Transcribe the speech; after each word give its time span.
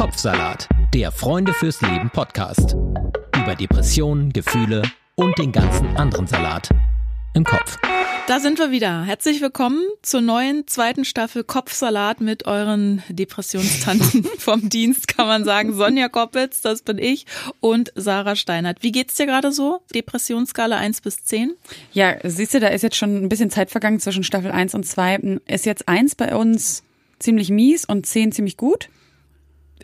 Kopfsalat, 0.00 0.66
der 0.94 1.12
Freunde 1.12 1.52
fürs 1.52 1.82
Leben 1.82 2.08
Podcast. 2.08 2.74
Über 3.36 3.54
Depressionen, 3.54 4.32
Gefühle 4.32 4.80
und 5.14 5.36
den 5.36 5.52
ganzen 5.52 5.94
anderen 5.94 6.26
Salat 6.26 6.70
im 7.34 7.44
Kopf. 7.44 7.76
Da 8.26 8.40
sind 8.40 8.58
wir 8.58 8.70
wieder. 8.70 9.04
Herzlich 9.04 9.42
willkommen 9.42 9.82
zur 10.00 10.22
neuen 10.22 10.66
zweiten 10.66 11.04
Staffel 11.04 11.44
Kopfsalat 11.44 12.22
mit 12.22 12.46
euren 12.46 13.02
Depressionstanten 13.10 14.24
vom 14.38 14.70
Dienst, 14.70 15.06
kann 15.06 15.26
man 15.26 15.44
sagen. 15.44 15.74
Sonja 15.74 16.08
Koppitz, 16.08 16.62
das 16.62 16.80
bin 16.80 16.96
ich, 16.96 17.26
und 17.60 17.92
Sarah 17.94 18.36
Steinert. 18.36 18.82
Wie 18.82 18.92
geht's 18.92 19.16
dir 19.16 19.26
gerade 19.26 19.52
so? 19.52 19.82
Depressionsskala 19.94 20.78
1 20.78 21.02
bis 21.02 21.24
10? 21.24 21.52
Ja, 21.92 22.16
siehst 22.24 22.54
du, 22.54 22.60
da 22.60 22.68
ist 22.68 22.80
jetzt 22.80 22.96
schon 22.96 23.22
ein 23.22 23.28
bisschen 23.28 23.50
Zeit 23.50 23.70
vergangen 23.70 24.00
zwischen 24.00 24.24
Staffel 24.24 24.50
1 24.50 24.74
und 24.74 24.86
2. 24.86 25.40
Ist 25.46 25.66
jetzt 25.66 25.88
1 25.88 26.14
bei 26.14 26.34
uns 26.34 26.84
ziemlich 27.18 27.50
mies 27.50 27.84
und 27.84 28.06
10 28.06 28.32
ziemlich 28.32 28.56
gut? 28.56 28.88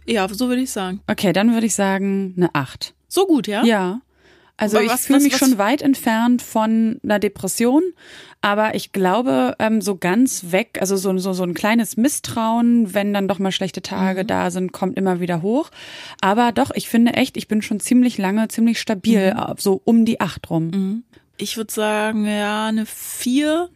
Ja, 0.07 0.29
so 0.29 0.49
würde 0.49 0.63
ich 0.63 0.71
sagen. 0.71 1.01
Okay, 1.07 1.33
dann 1.33 1.53
würde 1.53 1.67
ich 1.67 1.75
sagen 1.75 2.35
eine 2.37 2.55
8. 2.55 2.95
So 3.09 3.27
gut, 3.27 3.47
ja? 3.47 3.65
Ja. 3.65 4.01
Also 4.59 4.79
Aber 4.79 4.87
ich 4.87 4.93
fühle 4.93 5.21
mich 5.21 5.35
was- 5.35 5.39
schon 5.39 5.59
weit 5.59 5.83
entfernt 5.83 6.41
von 6.41 6.99
einer 7.05 7.19
Depression, 7.19 7.83
aber 8.41 8.75
ich 8.75 8.93
glaube, 8.93 9.55
ähm, 9.59 9.83
so 9.83 9.97
ganz 9.97 10.47
weg, 10.51 10.79
also 10.81 10.97
so, 10.97 11.17
so, 11.19 11.35
so 11.35 11.43
ein 11.43 11.53
kleines 11.53 11.99
Misstrauen, 11.99 12.95
wenn 12.95 13.13
dann 13.13 13.29
doch 13.29 13.39
mal 13.39 13.53
schlechte 13.53 13.83
Tage 13.83 14.23
Mhm. 14.23 14.27
da 14.29 14.51
sind, 14.51 14.73
kommt 14.73 14.97
immer 14.97 15.21
wieder 15.21 15.43
hoch. 15.43 15.71
Aber 16.23 16.53
doch, 16.53 16.71
ich 16.75 16.89
finde 16.89 17.13
echt, 17.15 17.37
ich 17.37 17.49
bin 17.49 17.61
schon 17.61 17.81
ziemlich 17.81 18.17
lange, 18.17 18.49
ziemlich 18.49 18.81
stabil, 18.81 19.35
Mhm. 19.35 19.39
äh, 19.41 19.55
so 19.59 19.83
um 19.85 20.07
die 20.07 20.21
8 20.23 20.49
rum. 20.49 21.03
Ich 21.39 21.57
würde 21.57 21.73
sagen, 21.73 22.27
ja, 22.27 22.67
eine 22.67 22.87
4. 22.87 23.69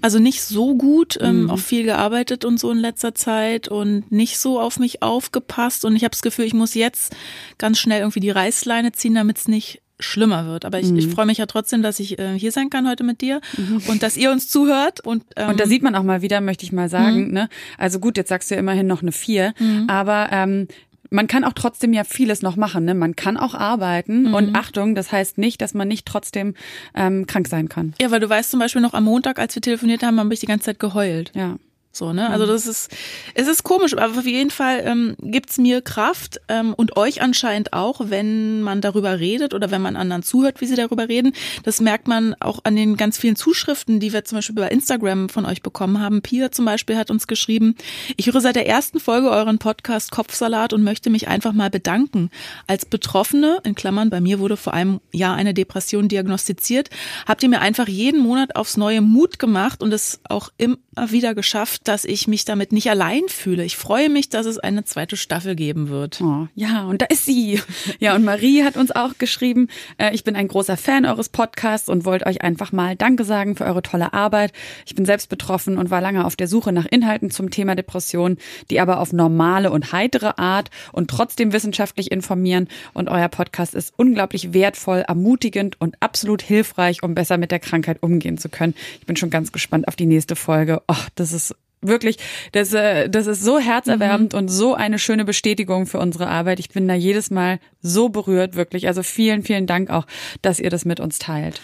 Also 0.00 0.18
nicht 0.18 0.42
so 0.42 0.74
gut, 0.76 1.18
ähm, 1.20 1.50
auch 1.50 1.58
viel 1.58 1.84
gearbeitet 1.84 2.44
und 2.44 2.58
so 2.58 2.70
in 2.70 2.78
letzter 2.78 3.14
Zeit 3.14 3.68
und 3.68 4.10
nicht 4.10 4.38
so 4.38 4.58
auf 4.60 4.78
mich 4.78 5.02
aufgepasst. 5.02 5.84
Und 5.84 5.94
ich 5.96 6.04
habe 6.04 6.12
das 6.12 6.22
Gefühl, 6.22 6.46
ich 6.46 6.54
muss 6.54 6.74
jetzt 6.74 7.14
ganz 7.58 7.78
schnell 7.78 8.00
irgendwie 8.00 8.20
die 8.20 8.30
Reißleine 8.30 8.92
ziehen, 8.92 9.14
damit 9.14 9.38
es 9.38 9.48
nicht 9.48 9.80
schlimmer 10.00 10.46
wird. 10.46 10.64
Aber 10.64 10.80
ich, 10.80 10.90
ich 10.92 11.06
freue 11.06 11.26
mich 11.26 11.38
ja 11.38 11.46
trotzdem, 11.46 11.80
dass 11.82 12.00
ich 12.00 12.18
äh, 12.18 12.36
hier 12.36 12.50
sein 12.50 12.70
kann 12.70 12.88
heute 12.88 13.04
mit 13.04 13.20
dir 13.20 13.40
und 13.88 14.02
dass 14.02 14.16
ihr 14.16 14.32
uns 14.32 14.48
zuhört. 14.48 14.98
Und, 15.00 15.22
ähm, 15.36 15.50
Und 15.50 15.60
da 15.60 15.66
sieht 15.66 15.82
man 15.82 15.94
auch 15.94 16.02
mal 16.02 16.22
wieder, 16.22 16.40
möchte 16.40 16.64
ich 16.64 16.72
mal 16.72 16.88
sagen, 16.88 17.28
Mhm. 17.28 17.32
ne? 17.32 17.48
Also 17.78 18.00
gut, 18.00 18.16
jetzt 18.16 18.28
sagst 18.30 18.50
du 18.50 18.54
ja 18.54 18.58
immerhin 18.60 18.86
noch 18.88 19.02
eine 19.02 19.12
vier, 19.12 19.54
aber 19.86 20.28
ähm, 20.32 20.66
man 21.12 21.26
kann 21.28 21.44
auch 21.44 21.52
trotzdem 21.52 21.92
ja 21.92 22.04
vieles 22.04 22.42
noch 22.42 22.56
machen, 22.56 22.84
ne? 22.84 22.94
Man 22.94 23.14
kann 23.16 23.36
auch 23.36 23.54
arbeiten 23.54 24.24
Mhm. 24.28 24.34
und 24.34 24.56
Achtung, 24.56 24.94
das 24.94 25.12
heißt 25.12 25.38
nicht, 25.38 25.60
dass 25.60 25.74
man 25.74 25.86
nicht 25.88 26.06
trotzdem 26.06 26.54
ähm, 26.94 27.26
krank 27.26 27.46
sein 27.48 27.68
kann. 27.68 27.94
ja, 28.00 28.10
weil 28.10 28.20
du 28.20 28.28
weißt 28.28 28.50
zum 28.50 28.60
Beispiel 28.60 28.82
noch 28.82 28.94
am 28.94 29.04
Montag, 29.04 29.38
als 29.38 29.54
wir 29.54 29.62
telefoniert 29.62 30.02
haben, 30.02 30.18
habe 30.18 30.32
ich 30.34 30.40
die 30.40 30.46
ganze 30.46 30.64
Zeit 30.66 30.78
geheult. 30.80 31.30
Ja. 31.34 31.56
So, 31.94 32.14
ne? 32.14 32.30
Also 32.30 32.46
das 32.46 32.66
ist, 32.66 32.90
es 33.34 33.46
ist 33.46 33.64
komisch, 33.64 33.92
aber 33.92 34.18
auf 34.18 34.24
jeden 34.24 34.50
Fall 34.50 34.80
ähm, 34.86 35.14
gibt's 35.20 35.58
mir 35.58 35.82
Kraft 35.82 36.40
ähm, 36.48 36.72
und 36.72 36.96
euch 36.96 37.20
anscheinend 37.20 37.74
auch, 37.74 38.00
wenn 38.04 38.62
man 38.62 38.80
darüber 38.80 39.20
redet 39.20 39.52
oder 39.52 39.70
wenn 39.70 39.82
man 39.82 39.96
anderen 39.96 40.22
zuhört, 40.22 40.62
wie 40.62 40.66
sie 40.66 40.74
darüber 40.74 41.10
reden. 41.10 41.34
Das 41.64 41.82
merkt 41.82 42.08
man 42.08 42.34
auch 42.40 42.60
an 42.64 42.76
den 42.76 42.96
ganz 42.96 43.18
vielen 43.18 43.36
Zuschriften, 43.36 44.00
die 44.00 44.14
wir 44.14 44.24
zum 44.24 44.38
Beispiel 44.38 44.54
bei 44.54 44.68
Instagram 44.68 45.28
von 45.28 45.44
euch 45.44 45.60
bekommen 45.60 46.00
haben. 46.00 46.22
Pia 46.22 46.50
zum 46.50 46.64
Beispiel 46.64 46.96
hat 46.96 47.10
uns 47.10 47.26
geschrieben, 47.26 47.76
ich 48.16 48.26
höre 48.26 48.40
seit 48.40 48.56
der 48.56 48.66
ersten 48.66 48.98
Folge 48.98 49.28
euren 49.30 49.58
Podcast 49.58 50.10
Kopfsalat 50.10 50.72
und 50.72 50.82
möchte 50.82 51.10
mich 51.10 51.28
einfach 51.28 51.52
mal 51.52 51.68
bedanken. 51.68 52.30
Als 52.66 52.86
Betroffene, 52.86 53.58
in 53.64 53.74
Klammern, 53.74 54.08
bei 54.08 54.22
mir 54.22 54.38
wurde 54.38 54.56
vor 54.56 54.72
einem 54.72 55.00
Jahr 55.12 55.36
eine 55.36 55.52
Depression 55.52 56.08
diagnostiziert, 56.08 56.88
habt 57.28 57.42
ihr 57.42 57.50
mir 57.50 57.60
einfach 57.60 57.86
jeden 57.86 58.20
Monat 58.20 58.56
aufs 58.56 58.78
neue 58.78 59.02
Mut 59.02 59.38
gemacht 59.38 59.82
und 59.82 59.92
es 59.92 60.20
auch 60.26 60.48
immer 60.56 60.78
wieder 61.08 61.34
geschafft, 61.34 61.81
dass 61.84 62.04
ich 62.04 62.28
mich 62.28 62.44
damit 62.44 62.72
nicht 62.72 62.90
allein 62.90 63.22
fühle. 63.28 63.64
Ich 63.64 63.76
freue 63.76 64.08
mich, 64.08 64.28
dass 64.28 64.46
es 64.46 64.58
eine 64.58 64.84
zweite 64.84 65.16
Staffel 65.16 65.54
geben 65.54 65.88
wird. 65.88 66.20
Oh, 66.20 66.48
ja, 66.54 66.84
und 66.84 67.02
da 67.02 67.06
ist 67.06 67.24
sie. 67.24 67.60
Ja, 67.98 68.14
und 68.14 68.24
Marie 68.24 68.64
hat 68.64 68.76
uns 68.76 68.90
auch 68.90 69.18
geschrieben, 69.18 69.68
äh, 69.98 70.14
ich 70.14 70.24
bin 70.24 70.36
ein 70.36 70.48
großer 70.48 70.76
Fan 70.76 71.04
eures 71.06 71.28
Podcasts 71.28 71.88
und 71.88 72.04
wollte 72.04 72.26
euch 72.26 72.42
einfach 72.42 72.72
mal 72.72 72.96
Danke 72.96 73.24
sagen 73.24 73.56
für 73.56 73.64
eure 73.64 73.82
tolle 73.82 74.12
Arbeit. 74.12 74.52
Ich 74.86 74.94
bin 74.94 75.04
selbst 75.04 75.28
betroffen 75.28 75.78
und 75.78 75.90
war 75.90 76.00
lange 76.00 76.24
auf 76.24 76.36
der 76.36 76.48
Suche 76.48 76.72
nach 76.72 76.86
Inhalten 76.86 77.30
zum 77.30 77.50
Thema 77.50 77.74
Depression, 77.74 78.38
die 78.70 78.80
aber 78.80 79.00
auf 79.00 79.12
normale 79.12 79.70
und 79.70 79.92
heitere 79.92 80.38
Art 80.38 80.70
und 80.92 81.10
trotzdem 81.10 81.52
wissenschaftlich 81.52 82.10
informieren. 82.10 82.68
Und 82.92 83.08
euer 83.08 83.28
Podcast 83.28 83.74
ist 83.74 83.92
unglaublich 83.96 84.52
wertvoll, 84.52 85.04
ermutigend 85.06 85.80
und 85.80 85.96
absolut 86.00 86.42
hilfreich, 86.42 87.02
um 87.02 87.14
besser 87.14 87.38
mit 87.38 87.50
der 87.50 87.60
Krankheit 87.60 88.02
umgehen 88.02 88.38
zu 88.38 88.48
können. 88.48 88.74
Ich 89.00 89.06
bin 89.06 89.16
schon 89.16 89.30
ganz 89.30 89.52
gespannt 89.52 89.88
auf 89.88 89.96
die 89.96 90.06
nächste 90.06 90.36
Folge. 90.36 90.82
Oh, 90.88 90.94
das 91.14 91.32
ist 91.32 91.54
wirklich, 91.82 92.16
das, 92.52 92.72
äh, 92.72 93.08
das 93.08 93.26
ist 93.26 93.42
so 93.42 93.58
herzerwärmend 93.58 94.34
und 94.34 94.48
so 94.48 94.74
eine 94.74 94.98
schöne 94.98 95.24
Bestätigung 95.24 95.86
für 95.86 95.98
unsere 95.98 96.28
Arbeit. 96.28 96.60
Ich 96.60 96.70
bin 96.70 96.88
da 96.88 96.94
jedes 96.94 97.30
Mal 97.30 97.58
so 97.80 98.08
berührt, 98.08 98.54
wirklich. 98.54 98.86
Also 98.86 99.02
vielen, 99.02 99.42
vielen 99.42 99.66
Dank 99.66 99.90
auch, 99.90 100.06
dass 100.40 100.60
ihr 100.60 100.70
das 100.70 100.84
mit 100.84 101.00
uns 101.00 101.18
teilt. 101.18 101.60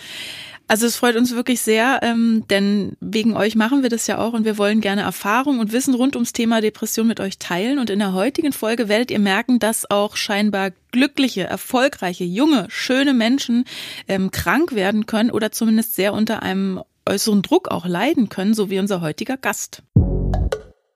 Also 0.70 0.86
es 0.86 0.96
freut 0.96 1.16
uns 1.16 1.34
wirklich 1.34 1.62
sehr, 1.62 2.00
ähm, 2.02 2.44
denn 2.50 2.92
wegen 3.00 3.34
euch 3.34 3.56
machen 3.56 3.82
wir 3.82 3.88
das 3.88 4.06
ja 4.06 4.18
auch 4.18 4.34
und 4.34 4.44
wir 4.44 4.58
wollen 4.58 4.82
gerne 4.82 5.00
Erfahrung 5.00 5.60
und 5.60 5.72
Wissen 5.72 5.94
rund 5.94 6.14
ums 6.14 6.34
Thema 6.34 6.60
Depression 6.60 7.06
mit 7.06 7.20
euch 7.20 7.38
teilen. 7.38 7.78
Und 7.78 7.88
in 7.88 7.98
der 7.98 8.12
heutigen 8.12 8.52
Folge 8.52 8.86
werdet 8.86 9.10
ihr 9.10 9.18
merken, 9.18 9.60
dass 9.60 9.90
auch 9.90 10.14
scheinbar 10.16 10.72
glückliche, 10.92 11.44
erfolgreiche, 11.44 12.24
junge, 12.24 12.66
schöne 12.68 13.14
Menschen 13.14 13.64
ähm, 14.08 14.30
krank 14.30 14.74
werden 14.74 15.06
können 15.06 15.30
oder 15.30 15.52
zumindest 15.52 15.94
sehr 15.94 16.12
unter 16.12 16.42
einem 16.42 16.82
äußeren 17.08 17.40
Druck 17.40 17.68
auch 17.68 17.86
leiden 17.86 18.28
können, 18.28 18.52
so 18.52 18.68
wie 18.68 18.78
unser 18.78 19.00
heutiger 19.00 19.38
Gast. 19.38 19.82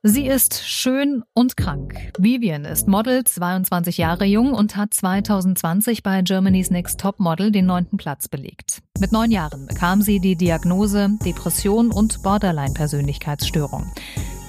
Sie 0.04 0.26
ist 0.26 0.64
schön 0.66 1.22
und 1.32 1.56
krank. 1.56 1.94
Vivian 2.18 2.64
ist 2.64 2.88
Model, 2.88 3.22
22 3.22 3.98
Jahre 3.98 4.24
jung 4.24 4.52
und 4.52 4.74
hat 4.74 4.92
2020 4.92 6.02
bei 6.02 6.22
Germany's 6.22 6.70
Next 6.70 6.98
Top 6.98 7.20
Model 7.20 7.52
den 7.52 7.66
neunten 7.66 7.98
Platz 7.98 8.26
belegt. 8.26 8.82
Mit 8.98 9.12
neun 9.12 9.30
Jahren 9.30 9.66
bekam 9.68 10.02
sie 10.02 10.18
die 10.18 10.34
Diagnose 10.34 11.08
Depression 11.24 11.92
und 11.92 12.20
Borderline-Persönlichkeitsstörung. 12.24 13.92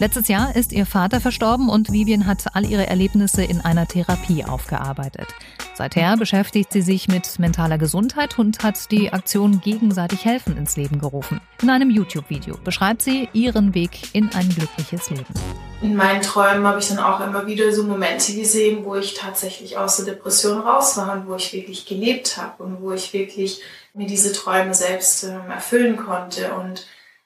Letztes 0.03 0.27
Jahr 0.27 0.53
ist 0.53 0.73
ihr 0.73 0.85
Vater 0.85 1.21
verstorben 1.21 1.69
und 1.69 1.93
Vivian 1.93 2.27
hat 2.27 2.43
all 2.55 2.65
ihre 2.65 2.87
Erlebnisse 2.87 3.41
in 3.41 3.61
einer 3.61 3.87
Therapie 3.87 4.43
aufgearbeitet. 4.43 5.27
Seither 5.75 6.17
beschäftigt 6.17 6.73
sie 6.73 6.81
sich 6.81 7.07
mit 7.07 7.39
mentaler 7.39 7.77
Gesundheit 7.77 8.37
und 8.37 8.65
hat 8.65 8.91
die 8.91 9.13
Aktion 9.13 9.61
Gegenseitig 9.61 10.25
helfen 10.25 10.57
ins 10.57 10.75
Leben 10.75 10.99
gerufen. 10.99 11.39
In 11.61 11.69
einem 11.69 11.89
YouTube-Video 11.89 12.57
beschreibt 12.65 13.01
sie 13.01 13.29
ihren 13.31 13.73
Weg 13.75 13.91
in 14.11 14.29
ein 14.33 14.49
glückliches 14.49 15.09
Leben. 15.09 15.33
In 15.81 15.95
meinen 15.95 16.21
Träumen 16.21 16.67
habe 16.67 16.79
ich 16.79 16.89
dann 16.89 16.99
auch 16.99 17.25
immer 17.25 17.47
wieder 17.47 17.71
so 17.71 17.85
Momente 17.85 18.33
gesehen, 18.33 18.83
wo 18.83 18.95
ich 18.95 19.13
tatsächlich 19.13 19.77
aus 19.77 19.95
der 19.95 20.15
Depression 20.15 20.59
raus 20.59 20.97
war 20.97 21.13
und 21.13 21.29
wo 21.29 21.35
ich 21.35 21.53
wirklich 21.53 21.85
gelebt 21.85 22.35
habe 22.35 22.61
und 22.61 22.81
wo 22.81 22.91
ich 22.91 23.13
wirklich 23.13 23.61
mir 23.93 24.07
diese 24.07 24.33
Träume 24.33 24.73
selbst 24.73 25.23
ähm, 25.23 25.49
erfüllen 25.49 25.95
konnte. 25.95 26.53
Und 26.55 26.85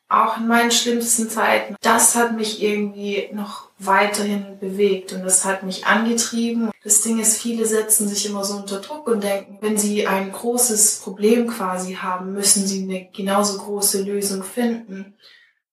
auch 0.09 0.37
in 0.37 0.47
meinen 0.47 0.71
schlimmsten 0.71 1.29
Zeiten, 1.29 1.75
das 1.81 2.15
hat 2.15 2.35
mich 2.35 2.61
irgendwie 2.63 3.29
noch 3.33 3.69
weiterhin 3.77 4.57
bewegt 4.59 5.13
und 5.13 5.23
das 5.23 5.43
hat 5.43 5.63
mich 5.63 5.85
angetrieben. 5.85 6.71
Das 6.83 7.01
Ding 7.01 7.19
ist, 7.19 7.41
viele 7.41 7.65
setzen 7.65 8.07
sich 8.07 8.25
immer 8.25 8.43
so 8.43 8.55
unter 8.55 8.79
Druck 8.79 9.07
und 9.07 9.23
denken, 9.23 9.57
wenn 9.61 9.77
sie 9.77 10.07
ein 10.07 10.31
großes 10.31 11.01
Problem 11.03 11.47
quasi 11.47 11.95
haben, 11.95 12.33
müssen 12.33 12.65
sie 12.65 12.83
eine 12.83 13.09
genauso 13.13 13.57
große 13.57 14.03
Lösung 14.03 14.43
finden. 14.43 15.15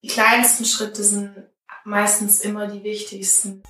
Die 0.02 0.08
kleinsten 0.08 0.64
Schritte 0.64 1.02
sind 1.04 1.30
meistens 1.84 2.40
immer 2.40 2.66
die 2.66 2.82
wichtigsten. 2.82 3.62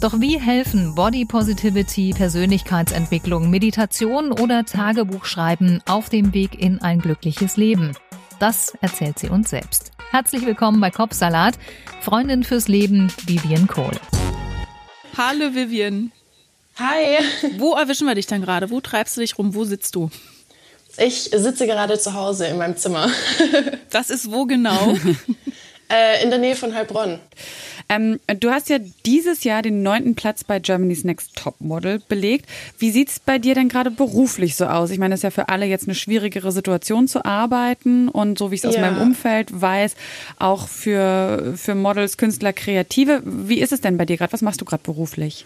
Doch 0.00 0.20
wie 0.20 0.38
helfen 0.38 0.94
Body 0.94 1.24
Positivity, 1.24 2.14
Persönlichkeitsentwicklung, 2.14 3.50
Meditation 3.50 4.32
oder 4.32 4.64
Tagebuchschreiben 4.64 5.82
auf 5.86 6.08
dem 6.08 6.32
Weg 6.32 6.58
in 6.58 6.80
ein 6.80 7.00
glückliches 7.00 7.56
Leben? 7.56 7.92
Das 8.40 8.72
erzählt 8.80 9.18
sie 9.18 9.28
uns 9.28 9.50
selbst. 9.50 9.92
Herzlich 10.12 10.46
willkommen 10.46 10.80
bei 10.80 10.90
Kopfsalat, 10.90 11.58
Freundin 12.00 12.42
fürs 12.42 12.68
Leben 12.68 13.12
Vivian 13.26 13.66
Kohl. 13.66 13.92
Hallo 15.14 15.54
Vivian. 15.54 16.10
Hi, 16.78 17.18
Wo 17.58 17.74
erwischen 17.74 18.06
wir 18.06 18.14
dich 18.14 18.26
dann 18.26 18.40
gerade? 18.40 18.70
Wo 18.70 18.80
treibst 18.80 19.18
du 19.18 19.20
dich 19.20 19.36
rum? 19.36 19.54
Wo 19.54 19.64
sitzt 19.64 19.94
du? 19.94 20.10
ich 20.96 21.24
sitze 21.24 21.66
gerade 21.66 21.98
zu 21.98 22.14
Hause 22.14 22.46
in 22.46 22.56
meinem 22.56 22.78
Zimmer. 22.78 23.10
Das 23.90 24.08
ist 24.08 24.30
wo 24.32 24.46
genau? 24.46 24.96
äh, 25.90 26.22
in 26.22 26.30
der 26.30 26.38
Nähe 26.38 26.56
von 26.56 26.74
Heilbronn. 26.74 27.18
Ähm, 27.88 28.20
du 28.38 28.50
hast 28.50 28.68
ja 28.68 28.78
dieses 29.04 29.42
Jahr 29.42 29.62
den 29.62 29.82
neunten 29.82 30.14
Platz 30.14 30.44
bei 30.44 30.60
Germany's 30.60 31.02
Next 31.02 31.34
Top 31.34 31.60
Model 31.60 32.00
belegt. 32.08 32.46
Wie 32.78 32.90
sieht's 32.92 33.18
bei 33.18 33.38
dir 33.38 33.54
denn 33.56 33.68
gerade 33.68 33.90
beruflich 33.90 34.54
so 34.54 34.66
aus? 34.66 34.90
Ich 34.90 34.98
meine, 34.98 35.14
es 35.14 35.20
ist 35.20 35.24
ja 35.24 35.30
für 35.30 35.48
alle 35.48 35.66
jetzt 35.66 35.86
eine 35.88 35.96
schwierigere 35.96 36.52
Situation 36.52 37.08
zu 37.08 37.24
arbeiten 37.24 38.08
und 38.08 38.38
so 38.38 38.50
wie 38.50 38.54
ich 38.54 38.60
es 38.62 38.66
aus 38.68 38.76
Ja. 38.76 38.82
meinem 38.82 39.00
Umfeld 39.02 39.48
weiß, 39.60 39.96
auch 40.38 40.68
für, 40.68 41.54
für 41.56 41.74
Models, 41.74 42.16
Künstler, 42.16 42.52
Kreative. 42.52 43.22
Wie 43.24 43.58
ist 43.60 43.72
es 43.72 43.80
denn 43.80 43.96
bei 43.98 44.04
dir 44.04 44.16
gerade? 44.16 44.32
Was 44.32 44.42
machst 44.42 44.60
du 44.60 44.64
gerade 44.64 44.82
beruflich? 44.84 45.44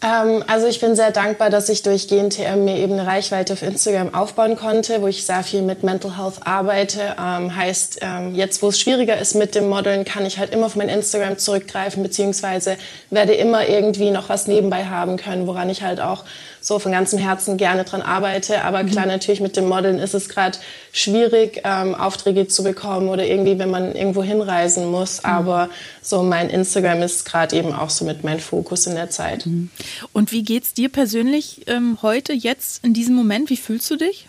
Ähm, 0.00 0.44
also 0.46 0.68
ich 0.68 0.80
bin 0.80 0.94
sehr 0.94 1.10
dankbar, 1.10 1.50
dass 1.50 1.68
ich 1.68 1.82
durch 1.82 2.06
GNTM 2.06 2.64
mir 2.64 2.76
eben 2.76 2.92
eine 2.92 3.06
Reichweite 3.06 3.52
auf 3.52 3.62
Instagram 3.62 4.14
aufbauen 4.14 4.54
konnte, 4.56 5.02
wo 5.02 5.08
ich 5.08 5.26
sehr 5.26 5.42
viel 5.42 5.62
mit 5.62 5.82
Mental 5.82 6.16
Health 6.16 6.46
arbeite. 6.46 7.16
Ähm, 7.20 7.54
heißt, 7.54 7.98
ähm, 8.02 8.34
jetzt 8.34 8.62
wo 8.62 8.68
es 8.68 8.78
schwieriger 8.78 9.18
ist 9.18 9.34
mit 9.34 9.56
dem 9.56 9.68
Modeln, 9.68 10.04
kann 10.04 10.24
ich 10.24 10.38
halt 10.38 10.52
immer 10.52 10.66
auf 10.66 10.76
mein 10.76 10.88
Instagram 10.88 11.38
zurückgreifen, 11.38 12.02
beziehungsweise 12.04 12.76
werde 13.10 13.34
immer 13.34 13.68
irgendwie 13.68 14.10
noch 14.10 14.28
was 14.28 14.46
nebenbei 14.46 14.84
haben 14.84 15.16
können, 15.16 15.48
woran 15.48 15.68
ich 15.68 15.82
halt 15.82 16.00
auch 16.00 16.24
so 16.68 16.78
von 16.78 16.92
ganzem 16.92 17.18
Herzen 17.18 17.56
gerne 17.56 17.84
dran 17.84 18.02
arbeite. 18.02 18.62
Aber 18.62 18.84
klar, 18.84 19.06
mhm. 19.06 19.12
natürlich 19.12 19.40
mit 19.40 19.56
dem 19.56 19.66
Modeln 19.66 19.98
ist 19.98 20.12
es 20.12 20.28
gerade 20.28 20.58
schwierig, 20.92 21.62
ähm, 21.64 21.94
Aufträge 21.94 22.46
zu 22.46 22.62
bekommen 22.62 23.08
oder 23.08 23.24
irgendwie, 23.24 23.58
wenn 23.58 23.70
man 23.70 23.94
irgendwo 23.94 24.22
hinreisen 24.22 24.90
muss. 24.90 25.22
Mhm. 25.22 25.30
Aber 25.30 25.70
so 26.02 26.22
mein 26.22 26.50
Instagram 26.50 27.00
ist 27.00 27.24
gerade 27.24 27.56
eben 27.56 27.72
auch 27.72 27.88
so 27.88 28.04
mit 28.04 28.22
meinem 28.22 28.40
Fokus 28.40 28.86
in 28.86 28.94
der 28.96 29.08
Zeit. 29.08 29.46
Mhm. 29.46 29.70
Und 30.12 30.30
wie 30.30 30.42
geht's 30.42 30.74
dir 30.74 30.90
persönlich 30.90 31.62
ähm, 31.68 31.98
heute, 32.02 32.34
jetzt, 32.34 32.84
in 32.84 32.92
diesem 32.92 33.14
Moment? 33.14 33.48
Wie 33.48 33.56
fühlst 33.56 33.90
du 33.90 33.96
dich? 33.96 34.28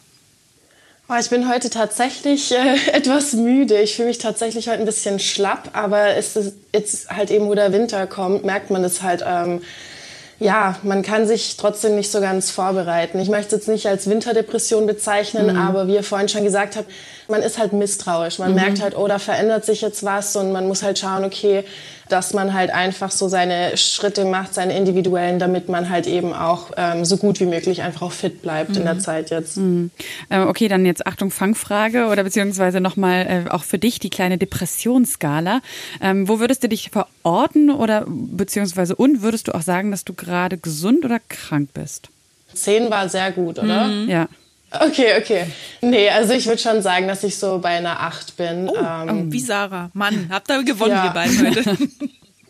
Oh, 1.09 1.15
ich 1.19 1.29
bin 1.29 1.49
heute 1.49 1.69
tatsächlich 1.69 2.53
äh, 2.53 2.77
etwas 2.93 3.33
müde. 3.33 3.81
Ich 3.81 3.97
fühle 3.97 4.07
mich 4.07 4.17
tatsächlich 4.19 4.69
heute 4.69 4.79
ein 4.79 4.85
bisschen 4.85 5.19
schlapp, 5.19 5.71
aber 5.73 6.15
es 6.15 6.37
ist 6.37 6.55
jetzt 6.73 7.09
halt 7.09 7.31
eben, 7.31 7.47
wo 7.47 7.53
der 7.53 7.73
Winter 7.73 8.07
kommt, 8.07 8.45
merkt 8.45 8.69
man 8.69 8.81
es 8.85 9.01
halt 9.01 9.25
ähm, 9.27 9.61
ja, 10.39 10.77
man 10.83 11.01
kann 11.01 11.27
sich 11.27 11.57
trotzdem 11.57 11.95
nicht 11.95 12.11
so 12.11 12.21
ganz 12.21 12.49
vorbereiten. 12.49 13.19
Ich 13.19 13.29
möchte 13.29 13.55
es 13.55 13.61
jetzt 13.61 13.67
nicht 13.67 13.87
als 13.87 14.09
Winterdepression 14.09 14.87
bezeichnen, 14.87 15.53
mhm. 15.53 15.59
aber 15.59 15.87
wie 15.87 15.95
ihr 15.95 16.03
vorhin 16.03 16.29
schon 16.29 16.45
gesagt 16.45 16.77
habt, 16.77 16.89
man 17.27 17.41
ist 17.43 17.59
halt 17.59 17.73
misstrauisch. 17.73 18.39
Man 18.39 18.51
mhm. 18.51 18.55
merkt 18.55 18.81
halt, 18.81 18.97
oh, 18.97 19.07
da 19.07 19.19
verändert 19.19 19.65
sich 19.65 19.81
jetzt 19.81 20.03
was 20.03 20.35
und 20.37 20.53
man 20.53 20.67
muss 20.67 20.81
halt 20.81 20.97
schauen, 20.97 21.25
okay, 21.25 21.65
dass 22.09 22.33
man 22.33 22.53
halt 22.53 22.71
einfach 22.71 23.11
so 23.11 23.27
seine 23.27 23.77
Schritte 23.77 24.25
macht, 24.25 24.53
seine 24.53 24.75
individuellen, 24.77 25.39
damit 25.39 25.69
man 25.69 25.89
halt 25.89 26.07
eben 26.07 26.33
auch 26.33 26.71
ähm, 26.75 27.05
so 27.05 27.17
gut 27.17 27.39
wie 27.39 27.45
möglich 27.45 27.81
einfach 27.81 28.01
auch 28.01 28.11
fit 28.11 28.41
bleibt 28.41 28.71
mhm. 28.71 28.77
in 28.77 28.83
der 28.83 28.95
mhm. 28.95 28.99
Zeit 28.99 29.29
jetzt. 29.29 29.57
Mhm. 29.57 29.91
Äh, 30.29 30.39
okay, 30.41 30.67
dann 30.67 30.85
jetzt 30.85 31.05
Achtung 31.07 31.31
Fangfrage 31.31 32.07
oder 32.07 32.23
beziehungsweise 32.23 32.81
nochmal 32.81 33.45
äh, 33.47 33.49
auch 33.49 33.63
für 33.63 33.77
dich 33.77 33.99
die 33.99 34.09
kleine 34.09 34.37
Depressionsskala. 34.37 35.61
Ähm, 36.01 36.27
wo 36.27 36.39
würdest 36.39 36.63
du 36.63 36.69
dich 36.69 36.89
verorten 36.89 37.69
oder 37.69 38.05
beziehungsweise 38.07 38.95
und 38.95 39.21
würdest 39.21 39.47
du 39.47 39.55
auch 39.55 39.61
sagen, 39.61 39.91
dass 39.91 40.03
du 40.03 40.13
gerade 40.13 40.57
gesund 40.57 41.05
oder 41.05 41.19
krank 41.29 41.69
bist? 41.73 42.09
Zehn 42.53 42.89
war 42.89 43.07
sehr 43.09 43.31
gut, 43.31 43.59
oder? 43.59 43.87
Mhm. 43.87 44.09
Ja. 44.09 44.27
Okay, 44.71 45.17
okay. 45.17 45.45
Nee, 45.81 46.09
also 46.09 46.33
ich 46.33 46.45
würde 46.45 46.61
schon 46.61 46.81
sagen, 46.81 47.07
dass 47.07 47.23
ich 47.23 47.37
so 47.37 47.59
bei 47.59 47.69
einer 47.69 48.01
8 48.01 48.37
bin. 48.37 48.69
Oh, 48.69 48.75
ähm, 48.75 49.27
oh, 49.27 49.31
wie 49.31 49.39
Sarah. 49.39 49.89
Mann, 49.93 50.29
habt 50.31 50.49
ihr 50.49 50.63
gewonnen, 50.63 50.91
ja. 50.91 51.05
ihr 51.05 51.11
beiden 51.11 51.47
heute. 51.47 51.77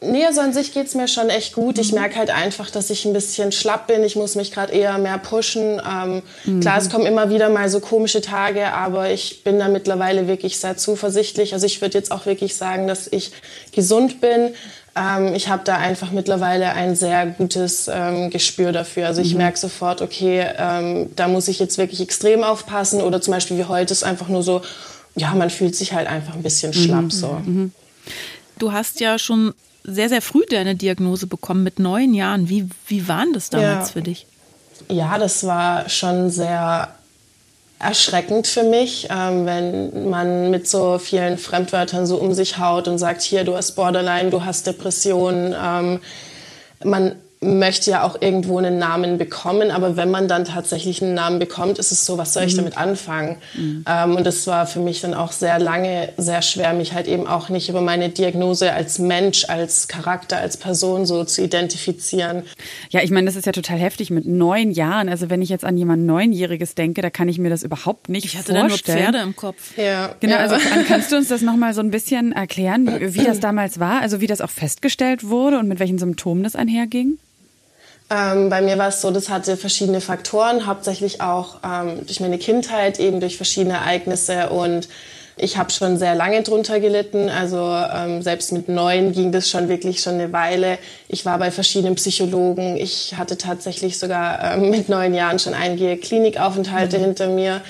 Nee, 0.02 0.26
also 0.26 0.40
an 0.40 0.54
sich 0.54 0.74
geht's 0.74 0.96
mir 0.96 1.10
schon 1.10 1.30
echt 1.30 1.54
gut. 1.54 1.78
Ich 1.78 1.92
mhm. 1.92 2.00
merke 2.00 2.16
halt 2.16 2.30
einfach, 2.30 2.70
dass 2.72 2.90
ich 2.90 3.04
ein 3.06 3.12
bisschen 3.12 3.52
schlapp 3.52 3.88
bin. 3.88 4.04
Ich 4.04 4.16
muss 4.16 4.36
mich 4.36 4.52
gerade 4.54 4.72
eher 4.72 4.98
mehr 4.98 5.18
pushen. 5.18 5.82
Ähm, 5.86 6.22
mhm. 6.46 6.62
Klar, 6.62 6.78
es 6.78 6.90
kommen 6.90 7.06
immer 7.06 7.30
wieder 7.30 7.50
mal 7.50 7.68
so 7.68 7.82
komische 7.82 8.22
Tage, 8.22 8.72
aber 8.72 9.12
ich 9.12 9.44
bin 9.44 9.60
da 9.60 9.68
mittlerweile 9.68 10.28
wirklich 10.28 10.58
sehr 10.58 10.78
zuversichtlich. 10.78 11.54
Also 11.54 11.66
ich 11.66 11.82
würde 11.82 11.98
jetzt 11.98 12.12
auch 12.12 12.26
wirklich 12.26 12.56
sagen, 12.56 12.88
dass 12.88 13.08
ich 13.12 13.32
gesund 13.74 14.22
bin. 14.22 14.54
Ähm, 14.96 15.34
ich 15.34 15.50
habe 15.50 15.64
da 15.64 15.78
einfach 15.78 16.12
mittlerweile 16.12 16.74
ein 16.74 16.96
sehr 16.96 17.26
gutes 17.28 17.90
ähm, 17.92 18.30
Gespür 18.30 18.72
dafür. 18.72 19.08
Also 19.08 19.22
ich 19.22 19.32
mhm. 19.32 19.40
merke 19.40 19.58
sofort, 19.58 20.02
okay, 20.02 20.46
ähm, 20.58 21.10
da 21.16 21.28
muss 21.28 21.48
ich 21.48 21.60
jetzt 21.60 21.78
wirklich 21.78 22.02
extrem 22.02 22.44
aufpassen. 22.44 23.02
Oder 23.02 23.22
zum 23.22 23.34
Beispiel 23.34 23.58
wie 23.58 23.66
heute 23.66 23.94
ist 23.94 24.04
einfach 24.04 24.28
nur 24.28 24.44
so, 24.44 24.62
ja, 25.16 25.34
man 25.34 25.50
fühlt 25.50 25.76
sich 25.76 25.94
halt 25.94 26.08
einfach 26.08 26.34
ein 26.34 26.44
bisschen 26.44 26.74
schlapp 26.74 27.04
mhm. 27.04 27.12
so. 27.12 27.28
Mhm. 27.46 27.72
Du 28.58 28.72
hast 28.72 29.00
ja 29.00 29.20
schon 29.20 29.54
sehr, 29.84 30.10
sehr 30.10 30.22
früh 30.22 30.44
deine 30.50 30.76
Diagnose 30.76 31.28
bekommen, 31.28 31.64
mit 31.64 31.80
neun 31.80 32.14
Jahren. 32.14 32.50
Wie, 32.50 32.68
wie 32.88 33.08
war 33.08 33.26
das 33.34 33.50
damals 33.50 33.90
ja. 33.90 33.94
für 33.94 34.02
dich? 34.02 34.26
Ja, 34.90 35.18
das 35.18 35.46
war 35.46 35.90
schon 35.90 36.30
sehr 36.30 36.94
erschreckend 37.80 38.46
für 38.46 38.64
mich, 38.64 39.08
ähm, 39.10 39.46
wenn 39.46 40.10
man 40.10 40.52
mit 40.52 40.68
so 40.68 41.00
vielen 41.00 41.38
Fremdwörtern 41.38 42.06
so 42.06 42.18
um 42.18 42.34
sich 42.34 42.58
haut 42.58 42.88
und 42.88 42.98
sagt, 42.98 43.22
hier, 43.22 43.46
du 43.46 43.56
hast 43.56 43.72
Borderline, 43.72 44.30
du 44.30 44.44
hast 44.44 44.68
Depressionen. 44.68 45.56
Ähm, 45.58 46.02
man 46.84 47.16
möchte 47.42 47.92
ja 47.92 48.04
auch 48.04 48.22
irgendwo 48.22 48.58
einen 48.58 48.78
Namen 48.78 49.18
bekommen, 49.18 49.72
aber 49.72 49.96
wenn 49.96 50.12
man 50.12 50.28
dann 50.28 50.44
tatsächlich 50.44 51.02
einen 51.02 51.14
Namen 51.14 51.40
bekommt, 51.40 51.80
ist 51.80 51.94
es 51.94 52.06
so, 52.06 52.18
was 52.18 52.34
soll 52.34 52.44
ich 52.44 52.54
mhm. 52.54 52.58
damit 52.58 52.78
anfangen? 52.78 53.38
Mhm. 53.56 53.86
Ähm, 53.88 54.16
und 54.18 54.28
das 54.28 54.46
war 54.46 54.68
für 54.68 54.82
mich 54.82 55.00
dann 55.00 55.14
auch 55.14 55.32
sehr 55.32 55.58
lange 55.58 56.10
sehr 56.18 56.42
schwer, 56.42 56.74
mich 56.74 56.94
halt 56.94 57.08
eben 57.08 57.28
auch 57.28 57.48
nicht 57.48 57.70
über 57.70 57.80
meine 57.80 58.10
Diagnose 58.10 58.74
als 58.74 59.00
Mensch, 59.00 59.46
als 59.48 59.88
Charakter, 59.88 60.38
als 60.38 60.58
Person 60.58 61.06
so 61.06 61.24
zu 61.24 61.42
identifizieren. 61.42 62.44
Ja, 62.90 63.04
ich 63.04 63.12
meine, 63.12 63.28
das 63.28 63.38
ist 63.38 63.46
ja 63.46 63.54
total 63.54 63.78
heftig 63.78 64.10
mit 64.10 64.26
neun 64.26 64.72
Jahren. 64.72 65.08
Also 65.08 65.30
wenn 65.30 65.42
ich 65.42 65.48
jetzt 65.48 65.64
an 65.64 65.78
jemand 65.78 66.06
Neunjähriges 66.06 66.76
denke, 66.76 67.02
da 67.02 67.10
kann 67.10 67.30
ich 67.30 67.40
mir 67.40 67.50
das 67.50 67.64
überhaupt 67.64 68.10
nicht 68.10 68.30
vorstellen. 68.30 68.58
Ich 68.58 68.62
hatte 68.62 68.70
vorstellen. 68.70 68.98
da 68.98 69.04
nur 69.04 69.12
Pferde 69.12 69.30
im 69.30 69.36
Kopf. 69.38 69.78
Ja. 69.78 70.16
Genau, 70.20 70.34
ja. 70.34 70.40
also 70.40 70.56
kannst 70.90 71.10
du 71.14 71.16
uns 71.16 71.30
das 71.30 71.42
nochmal 71.42 71.74
so 71.74 71.80
ein 71.80 71.90
bisschen 71.90 72.34
erklären, 72.34 72.90
wie 73.00 73.24
das 73.24 73.40
damals 73.40 73.80
war? 73.80 74.02
Also 74.02 74.20
wie 74.20 74.28
das 74.28 74.42
auch 74.42 74.50
festgestellt 74.50 75.24
wurde 75.24 75.58
und 75.58 75.70
mit 75.70 75.80
welchen 75.80 76.00
Symptomen 76.00 76.44
das 76.44 76.58
einherging? 76.58 77.18
Ähm, 78.10 78.50
bei 78.50 78.62
mir 78.62 78.78
war 78.78 78.88
es 78.88 79.02
so, 79.02 79.12
das 79.12 79.30
hatte 79.30 79.56
verschiedene 79.56 80.02
Faktoren, 80.02 80.66
hauptsächlich 80.66 81.22
auch 81.22 81.60
ähm, 81.64 82.06
durch 82.06 82.20
meine 82.20 82.40
Kindheit, 82.40 83.00
eben 83.00 83.20
durch 83.20 83.38
verschiedene 83.38 83.76
Ereignisse 83.76 84.50
und 84.50 84.88
ich 85.42 85.58
habe 85.58 85.72
schon 85.72 85.98
sehr 85.98 86.16
lange 86.16 86.44
drunter 86.44 86.80
gelitten. 86.80 87.30
Also 87.30 87.58
ähm, 87.58 88.22
selbst 88.22 88.52
mit 88.52 88.68
neun 88.68 89.14
ging 89.14 89.32
das 89.32 89.50
schon 89.50 89.70
wirklich 89.70 90.02
schon 90.02 90.16
eine 90.16 90.34
Weile. 90.34 90.78
Ich 91.08 91.26
war 91.26 91.40
bei 91.40 91.50
verschiedenen 91.50 91.96
Psychologen. 91.96 92.76
Ich 92.76 93.16
hatte 93.16 93.38
tatsächlich 93.38 93.98
sogar 93.98 94.56
ähm, 94.56 94.70
mit 94.70 94.90
neun 94.90 95.14
Jahren 95.14 95.40
schon 95.40 95.54
einige 95.54 95.96
Klinikaufenthalte 95.98 96.98
mhm. 96.98 97.04
hinter 97.04 97.28
mir. 97.30 97.62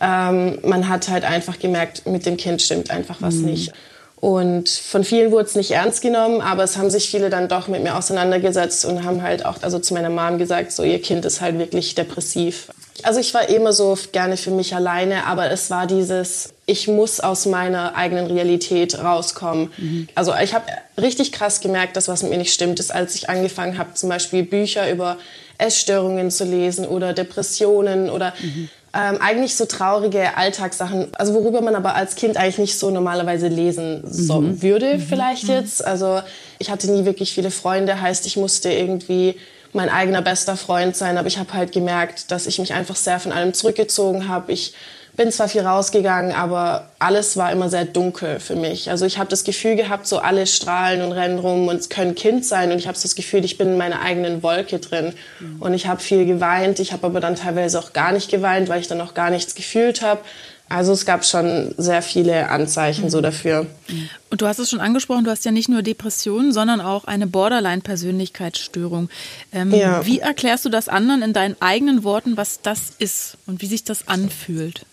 Ähm, 0.00 0.58
man 0.62 0.88
hat 0.88 1.08
halt 1.08 1.24
einfach 1.24 1.58
gemerkt, 1.58 2.06
mit 2.06 2.24
dem 2.24 2.38
Kind 2.38 2.62
stimmt 2.62 2.90
einfach 2.90 3.16
was 3.20 3.34
mhm. 3.34 3.46
nicht. 3.46 3.72
Und 4.20 4.68
von 4.68 5.04
vielen 5.04 5.30
wurde 5.30 5.44
es 5.44 5.54
nicht 5.54 5.70
ernst 5.70 6.02
genommen, 6.02 6.40
aber 6.40 6.64
es 6.64 6.76
haben 6.76 6.90
sich 6.90 7.08
viele 7.08 7.30
dann 7.30 7.48
doch 7.48 7.68
mit 7.68 7.84
mir 7.84 7.96
auseinandergesetzt 7.96 8.84
und 8.84 9.04
haben 9.04 9.22
halt 9.22 9.44
auch 9.44 9.62
also 9.62 9.78
zu 9.78 9.94
meiner 9.94 10.10
Mom 10.10 10.38
gesagt, 10.38 10.72
so 10.72 10.82
ihr 10.82 11.00
Kind 11.00 11.24
ist 11.24 11.40
halt 11.40 11.56
wirklich 11.58 11.94
depressiv. 11.94 12.68
Also 13.04 13.20
ich 13.20 13.32
war 13.32 13.48
immer 13.48 13.72
so 13.72 13.96
gerne 14.10 14.36
für 14.36 14.50
mich 14.50 14.74
alleine, 14.74 15.24
aber 15.26 15.52
es 15.52 15.70
war 15.70 15.86
dieses, 15.86 16.52
ich 16.66 16.88
muss 16.88 17.20
aus 17.20 17.46
meiner 17.46 17.94
eigenen 17.94 18.26
Realität 18.26 18.98
rauskommen. 18.98 19.70
Mhm. 19.76 20.08
Also 20.16 20.34
ich 20.42 20.52
habe 20.52 20.64
richtig 21.00 21.30
krass 21.30 21.60
gemerkt, 21.60 21.96
dass 21.96 22.08
was 22.08 22.22
mit 22.22 22.32
mir 22.32 22.38
nicht 22.38 22.52
stimmt, 22.52 22.80
ist, 22.80 22.92
als 22.92 23.14
ich 23.14 23.30
angefangen 23.30 23.78
habe, 23.78 23.94
zum 23.94 24.08
Beispiel 24.08 24.42
Bücher 24.42 24.90
über 24.90 25.16
Essstörungen 25.58 26.32
zu 26.32 26.44
lesen 26.44 26.86
oder 26.86 27.12
Depressionen 27.12 28.10
oder 28.10 28.34
mhm 28.40 28.68
ähm, 28.94 29.18
eigentlich 29.20 29.54
so 29.54 29.66
traurige 29.66 30.36
Alltagssachen, 30.36 31.08
also 31.14 31.34
worüber 31.34 31.60
man 31.60 31.74
aber 31.74 31.94
als 31.94 32.14
Kind 32.14 32.36
eigentlich 32.36 32.58
nicht 32.58 32.78
so 32.78 32.90
normalerweise 32.90 33.48
lesen 33.48 34.02
so 34.04 34.40
mhm. 34.40 34.62
würde 34.62 34.94
mhm. 34.94 35.00
vielleicht 35.00 35.44
mhm. 35.44 35.54
jetzt. 35.54 35.84
Also 35.84 36.20
ich 36.58 36.70
hatte 36.70 36.90
nie 36.90 37.04
wirklich 37.04 37.32
viele 37.32 37.50
Freunde, 37.50 38.00
heißt 38.00 38.26
ich 38.26 38.36
musste 38.36 38.72
irgendwie 38.72 39.36
mein 39.72 39.90
eigener 39.90 40.22
bester 40.22 40.56
Freund 40.56 40.96
sein, 40.96 41.18
aber 41.18 41.28
ich 41.28 41.38
habe 41.38 41.52
halt 41.52 41.72
gemerkt, 41.72 42.30
dass 42.30 42.46
ich 42.46 42.58
mich 42.58 42.72
einfach 42.72 42.96
sehr 42.96 43.20
von 43.20 43.32
allem 43.32 43.52
zurückgezogen 43.52 44.28
habe. 44.28 44.52
Ich 44.52 44.72
bin 45.18 45.32
zwar 45.32 45.48
viel 45.48 45.62
rausgegangen, 45.62 46.30
aber 46.30 46.90
alles 47.00 47.36
war 47.36 47.50
immer 47.50 47.68
sehr 47.68 47.84
dunkel 47.84 48.38
für 48.38 48.54
mich. 48.54 48.88
Also 48.88 49.04
ich 49.04 49.18
habe 49.18 49.28
das 49.28 49.42
Gefühl 49.42 49.74
gehabt, 49.74 50.06
so 50.06 50.20
alle 50.20 50.46
strahlen 50.46 51.02
und 51.02 51.10
rennen 51.10 51.40
rum 51.40 51.66
und 51.66 51.74
es 51.74 51.88
können 51.88 52.14
Kind 52.14 52.46
sein 52.46 52.70
und 52.70 52.78
ich 52.78 52.86
habe 52.86 52.96
das 52.96 53.16
Gefühl, 53.16 53.44
ich 53.44 53.58
bin 53.58 53.70
in 53.70 53.76
meiner 53.76 54.00
eigenen 54.00 54.44
Wolke 54.44 54.78
drin. 54.78 55.12
Mhm. 55.40 55.60
Und 55.60 55.74
ich 55.74 55.88
habe 55.88 56.00
viel 56.00 56.24
geweint, 56.24 56.78
ich 56.78 56.92
habe 56.92 57.04
aber 57.04 57.18
dann 57.18 57.34
teilweise 57.34 57.80
auch 57.80 57.92
gar 57.92 58.12
nicht 58.12 58.30
geweint, 58.30 58.68
weil 58.68 58.80
ich 58.80 58.86
dann 58.86 59.00
auch 59.00 59.14
gar 59.14 59.30
nichts 59.30 59.56
gefühlt 59.56 60.02
habe. 60.02 60.20
Also 60.68 60.92
es 60.92 61.04
gab 61.04 61.24
schon 61.24 61.74
sehr 61.76 62.02
viele 62.02 62.48
Anzeichen 62.50 63.06
mhm. 63.06 63.10
so 63.10 63.20
dafür. 63.20 63.66
Und 64.30 64.40
du 64.40 64.46
hast 64.46 64.60
es 64.60 64.70
schon 64.70 64.80
angesprochen, 64.80 65.24
du 65.24 65.32
hast 65.32 65.44
ja 65.44 65.50
nicht 65.50 65.68
nur 65.68 65.82
Depressionen, 65.82 66.52
sondern 66.52 66.80
auch 66.80 67.06
eine 67.06 67.26
Borderline-Persönlichkeitsstörung. 67.26 69.08
Ähm, 69.52 69.74
ja. 69.74 70.06
Wie 70.06 70.20
erklärst 70.20 70.64
du 70.64 70.68
das 70.68 70.88
anderen 70.88 71.22
in 71.22 71.32
deinen 71.32 71.56
eigenen 71.58 72.04
Worten, 72.04 72.36
was 72.36 72.60
das 72.60 72.92
ist 73.00 73.36
und 73.46 73.62
wie 73.62 73.66
sich 73.66 73.82
das 73.82 74.06
anfühlt? 74.06 74.86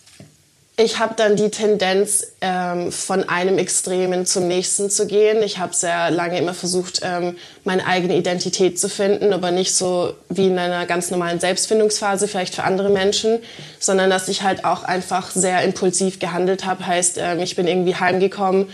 Ich 0.78 0.98
habe 0.98 1.14
dann 1.16 1.36
die 1.36 1.50
Tendenz, 1.50 2.34
ähm, 2.42 2.92
von 2.92 3.26
einem 3.30 3.56
Extremen 3.56 4.26
zum 4.26 4.46
nächsten 4.46 4.90
zu 4.90 5.06
gehen. 5.06 5.42
Ich 5.42 5.56
habe 5.56 5.74
sehr 5.74 6.10
lange 6.10 6.38
immer 6.38 6.52
versucht, 6.52 7.00
ähm, 7.02 7.38
meine 7.64 7.86
eigene 7.86 8.14
Identität 8.14 8.78
zu 8.78 8.90
finden, 8.90 9.32
aber 9.32 9.52
nicht 9.52 9.74
so 9.74 10.12
wie 10.28 10.48
in 10.48 10.58
einer 10.58 10.84
ganz 10.84 11.10
normalen 11.10 11.40
Selbstfindungsphase, 11.40 12.28
vielleicht 12.28 12.54
für 12.54 12.64
andere 12.64 12.90
Menschen, 12.90 13.38
sondern 13.78 14.10
dass 14.10 14.28
ich 14.28 14.42
halt 14.42 14.66
auch 14.66 14.84
einfach 14.84 15.30
sehr 15.30 15.62
impulsiv 15.62 16.18
gehandelt 16.18 16.66
habe. 16.66 16.86
Heißt, 16.86 17.16
ähm, 17.16 17.40
ich 17.40 17.56
bin 17.56 17.66
irgendwie 17.66 17.94
heimgekommen, 17.94 18.68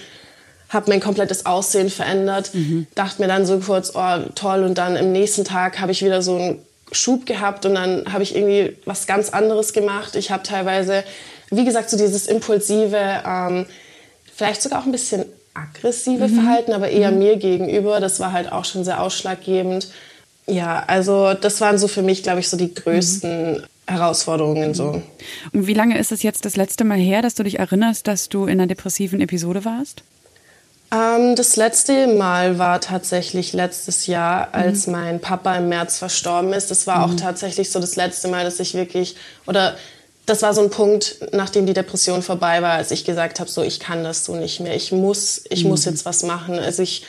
habe 0.71 0.91
mein 0.91 1.01
komplettes 1.01 1.47
Aussehen 1.47 1.89
verändert, 1.89 2.53
mhm. 2.53 2.89
dachte 2.97 3.23
mir 3.23 3.29
dann 3.29 3.47
so 3.47 3.61
kurz, 3.61 3.93
oh 3.95 4.19
toll, 4.35 4.65
und 4.65 4.77
dann 4.77 4.97
im 4.97 5.13
nächsten 5.13 5.45
Tag 5.45 5.79
habe 5.79 5.93
ich 5.93 6.05
wieder 6.05 6.21
so 6.21 6.35
einen 6.35 6.67
Schub 6.91 7.27
gehabt 7.27 7.65
und 7.65 7.77
dann 7.77 8.13
habe 8.13 8.25
ich 8.25 8.35
irgendwie 8.35 8.77
was 8.87 9.07
ganz 9.07 9.31
anderes 9.31 9.73
gemacht. 9.73 10.17
Ich 10.17 10.33
habe 10.33 10.43
teilweise 10.43 11.05
wie 11.53 11.65
gesagt, 11.65 11.91
so 11.91 11.97
dieses 11.97 12.27
impulsive, 12.27 13.23
ähm, 13.25 13.67
vielleicht 14.35 14.63
sogar 14.63 14.81
auch 14.81 14.87
ein 14.87 14.93
bisschen 14.93 15.25
aggressive 15.55 16.29
mhm. 16.29 16.35
Verhalten, 16.35 16.73
aber 16.73 16.89
eher 16.89 17.13
mhm. 17.13 17.19
mir 17.19 17.37
gegenüber. 17.37 18.01
Das 18.01 18.21
war 18.21 18.33
halt 18.33 18.51
auch 18.51 18.65
schon 18.65 18.85
sehr 18.85 19.01
ausschlaggebend. 19.01 19.89
Ja, 20.47 20.83
also 20.87 21.35
das 21.35 21.61
waren 21.61 21.79
so 21.79 21.89
für 21.89 22.03
mich, 22.03 22.23
glaube 22.23 22.41
ich, 22.41 22.49
so 22.49 22.57
die 22.57 22.75
größten 22.75 23.53
mhm. 23.59 23.63
Herausforderungen 23.87 24.75
so. 24.75 25.03
Und 25.53 25.67
wie 25.67 25.75
lange 25.75 25.99
ist 25.99 26.13
es 26.13 26.23
jetzt 26.23 26.45
das 26.45 26.57
letzte 26.57 26.85
Mal 26.85 26.99
her, 26.99 27.23
dass 27.23 27.35
du 27.35 27.43
dich 27.43 27.59
erinnerst, 27.59 28.07
dass 28.07 28.29
du 28.29 28.45
in 28.45 28.53
einer 28.53 28.67
depressiven 28.67 29.21
Episode 29.21 29.65
warst? 29.65 30.03
Ähm, 30.93 31.37
das 31.37 31.57
letzte 31.57 32.07
Mal 32.07 32.59
war 32.59 32.81
tatsächlich 32.81 33.53
letztes 33.53 34.07
Jahr, 34.07 34.49
als 34.53 34.87
mhm. 34.87 34.93
mein 34.93 35.21
Papa 35.21 35.57
im 35.57 35.69
März 35.69 35.99
verstorben 35.99 36.53
ist. 36.53 36.71
Das 36.71 36.87
war 36.87 37.07
mhm. 37.07 37.15
auch 37.15 37.21
tatsächlich 37.21 37.71
so 37.71 37.81
das 37.81 37.97
letzte 37.97 38.29
Mal, 38.29 38.45
dass 38.45 38.61
ich 38.61 38.75
wirklich 38.75 39.17
oder 39.47 39.77
das 40.27 40.43
war 40.43 40.55
so 40.55 40.63
ein 40.63 40.71
Punkt, 40.71 41.17
nachdem 41.33 41.67
die 41.67 41.73
Depression 41.73 42.23
vorbei 42.23 42.63
war, 42.63 42.73
als 42.73 42.91
ich 42.91 43.05
gesagt 43.05 43.41
habe, 43.41 43.51
so 43.51 43.63
ich 43.63 43.81
kann 43.81 44.05
das 44.05 44.25
so 44.25 44.37
nicht 44.37 44.61
mehr. 44.61 44.75
Ich 44.75 44.93
muss, 44.93 45.43
ich 45.51 45.65
mhm. 45.65 45.71
muss 45.71 45.85
jetzt 45.85 46.05
was 46.05 46.23
machen. 46.23 46.59
Also 46.59 46.83
ich 46.83 47.05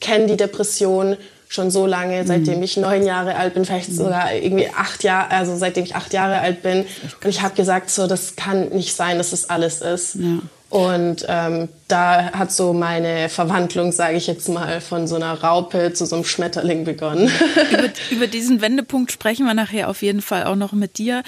kenne 0.00 0.26
die 0.26 0.36
Depression 0.36 1.16
schon 1.48 1.70
so 1.70 1.86
lange, 1.86 2.26
seitdem 2.26 2.58
mhm. 2.58 2.62
ich 2.62 2.76
neun 2.76 3.04
Jahre 3.04 3.36
alt 3.36 3.54
bin, 3.54 3.64
vielleicht 3.64 3.94
sogar 3.94 4.34
irgendwie 4.34 4.68
acht 4.68 5.02
Jahre, 5.02 5.30
also 5.30 5.56
seitdem 5.56 5.84
ich 5.84 5.94
acht 5.94 6.12
Jahre 6.12 6.40
alt 6.40 6.62
bin. 6.62 6.84
Und 7.22 7.28
ich 7.28 7.40
habe 7.40 7.54
gesagt, 7.54 7.90
so 7.90 8.06
das 8.06 8.36
kann 8.36 8.68
nicht 8.68 8.94
sein, 8.94 9.18
dass 9.18 9.30
das 9.30 9.48
alles 9.48 9.80
ist. 9.80 10.16
Ja. 10.16 10.38
Und 10.70 11.24
ähm, 11.28 11.70
da 11.88 12.32
hat 12.32 12.52
so 12.52 12.74
meine 12.74 13.30
Verwandlung, 13.30 13.90
sage 13.90 14.18
ich 14.18 14.26
jetzt 14.26 14.50
mal, 14.50 14.82
von 14.82 15.08
so 15.08 15.16
einer 15.16 15.32
Raupe 15.42 15.94
zu 15.94 16.04
so 16.04 16.16
einem 16.16 16.26
Schmetterling 16.26 16.84
begonnen. 16.84 17.30
über, 17.70 17.88
über 18.10 18.26
diesen 18.26 18.60
Wendepunkt 18.60 19.10
sprechen 19.10 19.46
wir 19.46 19.54
nachher 19.54 19.88
auf 19.88 20.02
jeden 20.02 20.20
Fall 20.20 20.44
auch 20.44 20.56
noch 20.56 20.72
mit 20.72 20.98
dir. 20.98 21.22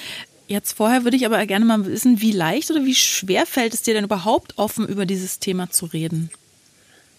Jetzt 0.51 0.73
vorher 0.73 1.05
würde 1.05 1.17
ich 1.17 1.25
aber 1.27 1.47
gerne 1.47 1.65
mal 1.65 1.87
wissen, 1.87 2.21
wie 2.21 2.33
leicht 2.33 2.73
oder 2.73 2.85
wie 2.85 2.97
schwer 2.97 3.47
fällt 3.47 3.73
es 3.73 3.83
dir 3.83 3.95
denn 3.95 4.03
überhaupt 4.03 4.59
offen 4.59 4.85
über 4.89 5.07
dieses 5.07 5.39
Thema 5.39 5.71
zu 5.71 5.87
reden? 5.87 6.29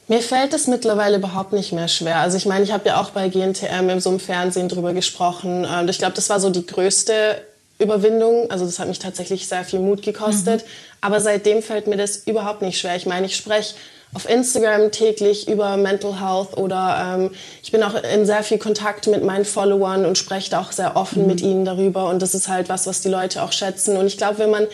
Mir 0.10 0.20
fällt 0.20 0.54
es 0.54 0.68
mittlerweile 0.68 1.16
überhaupt 1.16 1.54
nicht 1.54 1.72
mehr 1.72 1.88
schwer. 1.88 2.18
Also 2.18 2.36
ich 2.36 2.46
meine, 2.46 2.66
ich 2.66 2.74
habe 2.74 2.90
ja 2.90 3.00
auch 3.00 3.12
bei 3.12 3.30
GNTM 3.30 3.88
im 3.90 4.02
so 4.02 4.10
einem 4.10 4.20
Fernsehen 4.20 4.68
drüber 4.68 4.92
gesprochen. 4.92 5.64
Und 5.64 5.90
ich 5.90 5.98
glaube, 5.98 6.14
das 6.14 6.30
war 6.30 6.42
so 6.42 6.50
die 6.50 6.66
größte 6.66 7.42
Überwindung. 7.80 8.52
Also 8.52 8.66
das 8.66 8.80
hat 8.80 8.90
mich 8.90 9.00
tatsächlich 9.00 9.48
sehr 9.48 9.64
viel 9.64 9.80
Mut 9.80 10.02
gekostet. 10.02 10.64
Mhm. 10.66 10.70
Aber 11.00 11.22
seitdem 11.22 11.64
fällt 11.64 11.88
mir 11.88 11.96
das 11.96 12.18
überhaupt 12.28 12.62
nicht 12.62 12.80
schwer. 12.82 12.98
Ich 12.98 13.06
meine, 13.06 13.28
ich 13.28 13.38
spreche 13.38 13.76
auf 14.14 14.30
Instagram 14.30 14.92
täglich 14.92 15.48
über 15.48 15.78
Mental 15.78 16.20
Health 16.20 16.58
oder 16.58 17.16
ähm, 17.16 17.32
ich 17.64 17.72
bin 17.72 17.82
auch 17.82 17.96
in 17.96 18.26
sehr 18.26 18.44
viel 18.44 18.58
Kontakt 18.58 19.08
mit 19.08 19.24
meinen 19.24 19.46
Followern 19.46 20.06
und 20.06 20.18
spreche 20.18 20.60
auch 20.60 20.72
sehr 20.72 20.98
offen 20.98 21.22
mhm. 21.22 21.28
mit 21.28 21.42
ihnen 21.42 21.64
darüber. 21.66 22.10
Und 22.10 22.22
das 22.22 22.34
ist 22.34 22.50
halt 22.50 22.68
was, 22.68 22.88
was 22.88 23.02
die 23.02 23.10
Leute 23.10 23.42
auch 23.42 23.54
schätzen. 23.54 23.96
Und 23.96 24.08
ich 24.08 24.18
glaube, 24.18 24.40
wenn 24.40 24.50
man 24.50 24.68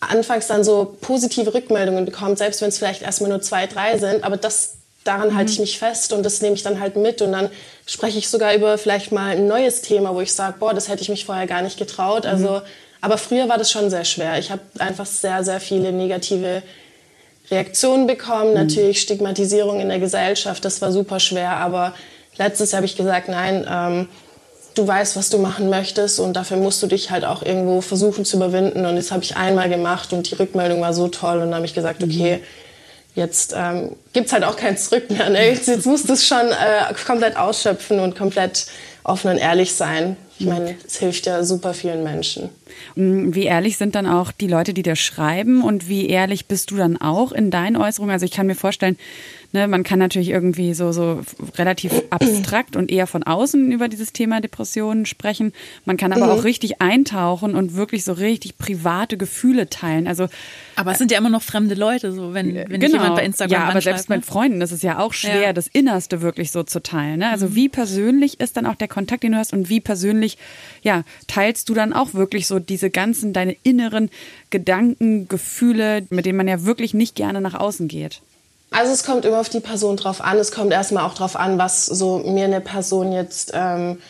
anfangs 0.00 0.46
dann 0.46 0.62
so 0.62 0.96
positive 1.00 1.52
Rückmeldungen 1.52 2.04
bekommt, 2.04 2.38
selbst 2.38 2.60
wenn 2.60 2.68
es 2.68 2.78
vielleicht 2.78 3.02
erstmal 3.02 3.30
nur 3.30 3.40
zwei, 3.40 3.66
drei 3.66 3.98
sind, 3.98 4.22
aber 4.22 4.36
das 4.36 4.74
daran 5.02 5.36
halte 5.36 5.52
ich 5.52 5.58
mhm. 5.58 5.62
mich 5.62 5.78
fest 5.78 6.12
und 6.12 6.24
das 6.24 6.40
nehme 6.40 6.54
ich 6.54 6.62
dann 6.62 6.80
halt 6.80 6.96
mit 6.96 7.22
und 7.22 7.32
dann 7.32 7.48
spreche 7.86 8.18
ich 8.18 8.28
sogar 8.28 8.54
über 8.54 8.76
vielleicht 8.78 9.12
mal 9.12 9.36
ein 9.36 9.46
neues 9.46 9.82
Thema, 9.82 10.14
wo 10.14 10.20
ich 10.20 10.32
sage, 10.32 10.56
boah, 10.58 10.74
das 10.74 10.88
hätte 10.88 11.02
ich 11.02 11.08
mich 11.08 11.24
vorher 11.24 11.46
gar 11.46 11.62
nicht 11.62 11.78
getraut. 11.78 12.24
Mhm. 12.24 12.30
Also, 12.30 12.62
aber 13.00 13.18
früher 13.18 13.48
war 13.48 13.58
das 13.58 13.70
schon 13.70 13.90
sehr 13.90 14.04
schwer. 14.04 14.38
Ich 14.38 14.50
habe 14.50 14.62
einfach 14.78 15.06
sehr, 15.06 15.44
sehr 15.44 15.60
viele 15.60 15.92
negative 15.92 16.62
Reaktionen 17.50 18.06
bekommen, 18.06 18.50
mhm. 18.50 18.54
natürlich 18.54 19.00
Stigmatisierung 19.00 19.80
in 19.80 19.88
der 19.88 19.98
Gesellschaft, 19.98 20.64
das 20.64 20.80
war 20.82 20.92
super 20.92 21.20
schwer, 21.20 21.56
aber 21.56 21.94
letztes 22.36 22.72
Jahr 22.72 22.78
habe 22.78 22.86
ich 22.86 22.96
gesagt, 22.96 23.28
nein, 23.28 23.66
ähm, 23.70 24.08
du 24.76 24.86
weißt, 24.86 25.16
was 25.16 25.30
du 25.30 25.38
machen 25.38 25.70
möchtest 25.70 26.20
und 26.20 26.34
dafür 26.34 26.58
musst 26.58 26.82
du 26.82 26.86
dich 26.86 27.10
halt 27.10 27.24
auch 27.24 27.42
irgendwo 27.42 27.80
versuchen 27.80 28.24
zu 28.24 28.36
überwinden. 28.36 28.84
Und 28.84 28.96
das 28.96 29.10
habe 29.10 29.24
ich 29.24 29.36
einmal 29.36 29.68
gemacht 29.68 30.12
und 30.12 30.30
die 30.30 30.34
Rückmeldung 30.34 30.80
war 30.80 30.92
so 30.92 31.08
toll 31.08 31.36
und 31.36 31.44
dann 31.44 31.54
habe 31.54 31.66
ich 31.66 31.74
gesagt, 31.74 32.02
okay, 32.02 32.40
jetzt 33.14 33.54
ähm, 33.56 33.96
gibt 34.12 34.26
es 34.26 34.32
halt 34.32 34.44
auch 34.44 34.56
kein 34.56 34.76
Zurück 34.76 35.10
mehr. 35.10 35.30
Ne? 35.30 35.48
Jetzt, 35.48 35.66
jetzt 35.66 35.86
musst 35.86 36.08
du 36.08 36.12
es 36.12 36.26
schon 36.26 36.48
äh, 36.50 36.92
komplett 37.06 37.36
ausschöpfen 37.36 38.00
und 38.00 38.16
komplett 38.16 38.66
offen 39.02 39.30
und 39.30 39.38
ehrlich 39.38 39.74
sein. 39.74 40.16
Ich 40.38 40.46
meine, 40.46 40.76
es 40.86 40.98
hilft 40.98 41.26
ja 41.26 41.42
super 41.44 41.72
vielen 41.72 42.02
Menschen. 42.02 42.50
Mm, 42.94 43.34
wie 43.34 43.44
ehrlich 43.44 43.78
sind 43.78 43.94
dann 43.94 44.06
auch 44.06 44.32
die 44.32 44.48
Leute, 44.48 44.74
die 44.74 44.82
dir 44.82 44.96
schreiben 44.96 45.62
und 45.62 45.88
wie 45.88 46.08
ehrlich 46.08 46.46
bist 46.46 46.70
du 46.70 46.76
dann 46.76 46.96
auch 46.98 47.32
in 47.32 47.50
deinen 47.50 47.76
Äußerungen? 47.76 48.12
Also 48.12 48.26
ich 48.26 48.32
kann 48.32 48.46
mir 48.46 48.54
vorstellen, 48.54 48.98
Ne, 49.56 49.68
man 49.68 49.84
kann 49.84 49.98
natürlich 49.98 50.28
irgendwie 50.28 50.74
so, 50.74 50.92
so 50.92 51.22
relativ 51.56 51.90
abstrakt 52.10 52.76
und 52.76 52.90
eher 52.90 53.06
von 53.06 53.22
außen 53.22 53.72
über 53.72 53.88
dieses 53.88 54.12
Thema 54.12 54.42
Depressionen 54.42 55.06
sprechen. 55.06 55.54
Man 55.86 55.96
kann 55.96 56.12
aber 56.12 56.26
mhm. 56.26 56.32
auch 56.32 56.44
richtig 56.44 56.82
eintauchen 56.82 57.54
und 57.54 57.74
wirklich 57.74 58.04
so 58.04 58.12
richtig 58.12 58.58
private 58.58 59.16
Gefühle 59.16 59.70
teilen. 59.70 60.08
Also, 60.08 60.28
aber 60.74 60.92
es 60.92 60.98
sind 60.98 61.10
ja 61.10 61.16
immer 61.16 61.30
noch 61.30 61.40
fremde 61.40 61.74
Leute, 61.74 62.12
so 62.12 62.34
wenn, 62.34 62.54
wenn 62.54 62.80
genau. 62.80 62.98
jemand 62.98 63.16
bei 63.16 63.24
Instagram 63.24 63.62
Ja, 63.62 63.66
aber 63.70 63.80
selbst 63.80 64.10
mit 64.10 64.18
ne? 64.18 64.26
Freunden 64.26 64.60
ist 64.60 64.72
es 64.72 64.82
ja 64.82 64.98
auch 64.98 65.14
schwer, 65.14 65.40
ja. 65.40 65.52
das 65.54 65.68
Innerste 65.68 66.20
wirklich 66.20 66.52
so 66.52 66.62
zu 66.62 66.82
teilen. 66.82 67.20
Ne? 67.20 67.30
Also 67.30 67.46
mhm. 67.46 67.54
wie 67.54 67.68
persönlich 67.70 68.38
ist 68.38 68.58
dann 68.58 68.66
auch 68.66 68.74
der 68.74 68.88
Kontakt, 68.88 69.22
den 69.22 69.32
du 69.32 69.38
hast 69.38 69.54
und 69.54 69.70
wie 69.70 69.80
persönlich, 69.80 70.36
ja, 70.82 71.02
teilst 71.28 71.70
du 71.70 71.74
dann 71.74 71.94
auch 71.94 72.12
wirklich 72.12 72.46
so 72.46 72.58
diese 72.58 72.90
ganzen, 72.90 73.32
deine 73.32 73.56
inneren 73.62 74.10
Gedanken, 74.50 75.28
Gefühle, 75.28 76.04
mit 76.10 76.26
denen 76.26 76.36
man 76.36 76.46
ja 76.46 76.66
wirklich 76.66 76.92
nicht 76.92 77.14
gerne 77.14 77.40
nach 77.40 77.54
außen 77.54 77.88
geht? 77.88 78.20
Also 78.76 78.92
es 78.92 79.04
kommt 79.04 79.24
immer 79.24 79.40
auf 79.40 79.48
die 79.48 79.60
Person 79.60 79.96
drauf 79.96 80.20
an. 80.20 80.36
Es 80.36 80.52
kommt 80.52 80.70
erstmal 80.70 81.04
auch 81.04 81.14
drauf 81.14 81.34
an, 81.34 81.56
was 81.56 81.86
so 81.86 82.18
mir 82.18 82.44
eine 82.44 82.60
Person 82.60 83.10
jetzt, 83.10 83.52
ähm, 83.54 84.02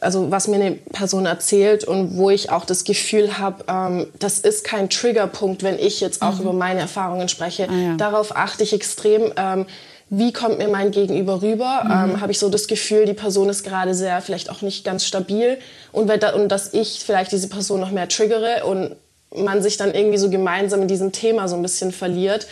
also 0.00 0.32
was 0.32 0.48
mir 0.48 0.56
eine 0.56 0.72
Person 0.72 1.26
erzählt 1.26 1.84
und 1.84 2.16
wo 2.16 2.28
ich 2.28 2.50
auch 2.50 2.64
das 2.64 2.82
Gefühl 2.82 3.38
habe, 3.38 3.64
ähm, 3.68 4.06
das 4.18 4.40
ist 4.40 4.64
kein 4.64 4.90
Triggerpunkt, 4.90 5.62
wenn 5.62 5.78
ich 5.78 6.00
jetzt 6.00 6.22
auch 6.22 6.34
mhm. 6.36 6.40
über 6.40 6.52
meine 6.54 6.80
Erfahrungen 6.80 7.28
spreche. 7.28 7.68
Ah, 7.70 7.74
ja. 7.74 7.96
Darauf 7.96 8.36
achte 8.36 8.64
ich 8.64 8.72
extrem. 8.72 9.32
Ähm, 9.36 9.66
wie 10.08 10.32
kommt 10.32 10.58
mir 10.58 10.66
mein 10.66 10.90
Gegenüber 10.90 11.40
rüber? 11.40 11.82
Mhm. 11.84 11.90
Ähm, 12.14 12.20
Habe 12.20 12.32
ich 12.32 12.40
so 12.40 12.48
das 12.48 12.66
Gefühl, 12.66 13.04
die 13.04 13.14
Person 13.14 13.48
ist 13.48 13.62
gerade 13.62 13.94
sehr, 13.94 14.20
vielleicht 14.22 14.50
auch 14.50 14.60
nicht 14.60 14.84
ganz 14.84 15.04
stabil 15.04 15.58
und, 15.92 16.10
da, 16.20 16.34
und 16.34 16.48
dass 16.48 16.74
ich 16.74 17.04
vielleicht 17.06 17.30
diese 17.30 17.48
Person 17.48 17.78
noch 17.78 17.92
mehr 17.92 18.08
triggere 18.08 18.64
und 18.64 18.96
man 19.36 19.62
sich 19.62 19.76
dann 19.76 19.94
irgendwie 19.94 20.18
so 20.18 20.28
gemeinsam 20.28 20.82
in 20.82 20.88
diesem 20.88 21.12
Thema 21.12 21.46
so 21.46 21.54
ein 21.54 21.62
bisschen 21.62 21.92
verliert. 21.92 22.48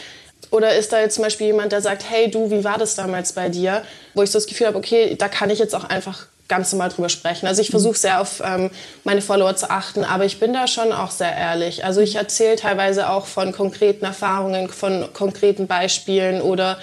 Oder 0.51 0.77
ist 0.77 0.93
da 0.93 1.01
jetzt 1.01 1.15
zum 1.15 1.25
Beispiel 1.25 1.49
jemand, 1.49 1.73
der 1.73 1.81
sagt, 1.81 2.05
hey 2.09 2.31
du, 2.31 2.51
wie 2.51 2.65
war 2.65 2.79
das 2.79 2.95
damals 2.95 3.33
bei 3.33 3.49
dir? 3.49 3.83
Wo 4.15 4.23
ich 4.23 4.31
so 4.31 4.39
das 4.39 4.47
Gefühl 4.47 4.67
habe, 4.67 4.79
okay, 4.79 5.15
da 5.17 5.29
kann 5.29 5.51
ich 5.51 5.59
jetzt 5.59 5.75
auch 5.75 5.85
einfach 5.85 6.27
ganz 6.49 6.73
normal 6.73 6.89
drüber 6.89 7.11
sprechen. 7.11 7.47
Also 7.47 7.61
ich 7.61 7.71
versuche 7.71 7.99
sehr 7.99 8.21
auf 8.21 8.43
ähm, 8.43 8.71
meine 9.05 9.21
Follower 9.21 9.55
zu 9.55 9.71
achten, 9.71 10.03
aber 10.03 10.25
ich 10.25 10.41
bin 10.41 10.55
da 10.55 10.67
schon 10.67 10.93
auch 10.93 11.11
sehr 11.11 11.37
ehrlich. 11.37 11.85
Also 11.85 12.01
ich 12.01 12.17
erzähle 12.17 12.57
teilweise 12.57 13.11
auch 13.11 13.27
von 13.27 13.53
konkreten 13.53 14.07
Erfahrungen, 14.07 14.71
von 14.71 15.13
konkreten 15.13 15.67
Beispielen 15.67 16.41
oder 16.41 16.79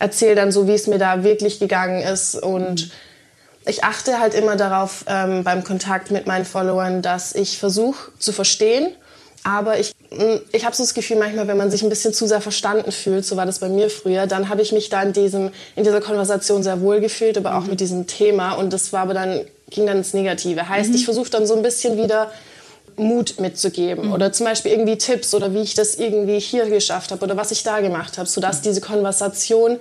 erzähle 0.00 0.34
dann 0.34 0.50
so, 0.50 0.66
wie 0.66 0.74
es 0.74 0.88
mir 0.88 0.98
da 0.98 1.22
wirklich 1.22 1.60
gegangen 1.60 2.02
ist. 2.02 2.34
Und 2.34 2.90
ich 3.66 3.84
achte 3.84 4.18
halt 4.18 4.34
immer 4.34 4.56
darauf 4.56 5.04
ähm, 5.06 5.44
beim 5.44 5.62
Kontakt 5.62 6.10
mit 6.10 6.26
meinen 6.26 6.44
Followern, 6.44 7.00
dass 7.00 7.34
ich 7.36 7.58
versuche 7.58 8.10
zu 8.18 8.32
verstehen 8.32 8.96
aber 9.44 9.78
ich, 9.78 9.94
ich 10.52 10.64
habe 10.64 10.74
so 10.74 10.82
das 10.82 10.94
Gefühl, 10.94 11.18
manchmal, 11.18 11.48
wenn 11.48 11.56
man 11.58 11.70
sich 11.70 11.82
ein 11.82 11.90
bisschen 11.90 12.14
zu 12.14 12.26
sehr 12.26 12.40
verstanden 12.40 12.92
fühlt, 12.92 13.26
so 13.26 13.36
war 13.36 13.44
das 13.44 13.58
bei 13.58 13.68
mir 13.68 13.90
früher, 13.90 14.26
dann 14.26 14.48
habe 14.48 14.62
ich 14.62 14.72
mich 14.72 14.88
da 14.88 15.02
in, 15.02 15.12
diesem, 15.12 15.50
in 15.76 15.84
dieser 15.84 16.00
Konversation 16.00 16.62
sehr 16.62 16.80
wohl 16.80 17.00
gefühlt, 17.00 17.36
aber 17.36 17.56
auch 17.56 17.64
mhm. 17.64 17.70
mit 17.70 17.80
diesem 17.80 18.06
Thema. 18.06 18.52
Und 18.52 18.72
das 18.72 18.92
war 18.92 19.02
aber 19.02 19.14
dann, 19.14 19.42
ging 19.70 19.86
dann 19.86 19.98
ins 19.98 20.14
Negative. 20.14 20.68
Heißt, 20.68 20.90
mhm. 20.90 20.96
ich 20.96 21.04
versuche 21.04 21.30
dann 21.30 21.46
so 21.46 21.54
ein 21.54 21.62
bisschen 21.62 21.98
wieder 21.98 22.30
Mut 22.96 23.38
mitzugeben 23.38 24.06
mhm. 24.06 24.12
oder 24.12 24.32
zum 24.32 24.46
Beispiel 24.46 24.72
irgendwie 24.72 24.96
Tipps 24.96 25.34
oder 25.34 25.52
wie 25.54 25.60
ich 25.60 25.74
das 25.74 25.96
irgendwie 25.96 26.40
hier 26.40 26.68
geschafft 26.68 27.12
habe 27.12 27.24
oder 27.24 27.36
was 27.36 27.50
ich 27.50 27.62
da 27.62 27.80
gemacht 27.80 28.18
habe, 28.18 28.28
sodass 28.28 28.62
diese 28.62 28.80
Konversation 28.80 29.78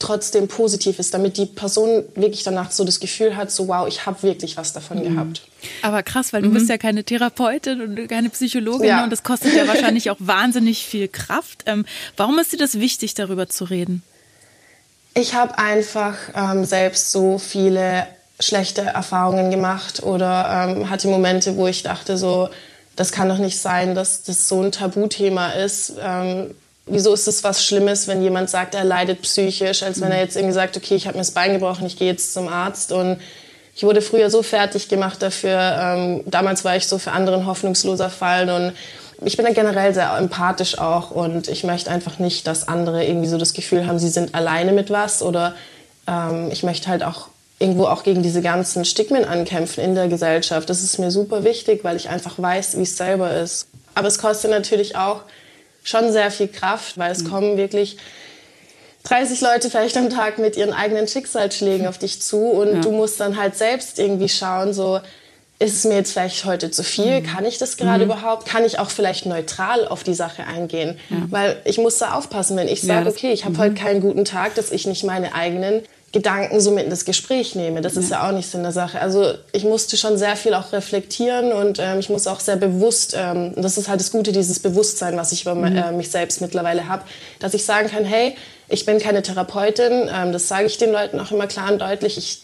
trotzdem 0.00 0.48
positiv 0.48 0.98
ist, 0.98 1.14
damit 1.14 1.36
die 1.36 1.46
Person 1.46 2.04
wirklich 2.16 2.42
danach 2.42 2.72
so 2.72 2.84
das 2.84 2.98
Gefühl 2.98 3.36
hat, 3.36 3.52
so 3.52 3.68
wow, 3.68 3.86
ich 3.86 4.06
habe 4.06 4.22
wirklich 4.22 4.56
was 4.56 4.72
davon 4.72 4.98
mhm. 4.98 5.14
gehabt. 5.14 5.42
Aber 5.82 6.02
krass, 6.02 6.32
weil 6.32 6.42
du 6.42 6.48
mhm. 6.48 6.54
bist 6.54 6.68
ja 6.68 6.78
keine 6.78 7.04
Therapeutin 7.04 7.80
und 7.80 8.08
keine 8.08 8.30
Psychologin 8.30 8.88
ja. 8.88 9.04
und 9.04 9.10
das 9.10 9.22
kostet 9.22 9.54
ja 9.54 9.68
wahrscheinlich 9.68 10.10
auch 10.10 10.16
wahnsinnig 10.18 10.84
viel 10.84 11.06
Kraft. 11.06 11.64
Ähm, 11.66 11.84
warum 12.16 12.38
ist 12.38 12.52
dir 12.52 12.56
das 12.56 12.80
wichtig, 12.80 13.14
darüber 13.14 13.48
zu 13.48 13.64
reden? 13.64 14.02
Ich 15.14 15.34
habe 15.34 15.58
einfach 15.58 16.16
ähm, 16.34 16.64
selbst 16.64 17.12
so 17.12 17.38
viele 17.38 18.06
schlechte 18.40 18.82
Erfahrungen 18.82 19.50
gemacht 19.50 20.02
oder 20.02 20.66
ähm, 20.68 20.88
hatte 20.88 21.08
Momente, 21.08 21.56
wo 21.56 21.66
ich 21.66 21.82
dachte 21.82 22.16
so, 22.16 22.48
das 22.96 23.12
kann 23.12 23.28
doch 23.28 23.38
nicht 23.38 23.58
sein, 23.58 23.94
dass 23.94 24.22
das 24.22 24.48
so 24.48 24.62
ein 24.62 24.72
Tabuthema 24.72 25.50
ist. 25.50 25.92
Ähm, 26.00 26.54
wieso 26.90 27.12
ist 27.14 27.28
es 27.28 27.42
was 27.44 27.64
Schlimmes, 27.64 28.08
wenn 28.08 28.22
jemand 28.22 28.50
sagt, 28.50 28.74
er 28.74 28.84
leidet 28.84 29.22
psychisch, 29.22 29.82
als 29.82 30.00
wenn 30.00 30.12
er 30.12 30.20
jetzt 30.20 30.36
irgendwie 30.36 30.54
sagt, 30.54 30.76
okay, 30.76 30.94
ich 30.94 31.06
habe 31.06 31.16
mir 31.16 31.22
das 31.22 31.30
Bein 31.30 31.52
gebrochen, 31.52 31.86
ich 31.86 31.96
gehe 31.96 32.08
jetzt 32.08 32.34
zum 32.34 32.48
Arzt. 32.48 32.92
Und 32.92 33.18
ich 33.74 33.82
wurde 33.82 34.02
früher 34.02 34.30
so 34.30 34.42
fertig 34.42 34.88
gemacht 34.88 35.22
dafür. 35.22 35.58
Ähm, 35.80 36.22
damals 36.26 36.64
war 36.64 36.76
ich 36.76 36.86
so 36.86 36.98
für 36.98 37.12
anderen 37.12 37.46
hoffnungsloser 37.46 38.10
Fall 38.10 38.50
und 38.50 38.72
ich 39.24 39.36
bin 39.36 39.44
dann 39.44 39.54
generell 39.54 39.92
sehr 39.92 40.16
empathisch 40.16 40.78
auch 40.78 41.10
und 41.10 41.48
ich 41.48 41.64
möchte 41.64 41.90
einfach 41.90 42.18
nicht, 42.18 42.46
dass 42.46 42.68
andere 42.68 43.04
irgendwie 43.04 43.28
so 43.28 43.36
das 43.36 43.52
Gefühl 43.52 43.86
haben, 43.86 43.98
sie 43.98 44.08
sind 44.08 44.34
alleine 44.34 44.72
mit 44.72 44.90
was 44.90 45.22
oder 45.22 45.54
ähm, 46.06 46.48
ich 46.50 46.62
möchte 46.62 46.88
halt 46.88 47.02
auch 47.02 47.28
irgendwo 47.58 47.84
auch 47.84 48.02
gegen 48.02 48.22
diese 48.22 48.40
ganzen 48.40 48.86
Stigmen 48.86 49.26
ankämpfen 49.26 49.84
in 49.84 49.94
der 49.94 50.08
Gesellschaft. 50.08 50.70
Das 50.70 50.82
ist 50.82 50.98
mir 50.98 51.10
super 51.10 51.44
wichtig, 51.44 51.84
weil 51.84 51.96
ich 51.96 52.08
einfach 52.08 52.38
weiß, 52.38 52.78
wie 52.78 52.82
es 52.82 52.96
selber 52.96 53.36
ist. 53.36 53.66
Aber 53.94 54.08
es 54.08 54.18
kostet 54.18 54.50
natürlich 54.50 54.96
auch 54.96 55.22
schon 55.82 56.12
sehr 56.12 56.30
viel 56.30 56.48
Kraft, 56.48 56.98
weil 56.98 57.12
es 57.12 57.24
mhm. 57.24 57.30
kommen 57.30 57.56
wirklich 57.56 57.96
30 59.04 59.40
Leute 59.40 59.70
vielleicht 59.70 59.96
am 59.96 60.10
Tag 60.10 60.38
mit 60.38 60.56
ihren 60.56 60.72
eigenen 60.72 61.08
Schicksalsschlägen 61.08 61.86
auf 61.86 61.98
dich 61.98 62.20
zu 62.20 62.38
und 62.38 62.74
ja. 62.74 62.80
du 62.80 62.92
musst 62.92 63.18
dann 63.20 63.38
halt 63.38 63.56
selbst 63.56 63.98
irgendwie 63.98 64.28
schauen, 64.28 64.74
so 64.74 65.00
ist 65.58 65.74
es 65.74 65.84
mir 65.84 65.96
jetzt 65.96 66.12
vielleicht 66.12 66.46
heute 66.46 66.70
zu 66.70 66.82
viel? 66.82 67.20
Mhm. 67.20 67.26
Kann 67.26 67.44
ich 67.44 67.58
das 67.58 67.76
gerade 67.76 68.04
mhm. 68.04 68.10
überhaupt? 68.10 68.46
Kann 68.46 68.64
ich 68.64 68.78
auch 68.78 68.90
vielleicht 68.90 69.26
neutral 69.26 69.86
auf 69.86 70.02
die 70.02 70.14
Sache 70.14 70.46
eingehen? 70.46 70.98
Ja. 71.10 71.16
Weil 71.28 71.60
ich 71.64 71.76
muss 71.76 71.98
da 71.98 72.14
aufpassen, 72.14 72.56
wenn 72.56 72.66
ich 72.66 72.80
sage, 72.80 73.04
ja, 73.04 73.10
okay, 73.10 73.32
ich 73.32 73.44
habe 73.44 73.54
mhm. 73.54 73.58
heute 73.58 73.74
keinen 73.74 74.00
guten 74.00 74.24
Tag, 74.24 74.54
dass 74.54 74.72
ich 74.72 74.86
nicht 74.86 75.04
meine 75.04 75.34
eigenen 75.34 75.82
Gedanken 76.12 76.60
so 76.60 76.72
mit 76.72 76.84
in 76.84 76.90
das 76.90 77.04
Gespräch 77.04 77.54
nehme. 77.54 77.82
Das 77.82 77.96
ist 77.96 78.10
ja 78.10 78.26
auch 78.26 78.32
nicht 78.32 78.50
Sinn 78.50 78.64
der 78.64 78.72
Sache. 78.72 79.00
Also 79.00 79.34
ich 79.52 79.62
musste 79.62 79.96
schon 79.96 80.18
sehr 80.18 80.34
viel 80.34 80.54
auch 80.54 80.72
reflektieren 80.72 81.52
und 81.52 81.78
ähm, 81.78 82.00
ich 82.00 82.08
muss 82.08 82.26
auch 82.26 82.40
sehr 82.40 82.56
bewusst, 82.56 83.14
ähm, 83.16 83.52
das 83.54 83.78
ist 83.78 83.88
halt 83.88 84.00
das 84.00 84.10
Gute, 84.10 84.32
dieses 84.32 84.58
Bewusstsein, 84.58 85.16
was 85.16 85.30
ich 85.30 85.42
über 85.42 85.54
mhm. 85.54 85.76
äh, 85.76 85.92
mich 85.92 86.10
selbst 86.10 86.40
mittlerweile 86.40 86.88
habe, 86.88 87.04
dass 87.38 87.54
ich 87.54 87.64
sagen 87.64 87.88
kann, 87.88 88.04
hey, 88.04 88.36
ich 88.68 88.86
bin 88.86 88.98
keine 88.98 89.22
Therapeutin, 89.22 90.10
ähm, 90.12 90.32
das 90.32 90.48
sage 90.48 90.66
ich 90.66 90.78
den 90.78 90.90
Leuten 90.90 91.20
auch 91.20 91.30
immer 91.30 91.46
klar 91.46 91.70
und 91.70 91.80
deutlich. 91.80 92.18
Ich, 92.18 92.42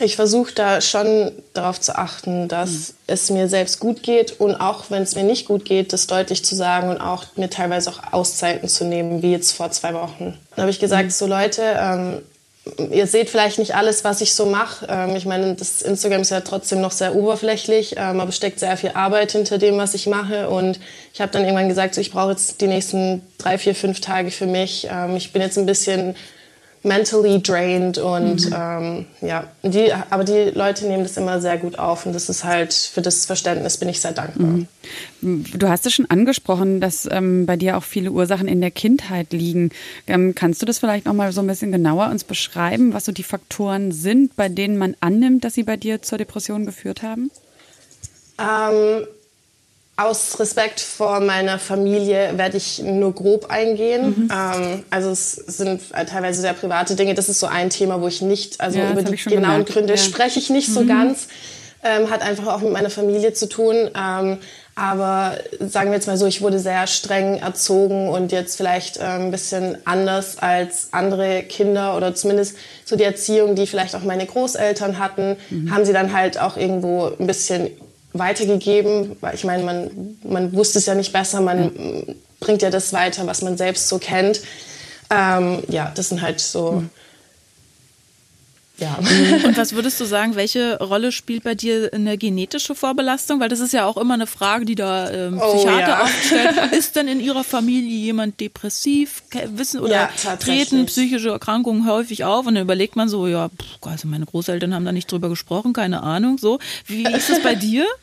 ich 0.00 0.16
versuche 0.16 0.54
da 0.54 0.80
schon 0.80 1.32
darauf 1.52 1.78
zu 1.78 1.98
achten, 1.98 2.48
dass 2.48 2.70
mhm. 2.70 2.94
es 3.08 3.28
mir 3.28 3.46
selbst 3.46 3.78
gut 3.78 4.02
geht 4.02 4.40
und 4.40 4.54
auch 4.54 4.84
wenn 4.88 5.02
es 5.02 5.16
mir 5.16 5.24
nicht 5.24 5.46
gut 5.46 5.66
geht, 5.66 5.92
das 5.92 6.06
deutlich 6.06 6.46
zu 6.46 6.54
sagen 6.54 6.88
und 6.88 6.98
auch 6.98 7.24
mir 7.36 7.50
teilweise 7.50 7.90
auch 7.90 8.14
Auszeiten 8.14 8.70
zu 8.70 8.86
nehmen, 8.86 9.20
wie 9.20 9.32
jetzt 9.32 9.52
vor 9.52 9.70
zwei 9.70 9.92
Wochen. 9.92 10.38
Da 10.56 10.62
habe 10.62 10.70
ich 10.70 10.80
gesagt, 10.80 11.04
mhm. 11.04 11.10
so 11.10 11.26
Leute, 11.26 11.62
ähm, 11.78 12.22
ihr 12.90 13.06
seht 13.06 13.28
vielleicht 13.28 13.58
nicht 13.58 13.74
alles, 13.74 14.04
was 14.04 14.20
ich 14.20 14.34
so 14.34 14.46
mache. 14.46 14.86
Ähm, 14.88 15.16
ich 15.16 15.26
meine, 15.26 15.54
das 15.54 15.82
Instagram 15.82 16.22
ist 16.22 16.30
ja 16.30 16.40
trotzdem 16.40 16.80
noch 16.80 16.92
sehr 16.92 17.14
oberflächlich, 17.14 17.94
ähm, 17.96 18.20
aber 18.20 18.32
steckt 18.32 18.60
sehr 18.60 18.76
viel 18.76 18.90
Arbeit 18.94 19.32
hinter 19.32 19.58
dem, 19.58 19.78
was 19.78 19.94
ich 19.94 20.06
mache. 20.06 20.48
Und 20.48 20.78
ich 21.12 21.20
habe 21.20 21.32
dann 21.32 21.42
irgendwann 21.42 21.68
gesagt, 21.68 21.94
so, 21.94 22.00
ich 22.00 22.12
brauche 22.12 22.30
jetzt 22.30 22.60
die 22.60 22.68
nächsten 22.68 23.22
drei, 23.38 23.58
vier, 23.58 23.74
fünf 23.74 24.00
Tage 24.00 24.30
für 24.30 24.46
mich. 24.46 24.88
Ähm, 24.90 25.16
ich 25.16 25.32
bin 25.32 25.42
jetzt 25.42 25.58
ein 25.58 25.66
bisschen 25.66 26.14
mentally 26.84 27.40
drained 27.40 27.98
und 27.98 28.50
mhm. 28.50 28.54
ähm, 28.56 29.06
ja, 29.20 29.44
die, 29.62 29.92
aber 30.10 30.24
die 30.24 30.50
Leute 30.54 30.86
nehmen 30.86 31.04
das 31.04 31.16
immer 31.16 31.40
sehr 31.40 31.56
gut 31.58 31.78
auf 31.78 32.06
und 32.06 32.12
das 32.12 32.28
ist 32.28 32.44
halt 32.44 32.72
für 32.72 33.02
das 33.02 33.26
Verständnis 33.26 33.76
bin 33.76 33.88
ich 33.88 34.00
sehr 34.00 34.12
dankbar. 34.12 34.48
Mhm. 35.20 35.44
Du 35.54 35.68
hast 35.68 35.86
es 35.86 35.94
schon 35.94 36.10
angesprochen, 36.10 36.80
dass 36.80 37.08
ähm, 37.10 37.46
bei 37.46 37.56
dir 37.56 37.76
auch 37.76 37.84
viele 37.84 38.10
Ursachen 38.10 38.48
in 38.48 38.60
der 38.60 38.72
Kindheit 38.72 39.32
liegen. 39.32 39.70
Ähm, 40.08 40.34
kannst 40.34 40.60
du 40.60 40.66
das 40.66 40.80
vielleicht 40.80 41.06
noch 41.06 41.14
mal 41.14 41.32
so 41.32 41.40
ein 41.40 41.46
bisschen 41.46 41.70
genauer 41.70 42.08
uns 42.10 42.24
beschreiben, 42.24 42.92
was 42.92 43.04
so 43.04 43.12
die 43.12 43.22
Faktoren 43.22 43.92
sind, 43.92 44.34
bei 44.34 44.48
denen 44.48 44.76
man 44.76 44.96
annimmt, 45.00 45.44
dass 45.44 45.54
sie 45.54 45.62
bei 45.62 45.76
dir 45.76 46.02
zur 46.02 46.18
Depression 46.18 46.66
geführt 46.66 47.02
haben? 47.02 47.30
Ähm, 48.38 49.06
aus 49.96 50.40
Respekt 50.40 50.80
vor 50.80 51.20
meiner 51.20 51.58
Familie 51.58 52.32
werde 52.36 52.56
ich 52.56 52.82
nur 52.82 53.14
grob 53.14 53.50
eingehen. 53.50 54.06
Mhm. 54.06 54.28
Ähm, 54.32 54.84
also 54.90 55.10
es 55.10 55.32
sind 55.32 55.82
teilweise 55.90 56.40
sehr 56.40 56.54
private 56.54 56.96
Dinge. 56.96 57.14
Das 57.14 57.28
ist 57.28 57.40
so 57.40 57.46
ein 57.46 57.68
Thema, 57.68 58.00
wo 58.00 58.08
ich 58.08 58.22
nicht, 58.22 58.60
also 58.60 58.78
ja, 58.78 58.90
über 58.90 59.02
die 59.02 59.16
genauen 59.16 59.42
gemerkt. 59.42 59.68
Gründe 59.70 59.94
ja. 59.94 59.98
spreche 59.98 60.38
ich 60.38 60.48
nicht 60.50 60.70
mhm. 60.70 60.72
so 60.72 60.86
ganz. 60.86 61.28
Ähm, 61.84 62.10
hat 62.10 62.22
einfach 62.22 62.46
auch 62.46 62.60
mit 62.60 62.72
meiner 62.72 62.90
Familie 62.90 63.32
zu 63.34 63.48
tun. 63.48 63.90
Ähm, 63.94 64.38
aber 64.74 65.36
sagen 65.60 65.90
wir 65.90 65.96
jetzt 65.96 66.06
mal 66.06 66.16
so, 66.16 66.26
ich 66.26 66.40
wurde 66.40 66.58
sehr 66.58 66.86
streng 66.86 67.36
erzogen 67.36 68.08
und 68.08 68.32
jetzt 68.32 68.56
vielleicht 68.56 68.96
ähm, 68.96 69.26
ein 69.26 69.30
bisschen 69.30 69.76
anders 69.84 70.38
als 70.38 70.88
andere 70.92 71.42
Kinder 71.42 71.96
oder 71.96 72.14
zumindest 72.14 72.56
so 72.86 72.96
die 72.96 73.04
Erziehung, 73.04 73.54
die 73.54 73.66
vielleicht 73.66 73.94
auch 73.94 74.04
meine 74.04 74.24
Großeltern 74.24 74.98
hatten, 74.98 75.36
mhm. 75.50 75.74
haben 75.74 75.84
sie 75.84 75.92
dann 75.92 76.14
halt 76.14 76.40
auch 76.40 76.56
irgendwo 76.56 77.10
ein 77.18 77.26
bisschen 77.26 77.70
weitergegeben, 78.12 79.16
weil 79.20 79.34
ich 79.34 79.44
meine, 79.44 79.64
man, 79.64 80.18
man 80.24 80.52
wusste 80.52 80.78
es 80.78 80.86
ja 80.86 80.94
nicht 80.94 81.12
besser, 81.12 81.40
man 81.40 81.64
ja. 81.64 82.14
bringt 82.40 82.62
ja 82.62 82.70
das 82.70 82.92
weiter, 82.92 83.26
was 83.26 83.42
man 83.42 83.56
selbst 83.56 83.88
so 83.88 83.98
kennt. 83.98 84.40
Ähm, 85.10 85.62
ja, 85.68 85.92
das 85.94 86.08
sind 86.08 86.22
halt 86.22 86.40
so. 86.40 86.72
Mhm. 86.72 86.90
Ja. 88.82 88.98
Und 89.44 89.56
was 89.56 89.74
würdest 89.74 90.00
du 90.00 90.04
sagen, 90.04 90.34
welche 90.34 90.78
Rolle 90.78 91.12
spielt 91.12 91.44
bei 91.44 91.54
dir 91.54 91.90
eine 91.92 92.18
genetische 92.18 92.74
Vorbelastung? 92.74 93.38
Weil 93.38 93.48
das 93.48 93.60
ist 93.60 93.72
ja 93.72 93.86
auch 93.86 93.96
immer 93.96 94.14
eine 94.14 94.26
Frage, 94.26 94.64
die 94.64 94.74
da 94.74 95.08
ähm, 95.08 95.40
oh, 95.40 95.54
Psychiater 95.54 96.04
oh, 96.04 96.34
ja. 96.34 96.64
Ist 96.76 96.96
denn 96.96 97.06
in 97.06 97.20
ihrer 97.20 97.44
Familie 97.44 97.96
jemand 97.96 98.40
depressiv? 98.40 99.22
Wissen 99.54 99.80
oder 99.80 100.10
ja, 100.24 100.36
treten 100.36 100.86
psychische 100.86 101.28
Erkrankungen 101.28 101.86
häufig 101.86 102.24
auf? 102.24 102.46
Und 102.46 102.56
dann 102.56 102.64
überlegt 102.64 102.96
man 102.96 103.08
so, 103.08 103.28
ja, 103.28 103.50
pff, 103.50 103.86
also 103.86 104.08
meine 104.08 104.26
Großeltern 104.26 104.74
haben 104.74 104.84
da 104.84 104.90
nicht 104.90 105.10
drüber 105.10 105.28
gesprochen, 105.28 105.72
keine 105.72 106.02
Ahnung. 106.02 106.38
So, 106.38 106.58
wie 106.86 107.04
ist 107.04 107.30
das 107.30 107.40
bei 107.40 107.54
dir? 107.54 107.86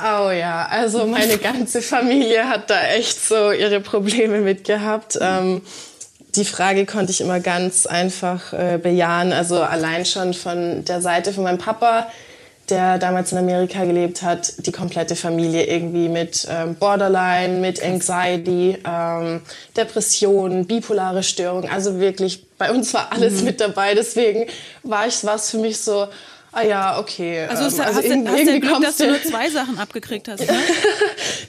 Oh 0.00 0.30
ja, 0.30 0.64
also 0.70 1.08
meine 1.08 1.38
ganze 1.38 1.82
Familie 1.82 2.48
hat 2.48 2.70
da 2.70 2.80
echt 2.84 3.20
so 3.20 3.50
ihre 3.50 3.80
Probleme 3.80 4.38
mit 4.38 4.62
gehabt. 4.62 5.18
Ähm, 5.20 5.62
die 6.38 6.44
Frage 6.44 6.86
konnte 6.86 7.10
ich 7.10 7.20
immer 7.20 7.40
ganz 7.40 7.86
einfach 7.86 8.52
äh, 8.52 8.78
bejahen. 8.80 9.32
Also 9.32 9.60
allein 9.60 10.06
schon 10.06 10.34
von 10.34 10.84
der 10.84 11.02
Seite 11.02 11.32
von 11.32 11.42
meinem 11.42 11.58
Papa, 11.58 12.06
der 12.68 12.98
damals 12.98 13.32
in 13.32 13.38
Amerika 13.38 13.84
gelebt 13.84 14.22
hat, 14.22 14.52
die 14.64 14.70
komplette 14.70 15.16
Familie 15.16 15.64
irgendwie 15.64 16.08
mit 16.08 16.46
ähm, 16.48 16.76
Borderline, 16.76 17.58
mit 17.58 17.82
Anxiety, 17.82 18.78
ähm, 18.86 19.40
Depressionen, 19.76 20.66
bipolare 20.66 21.22
Störung. 21.24 21.68
Also 21.68 21.98
wirklich, 21.98 22.44
bei 22.56 22.70
uns 22.70 22.94
war 22.94 23.12
alles 23.12 23.40
mhm. 23.40 23.46
mit 23.46 23.60
dabei. 23.60 23.94
Deswegen 23.94 24.46
war 24.84 25.08
ich 25.08 25.24
was 25.24 25.50
für 25.50 25.58
mich 25.58 25.78
so, 25.78 26.06
Ah 26.58 26.62
ja, 26.62 26.98
okay. 26.98 27.46
Also, 27.48 27.62
ähm, 27.62 27.66
also 27.66 27.84
hast, 27.84 28.04
irgendwie, 28.04 28.30
hast 28.30 28.38
irgendwie 28.38 28.60
Glück, 28.60 28.82
dass 28.82 28.96
du 28.96 29.06
nur 29.06 29.22
zwei 29.22 29.48
Sachen 29.48 29.78
abgekriegt 29.78 30.28
hast, 30.28 30.40
ne? 30.40 30.56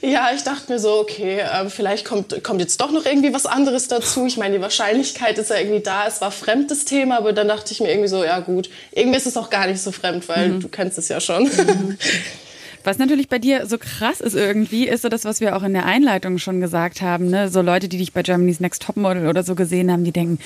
ja, 0.02 0.30
ich 0.34 0.42
dachte 0.42 0.72
mir 0.72 0.78
so, 0.78 1.00
okay, 1.00 1.40
äh, 1.40 1.68
vielleicht 1.68 2.04
kommt, 2.04 2.44
kommt 2.44 2.60
jetzt 2.60 2.80
doch 2.80 2.92
noch 2.92 3.04
irgendwie 3.06 3.34
was 3.34 3.46
anderes 3.46 3.88
dazu. 3.88 4.26
Ich 4.26 4.36
meine, 4.36 4.56
die 4.56 4.62
Wahrscheinlichkeit 4.62 5.38
ist 5.38 5.50
ja 5.50 5.56
irgendwie 5.56 5.80
da. 5.80 6.06
Es 6.06 6.20
war 6.20 6.30
fremdes 6.30 6.84
Thema, 6.84 7.18
aber 7.18 7.32
dann 7.32 7.48
dachte 7.48 7.72
ich 7.72 7.80
mir 7.80 7.90
irgendwie 7.90 8.08
so, 8.08 8.22
ja 8.22 8.38
gut, 8.38 8.70
irgendwie 8.92 9.16
ist 9.16 9.26
es 9.26 9.36
auch 9.36 9.50
gar 9.50 9.66
nicht 9.66 9.82
so 9.82 9.90
fremd, 9.90 10.28
weil 10.28 10.48
mhm. 10.50 10.60
du 10.60 10.68
kennst 10.68 10.96
es 10.98 11.08
ja 11.08 11.20
schon. 11.20 11.44
Mhm. 11.44 11.98
Was 12.84 12.98
natürlich 12.98 13.28
bei 13.28 13.38
dir 13.38 13.66
so 13.66 13.78
krass 13.78 14.20
ist 14.20 14.34
irgendwie, 14.34 14.88
ist 14.88 15.02
so 15.02 15.08
das, 15.08 15.24
was 15.24 15.40
wir 15.40 15.56
auch 15.56 15.62
in 15.62 15.72
der 15.72 15.84
Einleitung 15.84 16.38
schon 16.38 16.60
gesagt 16.60 17.02
haben. 17.02 17.28
Ne? 17.28 17.48
So 17.48 17.60
Leute, 17.60 17.88
die 17.88 17.98
dich 17.98 18.12
bei 18.12 18.22
Germany's 18.22 18.60
Next 18.60 18.82
Topmodel 18.82 19.26
oder 19.26 19.42
so 19.42 19.54
gesehen 19.54 19.92
haben, 19.92 20.04
die 20.04 20.12
denken, 20.12 20.38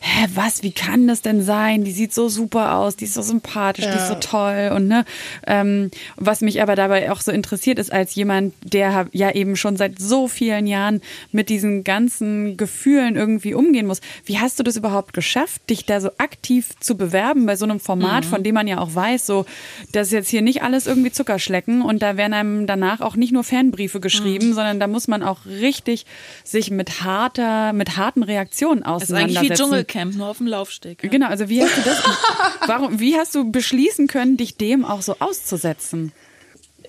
hä, 0.00 0.26
was, 0.34 0.62
wie 0.62 0.72
kann 0.72 1.06
das 1.06 1.22
denn 1.22 1.42
sein? 1.42 1.84
Die 1.84 1.92
sieht 1.92 2.12
so 2.12 2.28
super 2.28 2.76
aus, 2.76 2.96
die 2.96 3.04
ist 3.04 3.14
so 3.14 3.22
sympathisch, 3.22 3.84
ja. 3.84 3.92
die 3.92 3.98
ist 3.98 4.08
so 4.08 4.14
toll. 4.14 4.72
Und 4.74 4.88
ne, 4.88 5.04
ähm, 5.46 5.90
was 6.16 6.40
mich 6.40 6.60
aber 6.60 6.74
dabei 6.74 7.12
auch 7.12 7.20
so 7.20 7.30
interessiert, 7.30 7.78
ist 7.78 7.92
als 7.92 8.14
jemand, 8.14 8.54
der 8.62 9.06
ja 9.12 9.30
eben 9.32 9.56
schon 9.56 9.76
seit 9.76 9.98
so 9.98 10.28
vielen 10.28 10.66
Jahren 10.66 11.00
mit 11.32 11.48
diesen 11.48 11.84
ganzen 11.84 12.56
Gefühlen 12.56 13.16
irgendwie 13.16 13.54
umgehen 13.54 13.86
muss. 13.86 14.00
Wie 14.24 14.38
hast 14.38 14.58
du 14.58 14.62
das 14.62 14.76
überhaupt 14.76 15.12
geschafft, 15.12 15.68
dich 15.70 15.84
da 15.84 16.00
so 16.00 16.10
aktiv 16.18 16.70
zu 16.80 16.96
bewerben 16.96 17.46
bei 17.46 17.56
so 17.56 17.64
einem 17.64 17.80
Format, 17.80 18.24
mhm. 18.24 18.28
von 18.28 18.42
dem 18.42 18.54
man 18.54 18.66
ja 18.66 18.78
auch 18.78 18.94
weiß, 18.94 19.26
so, 19.26 19.46
das 19.92 20.08
ist 20.08 20.12
jetzt 20.12 20.28
hier 20.28 20.42
nicht 20.42 20.62
alles 20.62 20.86
irgendwie 20.86 21.12
Zuckerschlecken 21.12 21.75
und 21.82 22.02
da 22.02 22.16
werden 22.16 22.34
einem 22.34 22.66
danach 22.66 23.00
auch 23.00 23.16
nicht 23.16 23.32
nur 23.32 23.44
Fanbriefe 23.44 24.00
geschrieben, 24.00 24.48
mhm. 24.48 24.54
sondern 24.54 24.80
da 24.80 24.86
muss 24.86 25.08
man 25.08 25.22
auch 25.22 25.46
richtig 25.46 26.06
sich 26.44 26.70
mit 26.70 27.02
harter, 27.02 27.72
mit 27.72 27.96
harten 27.96 28.22
Reaktionen 28.22 28.82
auseinandersetzen. 28.82 29.12
Das 29.12 29.30
ist 29.30 29.38
eigentlich 29.38 29.50
wie 29.50 29.54
Dschungelcamp, 29.54 30.16
nur 30.16 30.28
auf 30.28 30.38
dem 30.38 30.46
Laufsteg. 30.46 31.02
Ja? 31.02 31.08
Genau, 31.08 31.28
also 31.28 31.48
wie 31.48 31.62
hast 31.62 31.76
du 31.76 31.82
das, 31.82 32.02
warum, 32.66 33.00
wie 33.00 33.16
hast 33.16 33.34
du 33.34 33.50
beschließen 33.50 34.06
können, 34.06 34.36
dich 34.36 34.56
dem 34.56 34.84
auch 34.84 35.02
so 35.02 35.16
auszusetzen? 35.18 36.12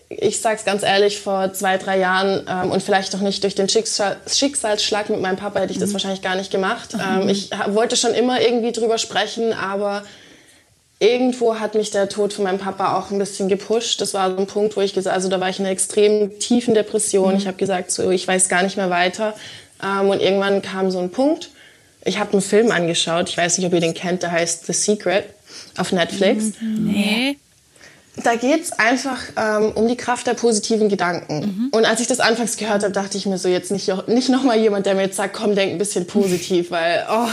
ich 0.09 0.39
sag's 0.39 0.63
ganz 0.63 0.83
ehrlich, 0.83 1.19
vor 1.19 1.53
zwei, 1.53 1.77
drei 1.77 1.99
Jahren 1.99 2.45
ähm, 2.47 2.71
und 2.71 2.81
vielleicht 2.81 3.13
auch 3.15 3.19
nicht 3.19 3.43
durch 3.43 3.55
den 3.55 3.67
Schicksal 3.67 4.17
Schicksalsschlag 4.27 5.09
mit 5.09 5.21
meinem 5.21 5.35
Papa 5.35 5.59
hätte 5.59 5.73
ich 5.73 5.79
das 5.79 5.89
mhm. 5.89 5.93
wahrscheinlich 5.93 6.21
gar 6.21 6.35
nicht 6.35 6.51
gemacht. 6.51 6.93
Mhm. 6.93 7.23
Ähm, 7.23 7.29
ich 7.29 7.51
wollte 7.67 7.95
schon 7.97 8.13
immer 8.13 8.41
irgendwie 8.41 8.71
drüber 8.71 8.97
sprechen, 8.97 9.53
aber 9.53 10.03
irgendwo 10.99 11.59
hat 11.59 11.75
mich 11.75 11.91
der 11.91 12.09
Tod 12.09 12.33
von 12.33 12.43
meinem 12.43 12.59
Papa 12.59 12.97
auch 12.97 13.11
ein 13.11 13.19
bisschen 13.19 13.49
gepusht. 13.49 14.01
Das 14.01 14.13
war 14.13 14.31
so 14.31 14.37
ein 14.37 14.47
Punkt, 14.47 14.75
wo 14.75 14.81
ich 14.81 14.93
gesagt, 14.93 15.15
also 15.15 15.29
da 15.29 15.39
war 15.39 15.49
ich 15.49 15.59
in 15.59 15.65
einer 15.65 15.73
extrem 15.73 16.39
tiefen 16.39 16.73
Depression. 16.73 17.33
Mhm. 17.33 17.37
Ich 17.37 17.47
habe 17.47 17.57
gesagt, 17.57 17.91
so 17.91 18.09
ich 18.09 18.27
weiß 18.27 18.49
gar 18.49 18.63
nicht 18.63 18.77
mehr 18.77 18.89
weiter. 18.89 19.33
Ähm, 19.83 20.09
und 20.09 20.21
irgendwann 20.21 20.61
kam 20.61 20.91
so 20.91 20.99
ein 20.99 21.11
Punkt. 21.11 21.49
Ich 22.03 22.19
habe 22.19 22.33
einen 22.33 22.41
Film 22.41 22.71
angeschaut. 22.71 23.29
Ich 23.29 23.37
weiß 23.37 23.57
nicht, 23.57 23.67
ob 23.67 23.73
ihr 23.73 23.81
den 23.81 23.93
kennt. 23.93 24.23
Der 24.23 24.31
heißt 24.31 24.65
The 24.65 24.73
Secret 24.73 25.25
auf 25.77 25.91
Netflix. 25.91 26.53
Nee 26.61 27.37
da 28.23 28.35
geht's 28.35 28.71
einfach 28.71 29.19
ähm, 29.37 29.71
um 29.75 29.87
die 29.87 29.95
Kraft 29.95 30.27
der 30.27 30.33
positiven 30.33 30.89
Gedanken. 30.89 31.39
Mhm. 31.39 31.69
Und 31.71 31.85
als 31.85 31.99
ich 31.99 32.07
das 32.07 32.19
anfangs 32.19 32.57
gehört 32.57 32.83
habe, 32.83 32.91
dachte 32.91 33.17
ich 33.17 33.25
mir 33.25 33.37
so, 33.37 33.47
jetzt 33.47 33.71
nicht, 33.71 33.91
nicht 34.07 34.29
nochmal 34.29 34.57
jemand, 34.59 34.85
der 34.85 34.95
mir 34.95 35.03
jetzt 35.03 35.17
sagt, 35.17 35.35
komm, 35.35 35.55
denk 35.55 35.71
ein 35.71 35.77
bisschen 35.77 36.07
positiv, 36.07 36.71
weil 36.71 37.05
oh, 37.09 37.27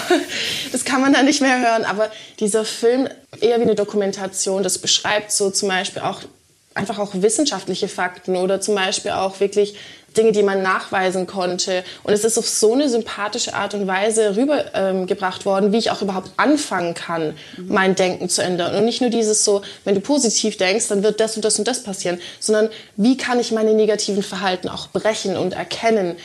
das 0.73 0.85
kann 0.85 1.01
man 1.01 1.13
dann 1.13 1.25
nicht 1.25 1.41
mehr 1.41 1.59
hören. 1.61 1.85
Aber 1.85 2.11
dieser 2.39 2.65
Film, 2.65 3.09
eher 3.41 3.59
wie 3.59 3.63
eine 3.63 3.75
Dokumentation, 3.75 4.63
das 4.63 4.79
beschreibt 4.79 5.33
so 5.33 5.51
zum 5.51 5.69
Beispiel 5.69 6.03
auch 6.03 6.21
einfach 6.75 6.99
auch 6.99 7.11
wissenschaftliche 7.15 7.89
Fakten 7.89 8.37
oder 8.37 8.61
zum 8.61 8.75
Beispiel 8.75 9.13
auch 9.13 9.41
wirklich 9.41 9.75
Dinge, 10.17 10.33
die 10.33 10.43
man 10.43 10.63
nachweisen 10.63 11.27
konnte. 11.27 11.85
Und 12.03 12.13
es 12.13 12.25
ist 12.25 12.39
auf 12.39 12.49
so 12.49 12.73
eine 12.73 12.89
sympathische 12.89 13.55
Art 13.55 13.75
und 13.75 13.87
Weise 13.87 14.37
rübergebracht 14.37 15.41
ähm, 15.41 15.45
worden, 15.45 15.73
wie 15.73 15.79
ich 15.79 15.91
auch 15.91 16.03
überhaupt 16.03 16.31
anfangen 16.37 16.95
kann, 16.95 17.35
mhm. 17.57 17.69
mein 17.69 17.95
Denken 17.95 18.29
zu 18.29 18.43
ändern. 18.43 18.75
Und 18.75 18.85
nicht 18.85 19.01
nur 19.01 19.11
dieses 19.11 19.45
so, 19.45 19.63
wenn 19.85 19.95
du 19.95 20.01
positiv 20.01 20.57
denkst, 20.57 20.89
dann 20.89 21.03
wird 21.03 21.21
das 21.21 21.37
und 21.37 21.45
das 21.45 21.59
und 21.59 21.69
das 21.69 21.83
passieren, 21.83 22.21
sondern 22.41 22.69
wie 22.97 23.17
kann 23.17 23.41
ich 23.41 23.53
meine 23.53 23.75
negativen 23.75 24.23
Verhalten 24.23 24.69
auch 24.69 24.89
brechen 24.89 25.37
und 25.37 25.53
erkennen. 25.53 26.17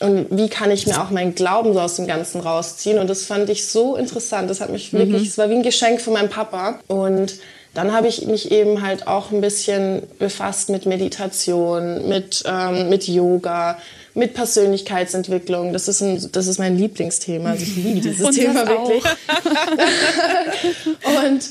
und 0.00 0.26
wie 0.30 0.48
kann 0.48 0.70
ich 0.70 0.86
mir 0.86 1.00
auch 1.00 1.10
meinen 1.10 1.34
Glauben 1.34 1.74
so 1.74 1.80
aus 1.80 1.96
dem 1.96 2.06
Ganzen 2.06 2.40
rausziehen. 2.40 2.98
Und 2.98 3.08
das 3.08 3.24
fand 3.24 3.48
ich 3.50 3.68
so 3.68 3.96
interessant. 3.96 4.50
Das 4.50 4.60
hat 4.60 4.70
mich 4.70 4.92
wirklich, 4.92 5.28
es 5.28 5.38
war 5.38 5.48
wie 5.50 5.54
ein 5.54 5.62
Geschenk 5.62 6.00
von 6.00 6.12
meinem 6.14 6.28
Papa. 6.30 6.80
Und 6.88 7.34
dann 7.74 7.92
habe 7.92 8.08
ich 8.08 8.26
mich 8.26 8.50
eben 8.50 8.82
halt 8.82 9.06
auch 9.06 9.30
ein 9.30 9.40
bisschen 9.40 10.02
befasst 10.18 10.68
mit 10.68 10.84
Meditation, 10.84 12.08
mit, 12.08 12.42
ähm, 12.46 12.90
mit 12.90 13.08
Yoga, 13.08 13.78
mit 14.14 14.34
Persönlichkeitsentwicklung. 14.34 15.72
Das 15.72 15.88
ist, 15.88 16.02
ein, 16.02 16.30
das 16.32 16.46
ist 16.46 16.58
mein 16.58 16.76
Lieblingsthema. 16.76 17.50
Also 17.50 17.62
ich 17.62 17.76
liebe 17.76 18.00
dieses 18.00 18.20
Und 18.26 18.34
Thema 18.34 18.66
wirklich. 18.66 19.04
und 21.24 21.42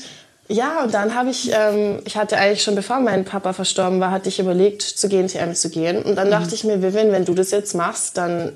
ja, 0.48 0.84
und 0.84 0.94
dann 0.94 1.14
habe 1.14 1.30
ich, 1.30 1.50
ähm, 1.52 2.00
ich 2.04 2.16
hatte 2.16 2.36
eigentlich 2.36 2.62
schon 2.62 2.74
bevor 2.74 3.00
mein 3.00 3.24
Papa 3.24 3.52
verstorben 3.52 4.00
war, 4.00 4.10
hatte 4.10 4.28
ich 4.28 4.38
überlegt, 4.38 4.82
zu 4.82 5.08
GNTM 5.08 5.54
zu 5.54 5.70
gehen. 5.70 6.02
Und 6.02 6.16
dann 6.16 6.30
dachte 6.30 6.54
ich 6.54 6.62
mir, 6.62 6.82
Vivian, 6.82 7.10
wenn 7.10 7.24
du 7.24 7.34
das 7.34 7.50
jetzt 7.50 7.74
machst, 7.74 8.16
dann 8.16 8.52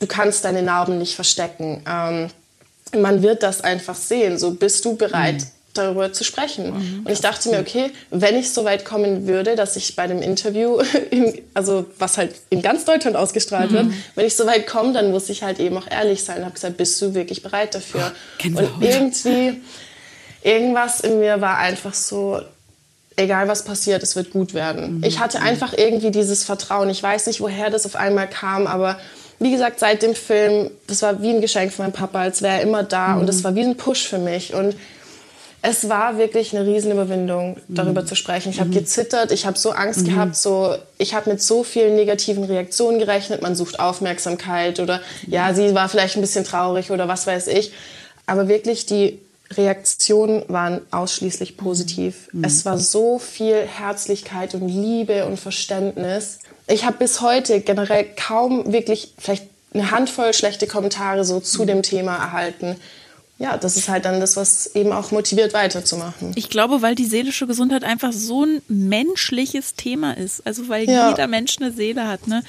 du 0.00 0.06
kannst 0.06 0.44
deine 0.44 0.62
Narben 0.62 0.98
nicht 0.98 1.14
verstecken. 1.14 1.82
Ähm, 1.88 2.30
man 3.00 3.22
wird 3.22 3.42
das 3.42 3.60
einfach 3.60 3.94
sehen. 3.94 4.38
So 4.38 4.52
bist 4.52 4.84
du 4.84 4.96
bereit, 4.96 5.46
darüber 5.84 6.12
zu 6.12 6.24
sprechen. 6.24 7.02
Und 7.04 7.10
ich 7.10 7.20
dachte 7.20 7.50
mir, 7.50 7.60
okay, 7.60 7.90
wenn 8.10 8.36
ich 8.36 8.52
so 8.52 8.64
weit 8.64 8.84
kommen 8.84 9.26
würde, 9.26 9.56
dass 9.56 9.76
ich 9.76 9.96
bei 9.96 10.06
dem 10.06 10.22
Interview, 10.22 10.80
in, 11.10 11.40
also 11.54 11.86
was 11.98 12.18
halt 12.18 12.34
in 12.50 12.62
ganz 12.62 12.84
Deutschland 12.84 13.16
ausgestrahlt 13.16 13.72
wird, 13.72 13.86
wenn 14.14 14.26
ich 14.26 14.36
so 14.36 14.46
weit 14.46 14.66
komme, 14.66 14.92
dann 14.92 15.10
muss 15.10 15.28
ich 15.28 15.42
halt 15.42 15.58
eben 15.60 15.76
auch 15.76 15.90
ehrlich 15.90 16.24
sein. 16.24 16.44
Habe 16.44 16.54
gesagt, 16.54 16.76
bist 16.76 17.00
du 17.02 17.14
wirklich 17.14 17.42
bereit 17.42 17.74
dafür? 17.74 18.12
Gänsehaut. 18.38 18.76
Und 18.76 18.82
irgendwie, 18.84 19.60
irgendwas 20.42 21.00
in 21.00 21.20
mir 21.20 21.40
war 21.40 21.58
einfach 21.58 21.94
so, 21.94 22.40
egal 23.16 23.48
was 23.48 23.64
passiert, 23.64 24.02
es 24.02 24.16
wird 24.16 24.30
gut 24.30 24.54
werden. 24.54 25.02
Ich 25.04 25.18
hatte 25.18 25.40
einfach 25.40 25.72
irgendwie 25.76 26.10
dieses 26.10 26.44
Vertrauen. 26.44 26.90
Ich 26.90 27.02
weiß 27.02 27.26
nicht, 27.26 27.40
woher 27.40 27.70
das 27.70 27.86
auf 27.86 27.96
einmal 27.96 28.28
kam, 28.28 28.66
aber 28.66 28.98
wie 29.38 29.50
gesagt, 29.50 29.80
seit 29.80 30.02
dem 30.02 30.14
Film, 30.14 30.70
das 30.86 31.00
war 31.02 31.22
wie 31.22 31.30
ein 31.30 31.40
Geschenk 31.40 31.72
von 31.72 31.86
meinem 31.86 31.92
Papa, 31.92 32.20
als 32.20 32.42
wäre 32.42 32.58
er 32.58 32.62
immer 32.62 32.82
da 32.82 33.14
und 33.14 33.26
das 33.26 33.42
war 33.42 33.54
wie 33.54 33.62
ein 33.62 33.76
Push 33.76 34.06
für 34.06 34.18
mich 34.18 34.54
und 34.54 34.76
es 35.62 35.88
war 35.90 36.16
wirklich 36.16 36.56
eine 36.56 36.66
Riesenüberwindung, 36.66 37.58
darüber 37.68 38.06
zu 38.06 38.14
sprechen. 38.14 38.50
Ich 38.50 38.60
habe 38.60 38.70
gezittert, 38.70 39.30
ich 39.30 39.44
habe 39.44 39.58
so 39.58 39.72
Angst 39.72 40.06
gehabt, 40.06 40.34
so 40.34 40.74
ich 40.96 41.14
habe 41.14 41.30
mit 41.30 41.42
so 41.42 41.64
vielen 41.64 41.96
negativen 41.96 42.44
Reaktionen 42.44 42.98
gerechnet. 42.98 43.42
Man 43.42 43.54
sucht 43.54 43.78
Aufmerksamkeit 43.78 44.80
oder 44.80 45.00
ja, 45.26 45.52
sie 45.52 45.74
war 45.74 45.88
vielleicht 45.88 46.16
ein 46.16 46.22
bisschen 46.22 46.44
traurig 46.44 46.90
oder 46.90 47.08
was 47.08 47.26
weiß 47.26 47.48
ich. 47.48 47.72
Aber 48.26 48.48
wirklich 48.48 48.86
die 48.86 49.18
Reaktionen 49.52 50.44
waren 50.48 50.80
ausschließlich 50.92 51.56
positiv. 51.56 52.28
Es 52.42 52.64
war 52.64 52.78
so 52.78 53.18
viel 53.18 53.66
Herzlichkeit 53.66 54.54
und 54.54 54.68
Liebe 54.68 55.26
und 55.26 55.38
Verständnis. 55.38 56.38
Ich 56.68 56.84
habe 56.84 56.98
bis 56.98 57.20
heute 57.20 57.60
generell 57.60 58.06
kaum 58.16 58.72
wirklich 58.72 59.12
vielleicht 59.18 59.44
eine 59.74 59.90
Handvoll 59.90 60.32
schlechte 60.32 60.66
Kommentare 60.66 61.24
so 61.24 61.40
zu 61.40 61.64
dem 61.64 61.82
Thema 61.82 62.16
erhalten. 62.16 62.76
Ja, 63.40 63.56
das 63.56 63.78
ist 63.78 63.88
halt 63.88 64.04
dann 64.04 64.20
das, 64.20 64.36
was 64.36 64.74
eben 64.74 64.92
auch 64.92 65.12
motiviert 65.12 65.54
weiterzumachen. 65.54 66.32
Ich 66.34 66.50
glaube, 66.50 66.82
weil 66.82 66.94
die 66.94 67.06
seelische 67.06 67.46
Gesundheit 67.46 67.84
einfach 67.84 68.12
so 68.12 68.44
ein 68.44 68.60
menschliches 68.68 69.74
Thema 69.74 70.12
ist. 70.14 70.46
Also 70.46 70.68
weil 70.68 70.84
Ja. 70.84 71.08
jeder 71.08 71.26
Mensch 71.26 71.56
eine 71.58 71.72
Seele 71.72 72.06
hat. 72.06 72.26
Ne? 72.26 72.42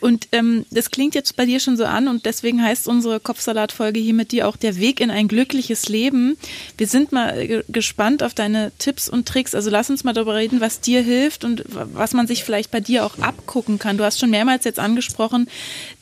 Und 0.00 0.28
ähm, 0.32 0.66
das 0.70 0.90
klingt 0.90 1.14
jetzt 1.14 1.36
bei 1.36 1.46
dir 1.46 1.60
schon 1.60 1.76
so 1.76 1.84
an 1.84 2.08
und 2.08 2.26
deswegen 2.26 2.62
heißt 2.62 2.88
unsere 2.88 3.20
Kopfsalat-Folge 3.20 4.00
hier 4.00 4.14
mit 4.14 4.32
dir 4.32 4.48
auch 4.48 4.56
der 4.56 4.76
Weg 4.76 5.00
in 5.00 5.10
ein 5.10 5.28
glückliches 5.28 5.88
Leben. 5.88 6.36
Wir 6.76 6.86
sind 6.86 7.12
mal 7.12 7.38
äh, 7.38 7.62
gespannt 7.68 8.22
auf 8.22 8.34
deine 8.34 8.72
Tipps 8.78 9.08
und 9.08 9.26
Tricks. 9.26 9.54
Also 9.54 9.70
lass 9.70 9.90
uns 9.90 10.04
mal 10.04 10.12
darüber 10.12 10.34
reden, 10.34 10.60
was 10.60 10.80
dir 10.80 11.02
hilft 11.02 11.44
und 11.44 11.64
was 11.66 12.12
man 12.12 12.26
sich 12.26 12.44
vielleicht 12.44 12.70
bei 12.70 12.80
dir 12.80 13.04
auch 13.04 13.18
abgucken 13.18 13.78
kann. 13.78 13.96
Du 13.96 14.04
hast 14.04 14.20
schon 14.20 14.30
mehrmals 14.30 14.64
jetzt 14.64 14.78
angesprochen, 14.78 15.48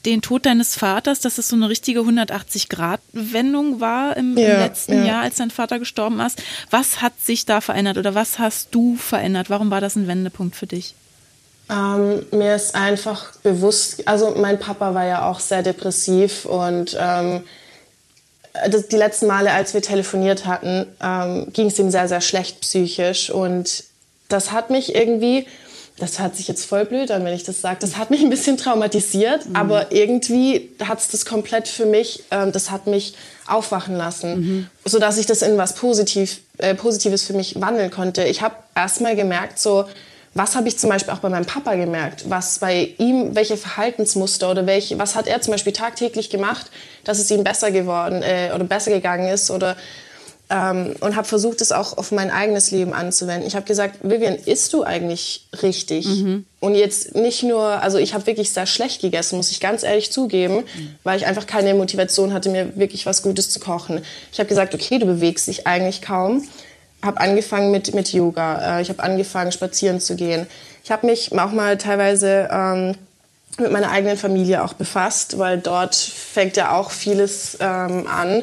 den 0.04 0.22
Tod 0.22 0.46
deines 0.46 0.74
Vaters, 0.76 1.20
dass 1.20 1.38
es 1.38 1.48
so 1.48 1.56
eine 1.56 1.68
richtige 1.68 2.00
180-Grad-Wendung 2.00 3.80
war 3.80 4.16
im, 4.16 4.36
im 4.36 4.42
Ja, 4.44 4.58
letzten 4.58 4.94
ja. 4.94 5.04
Jahr, 5.04 5.22
als 5.22 5.36
dein 5.36 5.50
Vater 5.50 5.78
gestorben 5.78 6.20
ist. 6.20 6.42
Was 6.70 7.00
hat 7.00 7.18
sich 7.20 7.46
da 7.46 7.60
verändert 7.60 7.98
oder 7.98 8.14
was 8.14 8.38
hast 8.38 8.68
du 8.74 8.96
verändert? 8.96 9.50
Warum 9.50 9.70
war 9.70 9.80
das 9.80 9.96
ein 9.96 10.06
Wendepunkt 10.06 10.56
für 10.56 10.66
dich? 10.66 10.94
Ähm, 11.70 12.26
mir 12.30 12.54
ist 12.54 12.74
einfach 12.74 13.32
bewusst, 13.42 14.06
also 14.06 14.34
mein 14.36 14.58
Papa 14.58 14.94
war 14.94 15.06
ja 15.06 15.30
auch 15.30 15.40
sehr 15.40 15.62
depressiv 15.62 16.44
und 16.44 16.96
ähm, 17.00 17.44
das, 18.68 18.88
die 18.88 18.96
letzten 18.96 19.26
Male, 19.26 19.50
als 19.50 19.72
wir 19.72 19.80
telefoniert 19.80 20.46
hatten, 20.46 20.86
ähm, 21.02 21.48
ging 21.52 21.68
es 21.68 21.78
ihm 21.78 21.90
sehr, 21.90 22.06
sehr 22.06 22.20
schlecht 22.20 22.60
psychisch 22.60 23.30
und 23.30 23.84
das 24.28 24.52
hat 24.52 24.68
mich 24.68 24.94
irgendwie, 24.94 25.46
das 25.98 26.20
hört 26.20 26.36
sich 26.36 26.48
jetzt 26.48 26.66
voll 26.66 26.84
blöd 26.84 27.10
an, 27.10 27.24
wenn 27.24 27.34
ich 27.34 27.44
das 27.44 27.62
sage, 27.62 27.78
das 27.80 27.96
hat 27.96 28.10
mich 28.10 28.20
ein 28.20 28.30
bisschen 28.30 28.58
traumatisiert, 28.58 29.46
aber 29.54 29.90
irgendwie 29.90 30.70
hat 30.86 30.98
es 30.98 31.08
das 31.08 31.24
komplett 31.24 31.66
für 31.66 31.86
mich, 31.86 32.24
ähm, 32.30 32.52
das 32.52 32.70
hat 32.70 32.86
mich 32.86 33.14
aufwachen 33.46 33.96
lassen, 33.96 34.70
sodass 34.84 35.16
ich 35.16 35.26
das 35.26 35.40
in 35.40 35.56
was 35.56 35.74
Positiv, 35.74 36.40
äh, 36.58 36.74
Positives 36.74 37.24
für 37.24 37.32
mich 37.32 37.60
wandeln 37.60 37.90
konnte. 37.90 38.24
Ich 38.24 38.42
habe 38.42 38.54
erstmal 38.74 39.16
gemerkt, 39.16 39.58
so, 39.58 39.86
was 40.34 40.56
habe 40.56 40.68
ich 40.68 40.78
zum 40.78 40.90
Beispiel 40.90 41.14
auch 41.14 41.18
bei 41.18 41.28
meinem 41.28 41.46
Papa 41.46 41.74
gemerkt? 41.76 42.28
Was 42.28 42.58
bei 42.58 42.94
ihm, 42.98 43.34
welche 43.34 43.56
Verhaltensmuster 43.56 44.50
oder 44.50 44.66
welche, 44.66 44.98
was 44.98 45.14
hat 45.14 45.26
er 45.26 45.40
zum 45.40 45.52
Beispiel 45.52 45.72
tagtäglich 45.72 46.28
gemacht, 46.28 46.70
dass 47.04 47.18
es 47.18 47.30
ihm 47.30 47.44
besser 47.44 47.70
geworden 47.70 48.22
äh, 48.22 48.50
oder 48.54 48.64
besser 48.64 48.90
gegangen 48.90 49.28
ist 49.28 49.50
oder 49.50 49.76
ähm, 50.50 50.94
und 51.00 51.16
habe 51.16 51.26
versucht, 51.26 51.60
es 51.60 51.72
auch 51.72 51.96
auf 51.96 52.12
mein 52.12 52.30
eigenes 52.30 52.70
Leben 52.70 52.92
anzuwenden. 52.92 53.46
Ich 53.46 53.56
habe 53.56 53.64
gesagt, 53.64 54.00
Vivian, 54.02 54.34
isst 54.34 54.72
du 54.72 54.82
eigentlich 54.82 55.46
richtig? 55.62 56.06
Und 56.60 56.74
jetzt 56.74 57.14
nicht 57.14 57.42
nur, 57.42 57.62
also 57.62 57.98
ich 57.98 58.12
habe 58.12 58.26
wirklich 58.26 58.50
sehr 58.50 58.66
schlecht 58.66 59.00
gegessen, 59.00 59.36
muss 59.36 59.50
ich 59.50 59.60
ganz 59.60 59.82
ehrlich 59.82 60.12
zugeben, 60.12 60.64
weil 61.02 61.18
ich 61.18 61.26
einfach 61.26 61.46
keine 61.46 61.74
Motivation 61.74 62.32
hatte, 62.32 62.50
mir 62.50 62.76
wirklich 62.76 63.06
was 63.06 63.22
Gutes 63.22 63.50
zu 63.50 63.60
kochen. 63.60 64.02
Ich 64.32 64.38
habe 64.38 64.48
gesagt, 64.48 64.74
okay, 64.74 64.98
du 64.98 65.06
bewegst 65.06 65.46
dich 65.46 65.66
eigentlich 65.66 66.02
kaum 66.02 66.46
habe 67.04 67.20
angefangen 67.20 67.70
mit, 67.70 67.94
mit 67.94 68.12
Yoga. 68.12 68.78
Äh, 68.78 68.82
ich 68.82 68.88
habe 68.88 69.02
angefangen, 69.02 69.52
spazieren 69.52 70.00
zu 70.00 70.16
gehen. 70.16 70.46
Ich 70.82 70.90
habe 70.90 71.06
mich 71.06 71.32
auch 71.38 71.52
mal 71.52 71.78
teilweise 71.78 72.48
ähm, 72.50 72.94
mit 73.58 73.70
meiner 73.70 73.90
eigenen 73.90 74.16
Familie 74.16 74.64
auch 74.64 74.72
befasst, 74.72 75.38
weil 75.38 75.58
dort 75.58 75.94
fängt 75.94 76.56
ja 76.56 76.72
auch 76.72 76.90
vieles 76.90 77.56
ähm, 77.60 78.06
an. 78.06 78.42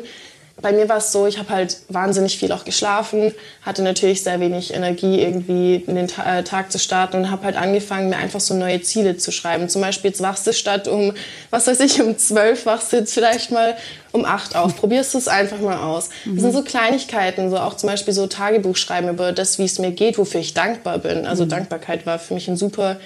Bei 0.61 0.71
mir 0.71 0.87
war 0.89 0.97
es 0.97 1.11
so, 1.11 1.27
ich 1.27 1.37
habe 1.37 1.49
halt 1.49 1.77
wahnsinnig 1.89 2.37
viel 2.37 2.51
auch 2.51 2.63
geschlafen, 2.63 3.33
hatte 3.63 3.81
natürlich 3.81 4.23
sehr 4.23 4.39
wenig 4.39 4.73
Energie, 4.73 5.19
irgendwie 5.19 5.75
in 5.75 5.95
den 5.95 6.07
Ta 6.07 6.39
äh, 6.39 6.43
Tag 6.43 6.71
zu 6.71 6.79
starten 6.79 7.17
und 7.17 7.31
habe 7.31 7.45
halt 7.45 7.55
angefangen, 7.55 8.09
mir 8.09 8.17
einfach 8.17 8.39
so 8.39 8.53
neue 8.53 8.81
Ziele 8.81 9.17
zu 9.17 9.31
schreiben. 9.31 9.69
Zum 9.69 9.81
Beispiel, 9.81 10.11
jetzt 10.11 10.21
wachst 10.21 10.45
du 10.45 10.53
statt 10.53 10.87
um, 10.87 11.13
was 11.49 11.67
weiß 11.67 11.79
ich, 11.81 12.01
um 12.01 12.17
zwölf, 12.17 12.65
wachst 12.65 12.93
du 12.93 12.97
jetzt 12.97 13.13
vielleicht 13.13 13.51
mal 13.51 13.75
um 14.11 14.25
acht 14.25 14.55
auf. 14.55 14.75
Probierst 14.75 15.13
du 15.13 15.17
es 15.17 15.27
einfach 15.27 15.59
mal 15.59 15.77
aus. 15.77 16.09
Das 16.25 16.41
sind 16.41 16.53
so 16.53 16.63
Kleinigkeiten, 16.63 17.49
so 17.49 17.57
auch 17.57 17.75
zum 17.75 17.89
Beispiel 17.89 18.13
so 18.13 18.27
Tagebuch 18.27 18.75
schreiben 18.75 19.09
über 19.09 19.31
das, 19.31 19.57
wie 19.57 19.65
es 19.65 19.79
mir 19.79 19.91
geht, 19.91 20.17
wofür 20.17 20.41
ich 20.41 20.53
dankbar 20.53 20.99
bin. 20.99 21.25
Also 21.25 21.45
Dankbarkeit 21.45 22.05
war 22.05 22.19
für 22.19 22.33
mich 22.33 22.47
ein 22.47 22.57
super 22.57 22.97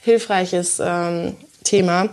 hilfreiches 0.00 0.80
ähm, 0.84 1.36
Thema. 1.64 2.08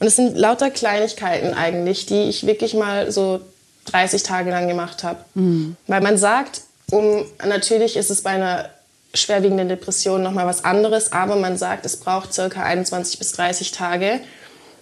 Und 0.00 0.06
es 0.06 0.16
sind 0.16 0.36
lauter 0.36 0.70
Kleinigkeiten 0.70 1.54
eigentlich, 1.54 2.06
die 2.06 2.24
ich 2.24 2.46
wirklich 2.46 2.74
mal 2.74 3.10
so 3.12 3.40
30 3.86 4.22
Tage 4.22 4.50
lang 4.50 4.68
gemacht 4.68 5.04
habe. 5.04 5.18
Weil 5.86 6.00
man 6.00 6.16
sagt, 6.16 6.62
um, 6.90 7.24
natürlich 7.44 7.96
ist 7.96 8.10
es 8.10 8.22
bei 8.22 8.30
einer 8.30 8.68
schwerwiegenden 9.14 9.68
Depression 9.68 10.22
nochmal 10.22 10.46
was 10.46 10.64
anderes, 10.64 11.12
aber 11.12 11.36
man 11.36 11.56
sagt, 11.56 11.86
es 11.86 11.96
braucht 11.96 12.34
circa 12.34 12.62
21 12.62 13.18
bis 13.18 13.32
30 13.32 13.70
Tage. 13.72 14.20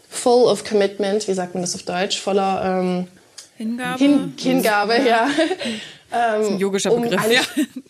Full 0.08 0.44
of 0.44 0.64
commitment, 0.64 1.26
wie 1.28 1.34
sagt 1.34 1.54
man 1.54 1.62
das 1.62 1.74
auf 1.74 1.82
Deutsch? 1.82 2.20
Voller 2.20 2.80
ähm, 2.80 3.08
Hingabe? 3.56 3.98
Hin 3.98 4.34
Hingabe, 4.38 4.96
ja. 5.06 5.28
Das 6.12 6.44
ist 6.44 6.52
ein 6.52 6.58
yogischer 6.58 6.92
um 6.92 7.02
Begriff. 7.02 7.24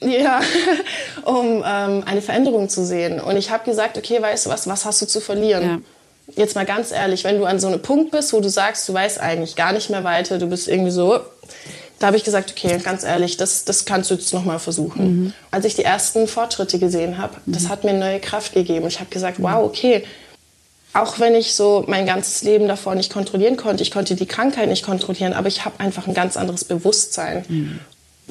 eine, 0.01 0.16
ja, 0.16 0.40
um 1.25 1.64
ähm, 1.66 2.05
eine 2.07 2.22
Veränderung 2.22 2.68
zu 2.68 2.87
sehen. 2.87 3.20
Und 3.20 3.37
ich 3.37 3.51
habe 3.51 3.64
gesagt, 3.64 3.98
okay, 3.98 4.22
weißt 4.22 4.46
du 4.46 4.51
was, 4.51 4.68
was 4.68 4.85
hast 4.85 5.03
du 5.03 5.07
zu 5.07 5.20
verlieren? 5.20 5.85
Jetzt 6.35 6.54
mal 6.54 6.64
ganz 6.64 6.92
ehrlich, 6.92 7.24
wenn 7.24 7.38
du 7.38 7.44
an 7.44 7.61
so 7.61 7.66
einem 7.66 7.82
Punkt 7.82 8.11
bist, 8.11 8.32
wo 8.32 8.40
du 8.40 8.48
sagst, 8.48 8.88
du 8.88 8.94
weißt 8.94 9.20
eigentlich 9.20 9.56
gar 9.56 9.72
nicht 9.72 9.90
mehr 9.90 10.04
weiter, 10.04 10.38
du 10.38 10.46
bist 10.46 10.68
irgendwie 10.68 10.90
so, 10.90 11.20
da 11.98 12.06
habe 12.06 12.16
ich 12.16 12.24
gesagt, 12.24 12.50
okay, 12.50 12.78
ganz 12.78 13.04
ehrlich, 13.04 13.37
das, 13.37 13.64
das 13.64 13.85
kannst 13.85 14.11
du 14.11 14.14
jetzt 14.14 14.32
nochmal 14.32 14.58
versuchen. 14.58 15.35
Als 15.50 15.64
ich 15.64 15.74
die 15.74 15.85
ersten 15.85 16.26
Fortschritte 16.26 16.78
gesehen 16.78 17.18
habe, 17.18 17.37
das 17.46 17.68
hat 17.68 17.85
mir 17.85 17.92
neue 17.92 18.18
Kraft 18.18 18.54
gegeben. 18.54 18.87
Ich 18.88 18.98
habe 18.98 19.11
gesagt, 19.11 19.42
wow, 19.42 19.64
okay, 19.64 20.04
auch 20.94 21.18
wenn 21.20 21.35
ich 21.35 21.54
so 21.54 21.85
mein 21.87 22.06
ganzes 22.06 22.42
Leben 22.42 22.68
davor 22.68 22.94
nicht 22.94 23.12
kontrollieren 23.12 23.56
konnte, 23.56 23.82
ich 23.82 23.90
konnte 23.90 24.14
die 24.14 24.26
Krankheit 24.26 24.68
nicht 24.68 24.85
kontrollieren, 24.85 25.32
aber 25.32 25.48
ich 25.48 25.64
habe 25.64 25.80
einfach 25.80 26.06
ein 26.06 26.14
ganz 26.14 26.37
anderes 26.37 26.64
Bewusstsein. 26.64 27.80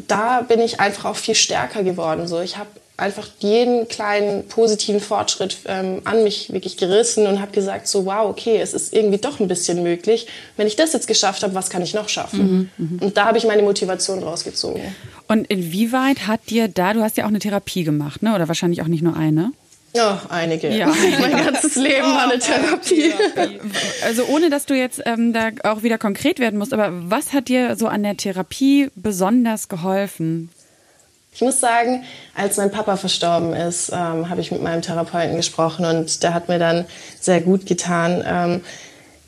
Da 0.08 0.42
bin 0.42 0.60
ich 0.60 0.80
einfach 0.80 1.06
auch 1.06 1.16
viel 1.16 1.36
stärker 1.36 1.84
geworden. 1.84 2.28
So, 2.28 2.40
ich 2.40 2.58
habe 2.58 2.70
einfach 3.02 3.28
jeden 3.40 3.88
kleinen 3.88 4.48
positiven 4.48 5.02
Fortschritt 5.02 5.58
ähm, 5.66 6.02
an 6.06 6.24
mich 6.24 6.54
wirklich 6.54 6.78
gerissen 6.78 7.28
und 7.28 7.42
habe 7.42 7.52
gesagt, 7.52 7.88
so 7.88 8.06
wow, 8.06 8.30
okay, 8.30 8.58
es 8.62 8.74
ist 8.74 8.94
irgendwie 8.94 9.18
doch 9.18 9.40
ein 9.40 9.48
bisschen 9.48 9.84
möglich. 9.84 10.28
Wenn 10.56 10.68
ich 10.68 10.76
das 10.76 10.94
jetzt 10.94 11.08
geschafft 11.08 11.44
habe, 11.44 11.54
was 11.56 11.70
kann 11.70 11.82
ich 11.82 11.94
noch 11.94 12.10
schaffen? 12.10 12.70
Und 13.00 13.18
da 13.18 13.26
habe 13.26 13.38
ich 13.38 13.46
meine 13.46 13.64
Motivation 13.64 14.24
rausgezogen. 14.24 14.82
Und 15.28 15.46
inwieweit 15.48 16.28
hat 16.28 16.42
dir 16.50 16.68
da, 16.68 16.94
du 16.94 17.02
hast 17.02 17.18
ja 17.18 17.26
auch 17.26 17.30
eine 17.30 17.40
Therapie 17.40 17.84
gemacht, 17.84 18.22
ne? 18.22 18.36
Oder 18.36 18.48
wahrscheinlich 18.48 18.82
auch 18.82 18.88
nicht 18.88 19.02
nur 19.02 19.16
eine? 19.16 19.52
Ja, 19.94 20.22
einige. 20.30 20.70
Ja, 20.70 20.88
mein 21.20 21.32
ganzes 21.32 21.76
Leben 21.76 22.08
war 22.08 22.30
eine 22.30 22.40
Therapie. 22.40 23.14
Also 24.04 24.26
ohne, 24.26 24.50
dass 24.50 24.66
du 24.66 24.74
jetzt 24.74 25.02
ähm, 25.06 25.34
da 25.34 25.50
auch 25.64 25.84
wieder 25.84 25.98
konkret 25.98 26.40
werden 26.40 26.58
musst, 26.58 26.74
aber 26.74 26.92
was 26.92 27.34
hat 27.34 27.50
dir 27.50 27.76
so 27.76 27.88
an 27.88 28.04
der 28.04 28.18
Therapie 28.18 28.90
besonders 28.96 29.70
geholfen? 29.70 30.50
Ich 31.34 31.42
muss 31.42 31.62
sagen, 31.62 32.04
als 32.36 32.58
mein 32.58 32.72
Papa 32.72 32.98
verstorben 32.98 33.54
ist, 33.54 33.90
ähm, 33.90 34.30
habe 34.30 34.42
ich 34.42 34.52
mit 34.52 34.62
meinem 34.62 34.82
Therapeuten 34.82 35.38
gesprochen 35.38 35.86
und 35.86 36.24
der 36.24 36.34
hat 36.34 36.50
mir 36.50 36.60
dann 36.60 36.86
sehr 37.20 37.40
gut 37.40 37.66
getan. 37.66 38.24
Ähm, 38.28 38.64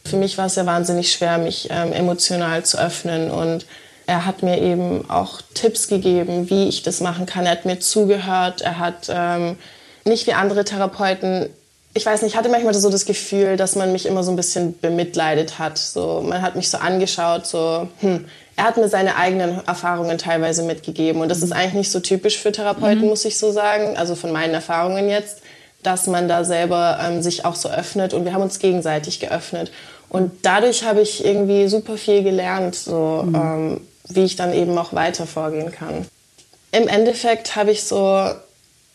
für 0.06 0.18
mich 0.18 0.38
war 0.38 0.48
es 0.48 0.56
ja 0.56 0.66
wahnsinnig 0.66 1.14
schwer, 1.14 1.38
mich 1.38 1.70
ähm, 1.72 1.94
emotional 1.94 2.66
zu 2.66 2.78
öffnen 2.78 3.32
und 3.32 3.66
er 4.06 4.26
hat 4.26 4.44
mir 4.44 4.60
eben 4.60 5.10
auch 5.10 5.42
Tipps 5.54 5.88
gegeben, 5.88 6.50
wie 6.50 6.68
ich 6.68 6.84
das 6.84 7.00
machen 7.00 7.26
kann. 7.26 7.46
Er 7.46 7.54
hat 7.54 7.66
mir 7.66 7.80
zugehört, 7.80 8.62
er 8.62 8.80
hat 8.80 9.08
ähm, 9.10 9.58
nicht 10.04 10.28
wie 10.28 10.34
andere 10.34 10.66
Therapeuten. 10.66 11.48
Ich 11.94 12.06
weiß 12.06 12.22
nicht, 12.22 12.34
ich 12.34 12.38
hatte 12.38 12.50
manchmal 12.50 12.74
so 12.74 12.90
das 12.90 13.06
Gefühl, 13.06 13.56
dass 13.56 13.76
man 13.76 13.94
mich 13.94 14.06
immer 14.06 14.24
so 14.24 14.32
ein 14.32 14.36
bisschen 14.36 14.78
bemitleidet 14.80 15.58
hat. 15.58 15.78
So, 15.78 16.22
man 16.22 16.42
hat 16.42 16.58
mich 16.58 16.70
so 16.70 16.80
angeschaut, 16.80 17.48
so, 17.48 17.88
hm, 18.02 18.26
er 18.56 18.66
hat 18.66 18.78
mir 18.78 18.88
seine 18.88 19.16
eigenen 19.16 19.66
Erfahrungen 19.66 20.18
teilweise 20.18 20.64
mitgegeben. 20.64 21.22
Und 21.22 21.30
das 21.30 21.42
ist 21.42 21.52
eigentlich 21.52 21.74
nicht 21.74 21.92
so 21.92 22.00
typisch 22.00 22.38
für 22.38 22.52
Therapeuten, 22.52 23.02
mhm. 23.02 23.10
muss 23.10 23.26
ich 23.26 23.38
so 23.38 23.52
sagen. 23.52 23.98
Also 23.98 24.16
von 24.16 24.32
meinen 24.32 24.54
Erfahrungen 24.54 25.10
jetzt, 25.10 25.42
dass 25.82 26.08
man 26.08 26.28
da 26.28 26.44
selber 26.44 27.00
ähm, 27.02 27.22
sich 27.22 27.46
auch 27.46 27.56
so 27.56 27.70
öffnet. 27.70 28.14
Und 28.14 28.26
wir 28.26 28.34
haben 28.34 28.44
uns 28.44 28.60
gegenseitig 28.60 29.20
geöffnet. 29.20 29.72
Und 30.10 30.32
dadurch 30.44 30.84
habe 30.84 31.02
ich 31.02 31.26
irgendwie 31.26 31.68
super 31.68 31.98
viel 31.98 32.22
gelernt, 32.22 32.76
so, 32.76 33.24
mhm. 33.26 33.36
ähm, 33.36 33.82
wie 34.10 34.24
ich 34.24 34.36
dann 34.36 34.54
eben 34.54 34.78
auch 34.78 34.94
weiter 34.94 35.26
vorgehen 35.26 35.72
kann. 35.72 36.06
Im 36.72 36.88
Endeffekt 36.88 37.56
habe 37.56 37.72
ich 37.72 37.84
so 37.84 38.28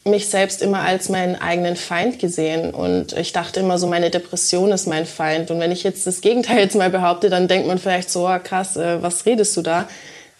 mich 0.08 0.28
selbst 0.28 0.62
immer 0.62 0.80
als 0.80 1.08
meinen 1.08 1.36
eigenen 1.36 1.76
Feind 1.76 2.18
gesehen 2.18 2.72
und 2.74 3.12
ich 3.12 3.32
dachte 3.32 3.60
immer 3.60 3.78
so, 3.78 3.86
meine 3.86 4.10
Depression 4.10 4.72
ist 4.72 4.86
mein 4.86 5.06
Feind. 5.06 5.50
Und 5.50 5.60
wenn 5.60 5.72
ich 5.72 5.82
jetzt 5.82 6.06
das 6.06 6.20
Gegenteil 6.20 6.58
jetzt 6.58 6.76
mal 6.76 6.90
behaupte, 6.90 7.30
dann 7.30 7.48
denkt 7.48 7.66
man 7.66 7.78
vielleicht 7.78 8.10
so, 8.10 8.28
oh, 8.28 8.38
krass, 8.42 8.76
äh, 8.76 9.02
was 9.02 9.26
redest 9.26 9.56
du 9.56 9.62
da? 9.62 9.88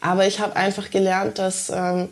Aber 0.00 0.26
ich 0.26 0.40
habe 0.40 0.56
einfach 0.56 0.90
gelernt, 0.90 1.38
dass 1.38 1.70
ähm, 1.70 2.08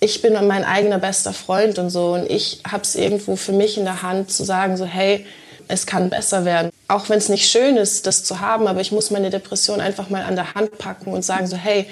ich 0.00 0.20
bin 0.20 0.32
mein 0.46 0.64
eigener 0.64 0.98
bester 0.98 1.32
Freund 1.32 1.78
und 1.78 1.90
so 1.90 2.14
und 2.14 2.28
ich 2.30 2.60
habe 2.68 2.82
es 2.82 2.96
irgendwo 2.96 3.36
für 3.36 3.52
mich 3.52 3.78
in 3.78 3.84
der 3.84 4.02
Hand 4.02 4.32
zu 4.32 4.44
sagen, 4.44 4.76
so 4.76 4.84
hey, 4.84 5.24
es 5.68 5.86
kann 5.86 6.10
besser 6.10 6.44
werden. 6.44 6.70
Auch 6.88 7.08
wenn 7.08 7.18
es 7.18 7.28
nicht 7.28 7.48
schön 7.48 7.76
ist, 7.76 8.06
das 8.06 8.24
zu 8.24 8.40
haben, 8.40 8.66
aber 8.66 8.80
ich 8.80 8.92
muss 8.92 9.10
meine 9.10 9.30
Depression 9.30 9.80
einfach 9.80 10.10
mal 10.10 10.22
an 10.22 10.34
der 10.34 10.54
Hand 10.54 10.76
packen 10.78 11.12
und 11.12 11.24
sagen 11.24 11.46
so 11.46 11.56
hey, 11.56 11.86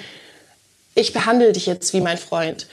ich 0.93 1.13
behandle 1.13 1.53
dich 1.53 1.67
jetzt 1.67 1.93
wie 1.93 2.01
mein 2.01 2.17
Freund. 2.17 2.67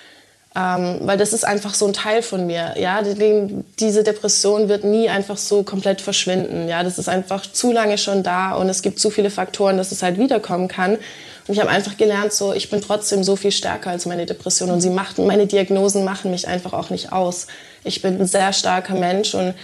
Ähm, 0.57 1.01
weil 1.03 1.19
das 1.19 1.33
ist 1.33 1.45
einfach 1.45 1.75
so 1.75 1.87
ein 1.87 1.93
Teil 1.93 2.23
von 2.23 2.47
mir. 2.47 2.75
Ja, 2.79 3.03
die, 3.03 3.65
diese 3.79 4.03
Depression 4.03 4.69
wird 4.69 4.83
nie 4.83 5.09
einfach 5.09 5.37
so 5.37 5.63
komplett 5.63 6.01
verschwinden. 6.01 6.69
Ja, 6.69 6.83
das 6.83 6.99
ist 6.99 7.09
einfach 7.09 7.45
zu 7.51 7.71
lange 7.71 7.99
schon 7.99 8.23
da 8.23 8.55
und 8.55 8.69
es 8.69 8.83
gibt 8.83 8.99
zu 8.99 9.11
viele 9.11 9.31
Faktoren, 9.31 9.77
dass 9.77 9.93
es 9.93 10.03
halt 10.03 10.19
wiederkommen 10.19 10.69
kann. 10.69 10.95
Und 10.95 11.55
ich 11.55 11.61
habe 11.61 11.71
einfach 11.71 11.97
gelernt, 11.97 12.33
so 12.33 12.53
ich 12.53 12.71
bin 12.71 12.81
trotzdem 12.81 13.25
so 13.25 13.37
viel 13.37 13.53
stärker 13.53 13.91
als 13.91 14.07
meine 14.07 14.27
Depression 14.27 14.71
und 14.71 14.81
sie 14.81 14.91
macht, 14.91 15.19
meine 15.19 15.47
Diagnosen 15.47 16.05
machen 16.05 16.31
mich 16.31 16.49
einfach 16.49 16.73
auch 16.73 16.91
nicht 16.91 17.13
aus. 17.13 17.47
Ich 17.85 18.01
bin 18.03 18.21
ein 18.21 18.27
sehr 18.27 18.53
starker 18.53 18.95
Mensch 18.95 19.35
und 19.35 19.55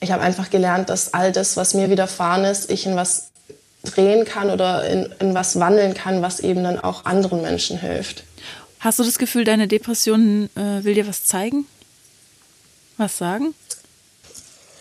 ich 0.00 0.12
habe 0.12 0.22
einfach 0.22 0.50
gelernt, 0.50 0.90
dass 0.90 1.14
all 1.14 1.32
das, 1.32 1.56
was 1.56 1.74
mir 1.74 1.88
widerfahren 1.88 2.44
ist, 2.44 2.70
ich 2.70 2.84
in 2.86 2.96
was 2.96 3.30
drehen 3.84 4.24
kann 4.24 4.50
oder 4.50 4.86
in, 4.86 5.08
in 5.20 5.34
was 5.34 5.58
wandeln 5.58 5.94
kann, 5.94 6.20
was 6.20 6.40
eben 6.40 6.64
dann 6.64 6.78
auch 6.78 7.04
anderen 7.04 7.42
Menschen 7.42 7.78
hilft. 7.78 8.24
Hast 8.86 9.00
du 9.00 9.02
das 9.02 9.18
Gefühl, 9.18 9.42
deine 9.42 9.66
Depression 9.66 10.48
äh, 10.54 10.84
will 10.84 10.94
dir 10.94 11.08
was 11.08 11.24
zeigen? 11.24 11.66
Was 12.98 13.18
sagen? 13.18 13.52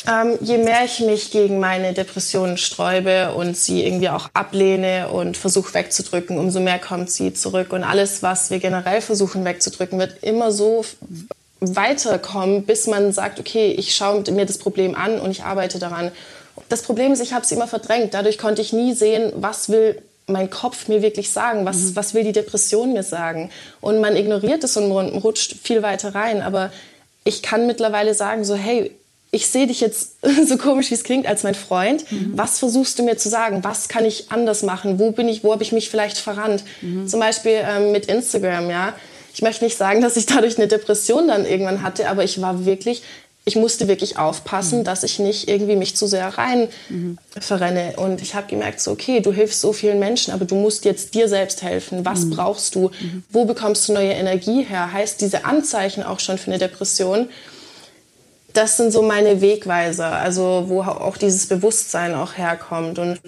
Ähm, 0.07 0.37
je 0.41 0.59
mehr 0.59 0.85
ich 0.85 0.99
mich 0.99 1.31
gegen 1.31 1.59
meine 1.59 1.91
Depressionen 1.91 2.59
sträube 2.59 3.33
und 3.33 3.57
sie 3.57 3.83
irgendwie 3.83 4.09
auch 4.09 4.29
ablehne 4.35 5.09
und 5.09 5.37
versuche 5.37 5.73
wegzudrücken, 5.73 6.37
umso 6.37 6.59
mehr 6.59 6.77
kommt 6.77 7.09
sie 7.09 7.33
zurück. 7.33 7.73
Und 7.73 7.83
alles, 7.83 8.21
was 8.21 8.51
wir 8.51 8.59
generell 8.59 9.01
versuchen 9.01 9.43
wegzudrücken, 9.43 9.97
wird 9.97 10.21
immer 10.21 10.51
so 10.51 10.85
weiterkommen, 11.59 12.63
bis 12.63 12.85
man 12.85 13.11
sagt, 13.11 13.39
okay, 13.39 13.71
ich 13.71 13.95
schaue 13.95 14.23
mir 14.29 14.45
das 14.45 14.59
Problem 14.59 14.93
an 14.93 15.19
und 15.19 15.31
ich 15.31 15.41
arbeite 15.41 15.79
daran. 15.79 16.11
Das 16.69 16.83
Problem 16.83 17.11
ist, 17.11 17.23
ich 17.23 17.33
habe 17.33 17.43
es 17.43 17.51
immer 17.51 17.67
verdrängt. 17.67 18.13
Dadurch 18.13 18.37
konnte 18.37 18.61
ich 18.61 18.71
nie 18.71 18.93
sehen, 18.93 19.33
was 19.35 19.69
will 19.69 19.99
mein 20.27 20.49
Kopf 20.49 20.88
mir 20.88 21.01
wirklich 21.01 21.31
sagen? 21.31 21.65
Was, 21.65 21.77
mhm. 21.77 21.95
was 21.95 22.13
will 22.13 22.23
die 22.23 22.31
Depression 22.31 22.93
mir 22.93 23.03
sagen? 23.03 23.49
Und 23.81 23.99
man 23.99 24.15
ignoriert 24.15 24.63
es 24.63 24.75
und 24.77 24.89
man 24.89 25.09
rutscht 25.09 25.55
viel 25.63 25.83
weiter 25.83 26.15
rein. 26.15 26.41
Aber 26.41 26.71
ich 27.23 27.43
kann 27.43 27.67
mittlerweile 27.67 28.13
sagen, 28.13 28.43
so, 28.43 28.55
hey, 28.55 28.91
ich 29.31 29.47
sehe 29.47 29.67
dich 29.67 29.81
jetzt 29.81 30.15
so 30.47 30.57
komisch, 30.57 30.89
wie 30.89 30.95
es 30.95 31.03
klingt, 31.03 31.27
als 31.27 31.43
mein 31.43 31.55
Freund. 31.55 32.09
Mhm. 32.11 32.33
Was 32.35 32.59
versuchst 32.59 32.97
du 32.97 33.03
mir 33.03 33.17
zu 33.17 33.29
sagen? 33.29 33.63
Was 33.63 33.88
kann 33.88 34.05
ich 34.05 34.31
anders 34.31 34.63
machen? 34.63 34.99
Wo 34.99 35.11
bin 35.11 35.27
ich, 35.27 35.43
wo 35.43 35.51
habe 35.51 35.63
ich 35.63 35.71
mich 35.71 35.89
vielleicht 35.89 36.17
verrannt? 36.17 36.63
Mhm. 36.81 37.07
Zum 37.07 37.19
Beispiel 37.19 37.59
ähm, 37.63 37.91
mit 37.91 38.07
Instagram, 38.07 38.69
ja. 38.69 38.93
Ich 39.33 39.41
möchte 39.41 39.65
nicht 39.65 39.75
sagen, 39.75 39.99
dass 39.99 40.15
ich 40.15 40.25
dadurch 40.25 40.57
eine 40.57 40.69
Depression 40.69 41.27
dann 41.27 41.45
irgendwann 41.45 41.83
hatte, 41.83 42.07
aber 42.07 42.23
ich 42.23 42.41
war 42.41 42.65
wirklich 42.65 43.03
ich 43.47 43.55
musste 43.55 43.88
wirklich 43.88 44.17
aufpassen, 44.17 44.79
mhm. 44.79 44.84
dass 44.84 45.03
ich 45.03 45.19
nicht 45.19 45.47
irgendwie 45.47 45.75
mich 45.75 45.95
zu 45.95 46.08
sehr 46.08 46.27
rein 46.29 46.67
mhm. 46.89 47.19
verrenne. 47.39 47.93
Und 47.97 48.21
ich 48.21 48.34
habe 48.34 48.47
gemerkt, 48.47 48.81
so, 48.81 48.91
okay, 48.91 49.19
du 49.19 49.31
hilfst 49.31 49.62
so 49.62 49.71
vielen 49.71 49.99
Menschen, 49.99 50.34
aber 50.34 50.45
du 50.45 50.55
musst 50.55 50.84
jetzt 50.84 51.13
dir 51.13 51.29
selbst 51.29 51.62
helfen. 51.62 52.03
Was 52.05 52.25
mhm. 52.25 52.31
brauchst 52.31 52.73
du? 52.73 52.89
Mhm. 52.99 53.23
Wo 53.29 53.45
bekommst 53.45 53.88
du 53.88 53.93
neue 53.93 54.13
Energie 54.13 54.63
her? 54.63 54.91
Heißt 54.91 55.21
diese 55.21 55.45
Anzeichen 55.45 56.01
auch 56.03 56.19
schon 56.19 56.39
für 56.39 56.47
eine 56.47 56.58
Depression? 56.58 57.29
Das 58.53 58.77
sind 58.77 58.91
so 58.91 59.03
meine 59.03 59.41
Wegweiser, 59.41 60.13
also 60.13 60.65
wo 60.67 60.81
auch 60.81 61.17
dieses 61.17 61.47
Bewusstsein 61.47 62.15
auch 62.15 62.38
herkommt. 62.38 62.97
Und 62.97 63.19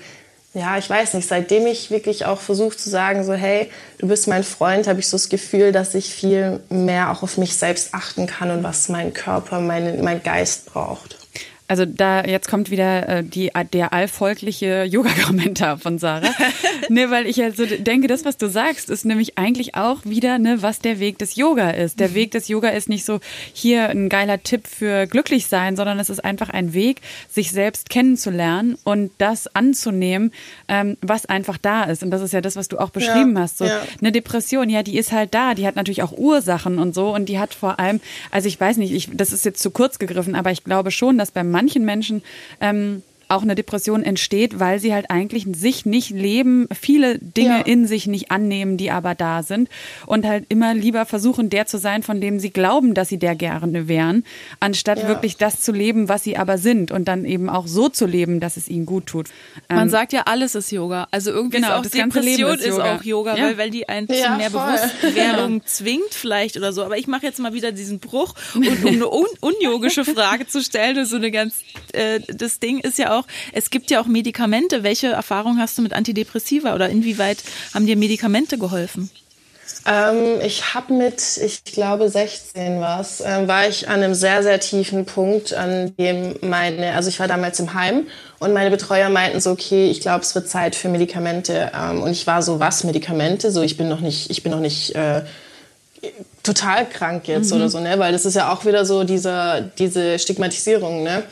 ja, 0.58 0.78
ich 0.78 0.90
weiß 0.90 1.14
nicht, 1.14 1.28
seitdem 1.28 1.68
ich 1.68 1.92
wirklich 1.92 2.26
auch 2.26 2.40
versuche 2.40 2.76
zu 2.76 2.90
sagen, 2.90 3.24
so 3.24 3.34
hey, 3.34 3.70
du 4.00 4.08
bist 4.08 4.28
mein 4.28 4.44
Freund, 4.44 4.88
habe 4.88 5.00
ich 5.00 5.08
so 5.08 5.16
das 5.16 5.30
Gefühl, 5.30 5.72
dass 5.72 5.94
ich 5.94 6.12
viel 6.12 6.60
mehr 6.70 7.12
auch 7.12 7.22
auf 7.22 7.38
mich 7.38 7.56
selbst 7.56 7.94
achten 7.94 8.26
kann 8.26 8.50
und 8.50 8.64
was 8.64 8.90
mein 8.90 9.14
Körper, 9.14 9.60
mein, 9.60 10.04
mein 10.04 10.24
Geist 10.24 10.66
braucht. 10.66 11.17
Also 11.70 11.86
da 11.86 12.24
jetzt 12.24 12.48
kommt 12.48 12.72
wieder 12.72 13.10
äh, 13.10 13.24
die, 13.24 13.52
der 13.74 13.92
allvolkliche 13.92 14.86
Yoga-Kommentar 14.86 15.78
von 15.78 16.00
Sarah. 16.00 16.30
ne, 16.90 17.12
weil 17.12 17.28
ich 17.28 17.44
also 17.44 17.66
denke, 17.66 18.08
das, 18.08 18.24
was 18.24 18.38
du 18.38 18.50
sagst, 18.50 18.90
ist 18.90 19.04
nämlich 19.04 19.38
eigentlich 19.38 19.76
auch 19.76 20.06
wieder, 20.06 20.40
ne, 20.40 20.62
was 20.62 20.80
der 20.80 21.00
Weg 21.00 21.18
des 21.18 21.36
Yoga 21.36 21.72
ist. 21.72 22.00
Der 22.00 22.10
mhm. 22.10 22.14
Weg 22.16 22.32
des 22.32 22.48
Yoga 22.48 22.70
ist 22.70 22.88
nicht 22.88 23.04
so 23.04 23.20
hier 23.52 23.90
ein 23.90 24.08
geiler 24.08 24.42
Tipp 24.42 24.66
für 24.66 25.08
glücklich 25.08 25.48
sein, 25.48 25.76
sondern 25.76 26.00
es 26.00 26.10
ist 26.10 26.24
einfach 26.24 26.50
ein 26.50 26.74
Weg, 26.74 27.02
sich 27.30 27.52
selbst 27.52 27.90
kennenzulernen 27.90 28.78
und 28.86 29.12
das 29.18 29.54
anzunehmen, 29.54 30.32
ähm, 30.70 30.96
was 31.02 31.26
einfach 31.26 31.58
da 31.58 31.84
ist. 31.84 32.02
Und 32.02 32.12
das 32.12 32.22
ist 32.22 32.32
ja 32.32 32.40
das, 32.40 32.56
was 32.56 32.70
du 32.70 32.78
auch 32.78 32.92
beschrieben 32.92 33.36
ja, 33.36 33.42
hast. 33.42 33.58
So 33.58 33.66
ja. 33.66 33.82
eine 34.00 34.14
Depression, 34.14 34.70
ja, 34.70 34.84
die 34.84 34.98
ist 34.98 35.12
halt 35.12 35.34
da, 35.34 35.54
die 35.54 35.68
hat 35.68 35.76
natürlich 35.76 36.04
auch 36.04 36.14
Ursachen 36.18 36.80
und 36.80 36.96
so 36.96 37.14
und 37.14 37.28
die 37.28 37.40
hat 37.40 37.54
vor 37.54 37.78
allem, 37.78 38.00
also 38.32 38.48
ich 38.48 38.58
weiß 38.58 38.78
nicht, 38.78 38.94
ich, 38.94 39.10
das 39.12 39.34
ist 39.34 39.44
jetzt 39.44 39.62
zu 39.62 39.72
kurz 39.72 40.00
gegriffen, 40.00 40.34
aber 40.34 40.52
ich 40.52 40.64
glaube 40.64 40.92
schon, 40.92 41.18
dass 41.18 41.32
beim 41.32 41.57
manchen 41.58 41.84
Menschen 41.86 42.22
ähm, 42.62 43.02
auch 43.30 43.44
eine 43.44 43.56
Depression 43.56 44.04
entsteht, 44.04 44.60
weil 44.60 44.80
sie 44.80 44.94
halt 44.94 45.10
eigentlich 45.10 45.46
sich 45.54 45.86
nicht 45.86 46.10
leben, 46.10 46.68
viele 46.74 47.20
Dinge 47.20 47.60
ja. 47.60 47.62
in 47.62 47.88
sich 47.88 48.08
nicht 48.08 48.32
annehmen, 48.32 48.78
die 48.78 48.92
aber 48.92 49.16
da 49.16 49.44
sind 49.44 49.70
und 50.06 50.26
halt 50.26 50.46
immer 50.50 50.74
lieber 50.74 51.06
versuchen, 51.06 51.50
der 51.50 51.66
zu 51.66 51.78
sein, 51.78 52.04
von 52.04 52.22
dem 52.22 52.40
sie 52.40 52.52
glauben, 52.52 52.94
dass 52.94 53.10
sie 53.10 53.18
der 53.18 53.36
gerne 53.36 53.88
wären, 53.88 54.24
anstatt 54.60 55.00
ja. 55.00 55.08
wirklich 55.08 55.38
das 55.38 55.62
zu 55.62 55.72
leben, 55.72 56.10
was 56.10 56.24
sie 56.24 56.38
aber 56.38 56.58
sind 56.58 56.92
und 56.92 57.08
dann 57.08 57.26
eben 57.26 57.50
auch 57.50 57.68
so 57.68 57.90
zu 57.90 58.06
leben, 58.06 58.40
dass 58.40 58.58
es 58.58 58.68
ihnen 58.68 58.86
gut 58.86 59.08
tut. 59.08 59.28
Man 59.70 59.84
ähm, 59.84 59.90
sagt 59.90 60.14
ja, 60.14 60.24
alles 60.26 60.56
ist 60.56 60.72
Yoga. 60.72 61.08
Also 61.12 61.32
irgendwie 61.32 61.58
genau, 61.58 61.70
ist 61.70 61.74
auch 61.74 61.84
das 61.84 61.92
Depression 61.92 62.56
ist, 62.56 62.66
ist, 62.66 62.80
auch 62.80 63.04
Yoga, 63.04 63.36
ja. 63.36 63.46
weil, 63.46 63.58
weil 63.58 63.70
die 63.70 63.90
einen 63.90 64.08
zu 64.08 64.14
mehr 64.14 64.52
voll. 64.52 64.72
Bewusstwerdung 64.72 65.62
zwingt 65.66 66.12
vielleicht 66.14 66.58
oder 66.58 66.74
so. 66.74 66.84
Aber 66.84 66.98
ich 66.98 67.08
mache 67.08 67.26
jetzt 67.26 67.40
mal 67.40 67.54
wieder 67.54 67.72
diesen 67.72 68.00
Bruch 68.00 68.34
und 68.56 68.68
um 68.68 68.88
eine 68.88 69.10
un 69.10 69.26
unyogische 69.42 70.06
Frage 70.06 70.48
zu 70.48 70.62
stellen, 70.62 71.06
so 71.06 71.16
eine 71.16 71.32
ganz, 71.32 71.62
äh, 71.94 72.20
das 72.28 72.60
Ding 72.60 72.80
ist 72.80 72.98
ja 72.98 73.17
auch, 73.17 73.17
auch, 73.18 73.26
es 73.54 73.70
gibt 73.70 73.92
ja 73.92 74.02
auch 74.02 74.08
Medikamente. 74.08 74.84
Welche 74.84 75.08
Erfahrung 75.08 75.58
hast 75.60 75.78
du 75.78 75.82
mit 75.82 75.94
Antidepressiva 75.94 76.76
oder 76.76 76.90
inwieweit 76.90 77.44
haben 77.74 77.86
dir 77.86 77.98
Medikamente 77.98 78.58
geholfen? 78.58 79.10
Ähm, 79.86 80.42
ich 80.42 80.74
habe 80.74 80.94
mit, 80.94 81.38
ich 81.38 81.64
glaube 81.64 82.10
16 82.10 82.80
war 82.80 83.00
es, 83.00 83.22
äh, 83.22 83.48
war 83.48 83.68
ich 83.68 83.88
an 83.88 84.02
einem 84.02 84.14
sehr, 84.14 84.44
sehr 84.44 84.60
tiefen 84.60 85.06
Punkt, 85.06 85.54
an 85.54 85.96
dem 85.98 86.36
meine, 86.42 86.94
also 86.94 87.10
ich 87.10 87.20
war 87.20 87.28
damals 87.28 87.60
im 87.60 87.74
Heim 87.74 88.08
und 88.40 88.54
meine 88.54 88.70
Betreuer 88.70 89.10
meinten 89.10 89.40
so, 89.40 89.52
okay, 89.52 89.90
ich 89.90 90.02
glaube, 90.02 90.22
es 90.22 90.36
wird 90.36 90.50
Zeit 90.50 90.76
für 90.76 90.90
Medikamente. 90.90 91.72
Ähm, 91.74 92.02
und 92.02 92.12
ich 92.12 92.28
war 92.28 92.42
so, 92.42 92.60
was, 92.60 92.84
Medikamente? 92.84 93.52
So, 93.52 93.62
ich 93.62 93.78
bin 93.78 93.90
noch 93.90 94.02
nicht, 94.02 94.30
ich 94.30 94.44
bin 94.44 94.52
noch 94.52 94.60
nicht 94.60 94.96
äh, 94.96 95.22
total 96.44 96.88
krank 96.88 97.28
jetzt 97.28 97.52
mhm. 97.52 97.58
oder 97.58 97.70
so, 97.70 97.80
ne? 97.80 97.98
Weil 98.00 98.12
das 98.12 98.26
ist 98.26 98.36
ja 98.36 98.52
auch 98.52 98.66
wieder 98.66 98.86
so 98.86 99.04
diese, 99.04 99.72
diese 99.78 100.20
Stigmatisierung, 100.20 101.04
ne? 101.04 101.24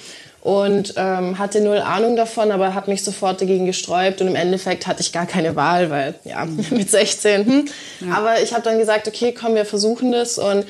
Und 0.45 0.93
ähm, 0.95 1.39
hatte 1.39 1.59
null 1.59 1.79
Ahnung 1.79 2.15
davon, 2.15 2.51
aber 2.51 2.75
habe 2.75 2.91
mich 2.91 3.03
sofort 3.03 3.41
dagegen 3.41 3.65
gesträubt 3.65 4.21
und 4.21 4.27
im 4.27 4.35
Endeffekt 4.35 4.85
hatte 4.85 5.01
ich 5.01 5.11
gar 5.11 5.25
keine 5.25 5.55
Wahl, 5.55 5.89
weil 5.89 6.13
ja, 6.23 6.45
mit 6.69 6.87
16. 6.87 7.45
Hm. 7.47 7.65
Ja. 8.01 8.17
Aber 8.17 8.39
ich 8.39 8.53
habe 8.53 8.61
dann 8.61 8.77
gesagt, 8.77 9.07
okay, 9.07 9.31
komm, 9.33 9.55
wir 9.55 9.65
versuchen 9.65 10.11
das 10.11 10.37
und 10.37 10.67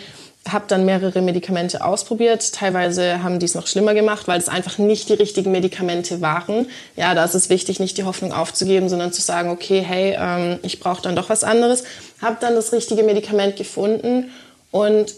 habe 0.50 0.64
dann 0.70 0.86
mehrere 0.86 1.22
Medikamente 1.22 1.84
ausprobiert. 1.84 2.54
Teilweise 2.54 3.22
haben 3.22 3.40
die 3.40 3.48
es 3.48 3.54
noch 3.54 3.68
schlimmer 3.68 3.94
gemacht, 3.94 4.30
weil 4.30 4.40
es 4.40 4.48
einfach 4.48 4.78
nicht 4.78 5.10
die 5.10 5.14
richtigen 5.16 5.52
Medikamente 5.52 6.22
waren. 6.22 6.68
Ja, 6.96 7.14
da 7.14 7.26
ist 7.26 7.36
es 7.36 7.50
wichtig, 7.50 7.82
nicht 7.82 7.98
die 7.98 8.06
Hoffnung 8.06 8.32
aufzugeben, 8.32 8.88
sondern 8.88 9.12
zu 9.12 9.22
sagen, 9.22 9.50
okay, 9.50 9.82
hey, 9.82 10.16
ähm, 10.18 10.60
ich 10.64 10.80
brauche 10.80 11.02
dann 11.02 11.18
doch 11.18 11.28
was 11.28 11.44
anderes. 11.44 11.84
Habe 12.22 12.38
dann 12.40 12.56
das 12.56 12.72
richtige 12.72 13.04
Medikament 13.04 13.58
gefunden 13.58 14.32
und 14.72 15.16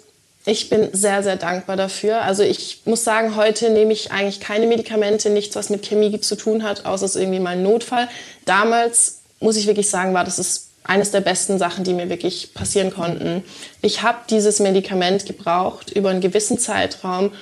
ich 0.48 0.70
bin 0.70 0.88
sehr, 0.94 1.24
sehr 1.24 1.36
dankbar 1.36 1.76
dafür. 1.76 2.22
Also 2.22 2.42
ich 2.42 2.82
muss 2.86 3.04
sagen, 3.04 3.36
heute 3.36 3.70
nehme 3.70 3.92
ich 3.92 4.14
eigentlich 4.14 4.40
keine 4.40 4.66
Medikamente, 4.66 5.30
nichts, 5.30 5.58
was 5.58 5.70
mit 5.70 5.86
Chemie 5.86 6.22
zu 6.22 6.38
tun 6.38 6.64
hat, 6.64 6.86
außer 6.86 7.04
es 7.06 7.16
ist 7.16 7.22
irgendwie 7.22 7.42
mal 7.42 7.52
ein 7.52 7.64
Notfall. 7.64 8.08
Damals, 8.46 9.20
muss 9.42 9.58
ich 9.58 9.68
wirklich 9.68 9.90
sagen, 9.90 10.14
war 10.14 10.24
das 10.24 10.40
ist 10.40 10.70
eines 10.86 11.12
der 11.12 11.20
besten 11.20 11.58
Sachen, 11.58 11.84
die 11.84 11.94
mir 11.94 12.10
wirklich 12.10 12.54
passieren 12.54 12.94
konnten. 12.94 13.44
Ich 13.82 14.04
habe 14.04 14.20
dieses 14.30 14.62
Medikament 14.62 15.26
gebraucht 15.26 15.92
über 15.92 16.12
einen 16.12 16.22
gewissen 16.22 16.58
Zeitraum, 16.58 17.34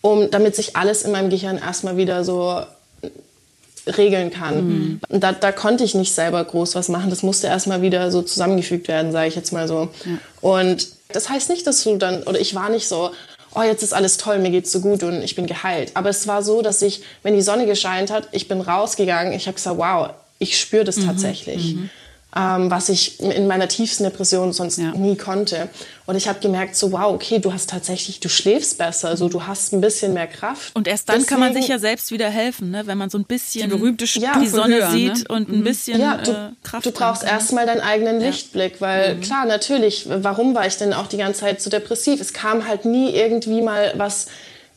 um, 0.00 0.30
damit 0.30 0.56
sich 0.56 0.76
alles 0.76 1.02
in 1.02 1.12
meinem 1.12 1.28
Gehirn 1.28 1.58
erstmal 1.58 1.98
wieder 1.98 2.24
so 2.24 2.62
regeln 3.98 4.30
kann. 4.30 4.66
Mhm. 4.66 5.00
Da, 5.10 5.32
da 5.32 5.52
konnte 5.52 5.84
ich 5.84 5.94
nicht 5.94 6.14
selber 6.14 6.42
groß 6.42 6.74
was 6.74 6.88
machen. 6.88 7.10
Das 7.10 7.22
musste 7.22 7.48
erstmal 7.48 7.82
wieder 7.82 8.10
so 8.10 8.22
zusammengefügt 8.22 8.88
werden, 8.88 9.12
sage 9.12 9.28
ich 9.28 9.36
jetzt 9.36 9.52
mal 9.52 9.68
so. 9.68 9.90
Ja. 10.06 10.18
Und 10.40 10.99
das 11.12 11.28
heißt 11.28 11.50
nicht, 11.50 11.66
dass 11.66 11.82
du 11.84 11.96
dann, 11.96 12.22
oder 12.24 12.40
ich 12.40 12.54
war 12.54 12.68
nicht 12.68 12.88
so, 12.88 13.10
oh, 13.54 13.62
jetzt 13.62 13.82
ist 13.82 13.92
alles 13.92 14.16
toll, 14.16 14.38
mir 14.38 14.50
geht's 14.50 14.72
so 14.72 14.80
gut 14.80 15.02
und 15.02 15.22
ich 15.22 15.34
bin 15.34 15.46
geheilt. 15.46 15.92
Aber 15.94 16.08
es 16.08 16.26
war 16.26 16.42
so, 16.42 16.62
dass 16.62 16.82
ich, 16.82 17.02
wenn 17.22 17.34
die 17.34 17.42
Sonne 17.42 17.66
gescheint 17.66 18.10
hat, 18.10 18.28
ich 18.32 18.48
bin 18.48 18.60
rausgegangen, 18.60 19.32
ich 19.32 19.46
habe 19.46 19.54
gesagt, 19.54 19.78
wow, 19.78 20.10
ich 20.38 20.58
spüre 20.58 20.84
das 20.84 20.96
mhm. 20.96 21.06
tatsächlich. 21.06 21.74
Mhm 21.74 21.90
ähm, 22.36 22.70
was 22.70 22.88
ich 22.88 23.20
in 23.20 23.46
meiner 23.46 23.68
tiefsten 23.68 24.04
Depression 24.04 24.52
sonst 24.52 24.78
ja. 24.78 24.92
nie 24.92 25.16
konnte. 25.16 25.68
Und 26.06 26.16
ich 26.16 26.28
habe 26.28 26.40
gemerkt, 26.40 26.76
so 26.76 26.92
wow, 26.92 27.12
okay, 27.12 27.38
du 27.38 27.52
hast 27.52 27.70
tatsächlich, 27.70 28.20
du 28.20 28.28
schläfst 28.28 28.78
besser, 28.78 29.08
also 29.08 29.28
du 29.28 29.46
hast 29.46 29.72
ein 29.72 29.80
bisschen 29.80 30.12
mehr 30.12 30.26
Kraft. 30.26 30.74
Und 30.74 30.86
erst 30.86 31.08
dann 31.08 31.16
Deswegen, 31.16 31.28
kann 31.28 31.40
man 31.40 31.54
sich 31.54 31.68
ja 31.68 31.78
selbst 31.78 32.10
wieder 32.10 32.28
helfen, 32.28 32.70
ne? 32.70 32.86
wenn 32.86 32.98
man 32.98 33.10
so 33.10 33.18
ein 33.18 33.24
bisschen 33.24 33.70
die, 33.70 33.76
berühmte 33.76 34.04
ja, 34.18 34.38
die 34.38 34.46
Sonne 34.46 34.76
höher, 34.76 34.90
sieht 34.90 35.14
ne? 35.14 35.24
und 35.28 35.48
ein 35.48 35.58
mhm. 35.60 35.64
bisschen 35.64 36.00
ja, 36.00 36.16
du, 36.18 36.30
äh, 36.30 36.50
Kraft. 36.62 36.86
Du 36.86 36.92
brauchst 36.92 37.24
erstmal 37.24 37.66
deinen 37.66 37.80
eigenen 37.80 38.20
Lichtblick, 38.20 38.80
weil 38.80 39.16
mhm. 39.16 39.20
klar, 39.20 39.46
natürlich, 39.46 40.06
warum 40.08 40.54
war 40.54 40.66
ich 40.66 40.76
denn 40.76 40.92
auch 40.92 41.06
die 41.06 41.16
ganze 41.16 41.40
Zeit 41.40 41.60
so 41.60 41.70
depressiv? 41.70 42.20
Es 42.20 42.32
kam 42.32 42.66
halt 42.66 42.84
nie 42.84 43.10
irgendwie 43.10 43.62
mal 43.62 43.92
was 43.96 44.26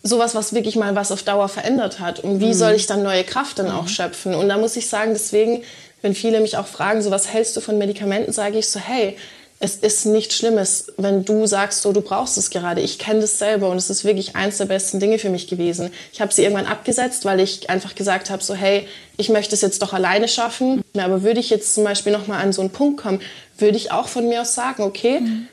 sowas, 0.04 0.36
was 0.36 0.54
wirklich 0.54 0.76
mal 0.76 0.96
was 0.96 1.12
auf 1.12 1.24
Dauer 1.24 1.48
verändert 1.48 2.00
hat. 2.00 2.20
Und 2.20 2.42
wie 2.42 2.48
mhm. 2.48 2.54
soll 2.54 2.74
ich 2.74 2.86
dann 2.86 3.04
neue 3.04 3.24
Kraft 3.24 3.58
dann 3.60 3.72
auch 3.72 3.84
mhm. 3.84 3.88
schöpfen? 3.88 4.36
Und 4.36 4.50
da 4.50 4.58
muss 4.58 4.76
ich 4.76 4.90
sagen, 4.90 5.14
deswegen 5.14 5.64
wenn 6.04 6.14
viele 6.14 6.42
mich 6.42 6.58
auch 6.58 6.68
fragen, 6.68 7.02
so 7.02 7.10
was 7.10 7.34
hältst 7.34 7.58
du 7.58 7.62
von 7.62 7.80
Medikamenten, 7.80 8.32
sage 8.32 8.60
ich 8.60 8.70
so, 8.70 8.80
hey, 8.80 9.18
es 9.60 9.78
ist 9.78 10.06
nichts 10.06 10.36
Schlimmes, 10.36 10.92
wenn 10.98 11.24
du 11.24 11.46
sagst, 11.48 11.84
so 11.84 11.94
du 11.94 12.02
brauchst 12.02 12.38
es 12.38 12.50
gerade. 12.50 12.82
Ich 12.82 13.00
kenne 13.00 13.22
das 13.22 13.40
selber 13.40 13.70
und 13.70 13.78
es 13.78 13.90
ist 13.90 14.04
wirklich 14.04 14.36
eins 14.36 14.58
der 14.58 14.66
besten 14.66 15.00
Dinge 15.00 15.20
für 15.20 15.30
mich 15.30 15.48
gewesen. 15.48 15.92
Ich 16.12 16.20
habe 16.20 16.34
sie 16.34 16.44
irgendwann 16.44 16.66
abgesetzt, 16.66 17.24
weil 17.24 17.40
ich 17.40 17.70
einfach 17.70 17.96
gesagt 17.96 18.30
habe, 18.30 18.44
so 18.44 18.56
hey, 18.56 18.86
ich 19.16 19.30
möchte 19.30 19.56
es 19.56 19.62
jetzt 19.62 19.82
doch 19.82 19.94
alleine 19.94 20.28
schaffen. 20.28 20.84
Aber 20.98 21.24
würde 21.24 21.40
ich 21.40 21.50
jetzt 21.50 21.74
zum 21.76 21.86
Beispiel 21.86 22.12
noch 22.12 22.28
mal 22.28 22.42
an 22.42 22.52
so 22.52 22.60
einen 22.60 22.72
Punkt 22.72 23.02
kommen, 23.02 23.22
würde 23.58 23.78
ich 23.78 23.94
auch 23.94 24.10
von 24.10 24.28
mir 24.28 24.42
aus 24.42 24.54
sagen, 24.54 24.84
okay, 24.84 25.22
mhm. 25.22 25.48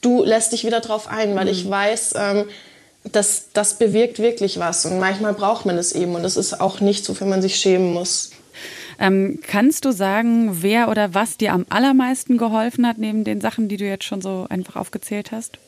du 0.00 0.24
lässt 0.24 0.50
dich 0.50 0.64
wieder 0.64 0.80
drauf 0.80 1.06
ein, 1.06 1.36
weil 1.36 1.44
mhm. 1.44 1.52
ich 1.52 1.70
weiß, 1.70 2.14
ähm, 2.16 2.46
dass 3.04 3.44
das 3.52 3.74
bewirkt 3.74 4.18
wirklich 4.18 4.58
was 4.58 4.86
und 4.86 4.98
manchmal 4.98 5.34
braucht 5.34 5.66
man 5.66 5.78
es 5.78 5.92
eben 5.92 6.16
und 6.16 6.24
das 6.24 6.36
ist 6.36 6.60
auch 6.60 6.80
nicht 6.80 7.04
so, 7.04 7.12
wofür 7.12 7.28
man 7.28 7.42
sich 7.42 7.56
schämen 7.56 7.92
muss. 7.92 8.30
Ähm, 8.98 9.40
kannst 9.46 9.84
du 9.84 9.92
sagen, 9.92 10.62
wer 10.62 10.88
oder 10.88 11.14
was 11.14 11.36
dir 11.36 11.52
am 11.52 11.66
allermeisten 11.68 12.38
geholfen 12.38 12.86
hat, 12.86 12.98
neben 12.98 13.24
den 13.24 13.40
Sachen, 13.40 13.68
die 13.68 13.76
du 13.76 13.84
jetzt 13.84 14.04
schon 14.04 14.20
so 14.20 14.46
einfach 14.48 14.76
aufgezählt 14.76 15.32
hast? 15.32 15.58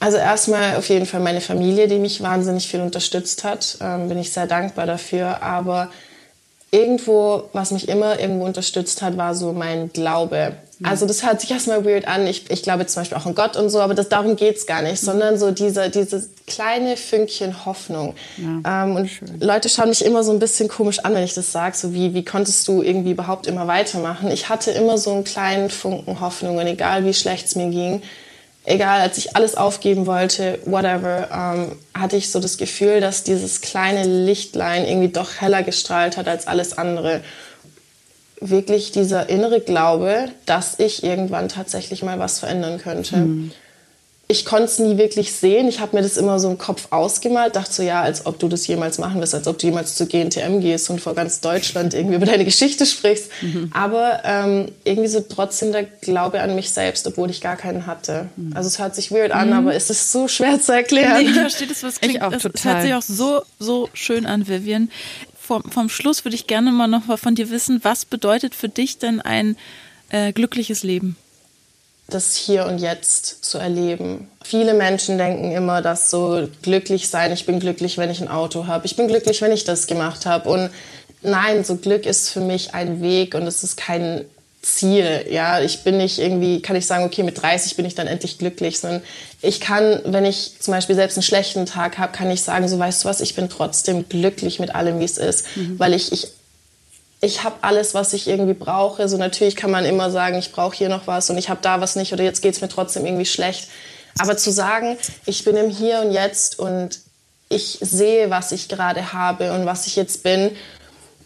Also 0.00 0.18
erstmal 0.18 0.76
auf 0.76 0.88
jeden 0.88 1.06
Fall 1.06 1.20
meine 1.20 1.40
Familie, 1.40 1.88
die 1.88 1.98
mich 1.98 2.22
wahnsinnig 2.22 2.68
viel 2.68 2.80
unterstützt 2.80 3.44
hat. 3.44 3.78
Ähm, 3.80 4.08
bin 4.08 4.18
ich 4.18 4.32
sehr 4.32 4.46
dankbar 4.46 4.86
dafür. 4.86 5.42
Aber 5.42 5.90
irgendwo, 6.70 7.48
was 7.52 7.70
mich 7.70 7.88
immer 7.88 8.18
irgendwo 8.20 8.44
unterstützt 8.44 9.00
hat, 9.00 9.16
war 9.16 9.34
so 9.34 9.52
mein 9.52 9.92
Glaube. 9.92 10.56
Also 10.82 11.06
das 11.06 11.24
hört 11.24 11.40
sich 11.40 11.50
erstmal 11.50 11.84
weird 11.84 12.08
an. 12.08 12.26
Ich, 12.26 12.50
ich 12.50 12.62
glaube 12.62 12.86
zum 12.86 13.02
Beispiel 13.02 13.16
auch 13.16 13.26
an 13.26 13.34
Gott 13.34 13.56
und 13.56 13.70
so, 13.70 13.80
aber 13.80 13.94
das, 13.94 14.08
darum 14.08 14.36
geht's 14.36 14.66
gar 14.66 14.82
nicht, 14.82 15.02
mhm. 15.02 15.06
sondern 15.06 15.38
so 15.38 15.50
diese, 15.50 15.90
dieses 15.90 16.30
kleine 16.46 16.96
Fünkchen 16.96 17.64
Hoffnung. 17.64 18.14
Ja, 18.36 18.84
ähm, 18.84 18.96
und 18.96 19.08
schön. 19.08 19.40
Leute 19.40 19.68
schauen 19.68 19.88
mich 19.88 20.04
immer 20.04 20.24
so 20.24 20.32
ein 20.32 20.38
bisschen 20.38 20.68
komisch 20.68 21.00
an, 21.00 21.14
wenn 21.14 21.24
ich 21.24 21.34
das 21.34 21.52
sage, 21.52 21.76
so 21.76 21.94
wie, 21.94 22.14
wie 22.14 22.24
konntest 22.24 22.66
du 22.68 22.82
irgendwie 22.82 23.12
überhaupt 23.12 23.46
immer 23.46 23.66
weitermachen? 23.66 24.30
Ich 24.30 24.48
hatte 24.48 24.70
immer 24.72 24.98
so 24.98 25.12
einen 25.12 25.24
kleinen 25.24 25.70
Funken 25.70 26.20
Hoffnung 26.20 26.56
und 26.56 26.66
egal 26.66 27.04
wie 27.04 27.14
schlecht 27.14 27.46
es 27.46 27.54
mir 27.54 27.70
ging, 27.70 28.02
egal, 28.64 29.00
als 29.00 29.18
ich 29.18 29.36
alles 29.36 29.56
aufgeben 29.56 30.06
wollte, 30.06 30.58
whatever, 30.64 31.28
ähm, 31.32 31.76
hatte 31.94 32.16
ich 32.16 32.30
so 32.30 32.40
das 32.40 32.56
Gefühl, 32.56 33.00
dass 33.00 33.22
dieses 33.22 33.60
kleine 33.60 34.04
Lichtlein 34.04 34.86
irgendwie 34.86 35.08
doch 35.08 35.40
heller 35.40 35.62
gestrahlt 35.62 36.16
hat 36.16 36.28
als 36.28 36.46
alles 36.46 36.76
andere. 36.76 37.20
Wirklich 38.46 38.92
dieser 38.92 39.28
innere 39.28 39.60
Glaube, 39.60 40.28
dass 40.44 40.78
ich 40.78 41.02
irgendwann 41.02 41.48
tatsächlich 41.48 42.02
mal 42.02 42.18
was 42.18 42.40
verändern 42.40 42.78
könnte. 42.78 43.16
Mhm 43.16 43.52
ich 44.26 44.46
konnte 44.46 44.64
es 44.64 44.78
nie 44.78 44.96
wirklich 44.96 45.32
sehen. 45.32 45.68
Ich 45.68 45.80
habe 45.80 45.96
mir 45.96 46.02
das 46.02 46.16
immer 46.16 46.40
so 46.40 46.48
im 46.48 46.56
Kopf 46.56 46.88
ausgemalt, 46.90 47.56
dachte 47.56 47.72
so, 47.72 47.82
ja, 47.82 48.00
als 48.00 48.24
ob 48.24 48.38
du 48.38 48.48
das 48.48 48.66
jemals 48.66 48.98
machen 48.98 49.20
wirst, 49.20 49.34
als 49.34 49.46
ob 49.46 49.58
du 49.58 49.66
jemals 49.66 49.96
zu 49.96 50.06
GNTM 50.06 50.60
gehst 50.60 50.88
und 50.88 51.00
vor 51.00 51.14
ganz 51.14 51.40
Deutschland 51.40 51.92
irgendwie 51.92 52.16
über 52.16 52.24
deine 52.24 52.44
Geschichte 52.46 52.86
sprichst. 52.86 53.30
Mhm. 53.42 53.70
Aber 53.74 54.22
ähm, 54.24 54.72
irgendwie 54.84 55.08
so 55.08 55.20
trotzdem 55.20 55.72
der 55.72 55.84
Glaube 55.84 56.40
an 56.40 56.54
mich 56.54 56.70
selbst, 56.70 57.06
obwohl 57.06 57.28
ich 57.30 57.42
gar 57.42 57.56
keinen 57.56 57.86
hatte. 57.86 58.28
Mhm. 58.36 58.56
Also 58.56 58.68
es 58.68 58.78
hört 58.78 58.94
sich 58.94 59.12
weird 59.12 59.32
an, 59.32 59.48
mhm. 59.48 59.54
aber 59.54 59.74
es 59.74 59.90
ist 59.90 60.10
so 60.10 60.26
schwer 60.26 60.58
zu 60.58 60.72
erklären. 60.72 61.22
Nee, 61.22 61.30
ich 61.30 61.34
verstehe 61.34 61.68
das, 61.68 61.82
was 61.82 62.00
klingt. 62.00 62.16
Ich 62.16 62.22
auch 62.22 62.32
total. 62.32 62.52
Es 62.54 62.64
hört 62.64 62.82
sich 62.82 62.94
auch 62.94 63.02
so, 63.02 63.42
so 63.58 63.90
schön 63.92 64.24
an, 64.24 64.48
Vivian. 64.48 64.90
Vom, 65.46 65.62
vom 65.70 65.88
Schluss 65.88 66.24
würde 66.24 66.36
ich 66.36 66.46
gerne 66.46 66.72
mal 66.72 66.88
noch 66.88 67.06
mal 67.06 67.18
von 67.18 67.34
dir 67.34 67.50
wissen, 67.50 67.80
was 67.82 68.04
bedeutet 68.04 68.54
für 68.54 68.68
dich 68.68 68.98
denn 68.98 69.20
ein 69.20 69.56
äh, 70.10 70.32
glückliches 70.32 70.82
Leben? 70.82 71.16
das 72.08 72.36
Hier 72.36 72.66
und 72.66 72.78
Jetzt 72.78 73.44
zu 73.44 73.58
erleben. 73.58 74.28
Viele 74.42 74.74
Menschen 74.74 75.16
denken 75.18 75.52
immer, 75.52 75.80
dass 75.80 76.10
so 76.10 76.48
glücklich 76.62 77.08
sein, 77.08 77.32
ich 77.32 77.46
bin 77.46 77.60
glücklich, 77.60 77.96
wenn 77.96 78.10
ich 78.10 78.20
ein 78.20 78.28
Auto 78.28 78.66
habe, 78.66 78.86
ich 78.86 78.96
bin 78.96 79.08
glücklich, 79.08 79.40
wenn 79.40 79.52
ich 79.52 79.64
das 79.64 79.86
gemacht 79.86 80.26
habe. 80.26 80.48
Und 80.50 80.70
nein, 81.22 81.64
so 81.64 81.76
Glück 81.76 82.04
ist 82.04 82.28
für 82.28 82.40
mich 82.40 82.74
ein 82.74 83.00
Weg 83.00 83.34
und 83.34 83.46
es 83.46 83.64
ist 83.64 83.76
kein 83.76 84.26
Ziel. 84.64 85.26
Ja, 85.30 85.60
ich 85.60 85.84
bin 85.84 85.98
nicht 85.98 86.18
irgendwie, 86.18 86.62
kann 86.62 86.76
ich 86.76 86.86
sagen, 86.86 87.04
okay, 87.04 87.22
mit 87.22 87.40
30 87.40 87.76
bin 87.76 87.84
ich 87.84 87.94
dann 87.94 88.06
endlich 88.06 88.38
glücklich, 88.38 88.80
sondern 88.80 89.02
ich 89.42 89.60
kann, 89.60 90.00
wenn 90.04 90.24
ich 90.24 90.54
zum 90.58 90.72
Beispiel 90.72 90.96
selbst 90.96 91.16
einen 91.16 91.22
schlechten 91.22 91.66
Tag 91.66 91.98
habe, 91.98 92.12
kann 92.12 92.30
ich 92.30 92.42
sagen, 92.42 92.66
so 92.66 92.78
weißt 92.78 93.04
du 93.04 93.08
was, 93.08 93.20
ich 93.20 93.34
bin 93.34 93.48
trotzdem 93.48 94.08
glücklich 94.08 94.58
mit 94.60 94.74
allem, 94.74 95.00
wie 95.00 95.04
es 95.04 95.18
ist, 95.18 95.56
mhm. 95.56 95.78
weil 95.78 95.94
ich, 95.94 96.12
ich 96.12 96.28
ich 97.20 97.42
habe 97.42 97.56
alles, 97.62 97.94
was 97.94 98.12
ich 98.12 98.28
irgendwie 98.28 98.52
brauche. 98.52 99.08
So 99.08 99.16
natürlich 99.16 99.56
kann 99.56 99.70
man 99.70 99.86
immer 99.86 100.10
sagen, 100.10 100.36
ich 100.36 100.52
brauche 100.52 100.76
hier 100.76 100.90
noch 100.90 101.06
was 101.06 101.30
und 101.30 101.38
ich 101.38 101.48
habe 101.48 101.60
da 101.62 101.80
was 101.80 101.96
nicht 101.96 102.12
oder 102.12 102.22
jetzt 102.22 102.42
geht 102.42 102.54
es 102.54 102.60
mir 102.60 102.68
trotzdem 102.68 103.06
irgendwie 103.06 103.24
schlecht. 103.24 103.68
Aber 104.18 104.36
zu 104.36 104.52
sagen, 104.52 104.98
ich 105.24 105.42
bin 105.42 105.56
im 105.56 105.70
Hier 105.70 106.00
und 106.00 106.12
Jetzt 106.12 106.58
und 106.58 107.00
ich 107.48 107.78
sehe, 107.80 108.30
was 108.30 108.52
ich 108.52 108.68
gerade 108.68 109.12
habe 109.12 109.52
und 109.52 109.64
was 109.64 109.86
ich 109.86 109.96
jetzt 109.96 110.22
bin, 110.22 110.50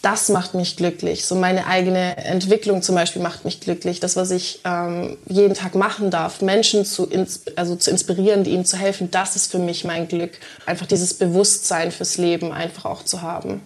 das 0.03 0.29
macht 0.29 0.55
mich 0.55 0.77
glücklich. 0.77 1.27
So 1.27 1.35
meine 1.35 1.67
eigene 1.67 2.17
Entwicklung 2.17 2.83
zum 2.83 2.95
Beispiel 2.95 3.23
macht 3.23 3.45
mich 3.45 3.61
glücklich. 3.61 4.01
Das, 4.01 4.17
was 4.17 4.31
ich 4.31 4.61
ähm, 4.65 5.17
jeden 5.27 5.55
Tag 5.55 5.75
machen 5.75 6.11
darf, 6.11 6.41
Menschen 6.41 6.85
zu, 6.85 7.09
also 7.57 7.77
zu 7.77 7.91
inspirieren, 7.91 8.45
ihnen 8.45 8.65
zu 8.65 8.77
helfen, 8.77 9.11
das 9.11 9.37
ist 9.37 9.51
für 9.51 9.59
mich 9.59 9.85
mein 9.85 10.07
Glück. 10.07 10.33
Einfach 10.67 10.87
dieses 10.87 11.15
Bewusstsein 11.15 11.91
fürs 11.91 12.17
Leben 12.17 12.53
einfach 12.53 12.85
auch 12.85 13.05
zu 13.05 13.23
haben. 13.23 13.61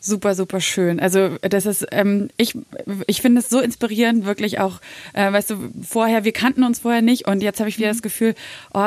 Super, 0.00 0.36
super 0.36 0.60
schön. 0.60 1.00
Also 1.00 1.36
das 1.40 1.66
ist, 1.66 1.86
ähm, 1.90 2.28
ich, 2.36 2.54
ich 3.08 3.20
finde 3.20 3.40
es 3.40 3.48
so 3.48 3.60
inspirierend, 3.60 4.24
wirklich 4.26 4.60
auch, 4.60 4.80
äh, 5.12 5.32
weißt 5.32 5.50
du, 5.50 5.56
vorher, 5.86 6.24
wir 6.24 6.32
kannten 6.32 6.62
uns 6.62 6.78
vorher 6.78 7.02
nicht 7.02 7.26
und 7.26 7.42
jetzt 7.42 7.58
habe 7.58 7.68
ich 7.68 7.78
wieder 7.78 7.88
mhm. 7.88 7.94
das 7.94 8.02
Gefühl, 8.02 8.34
oh, 8.72 8.86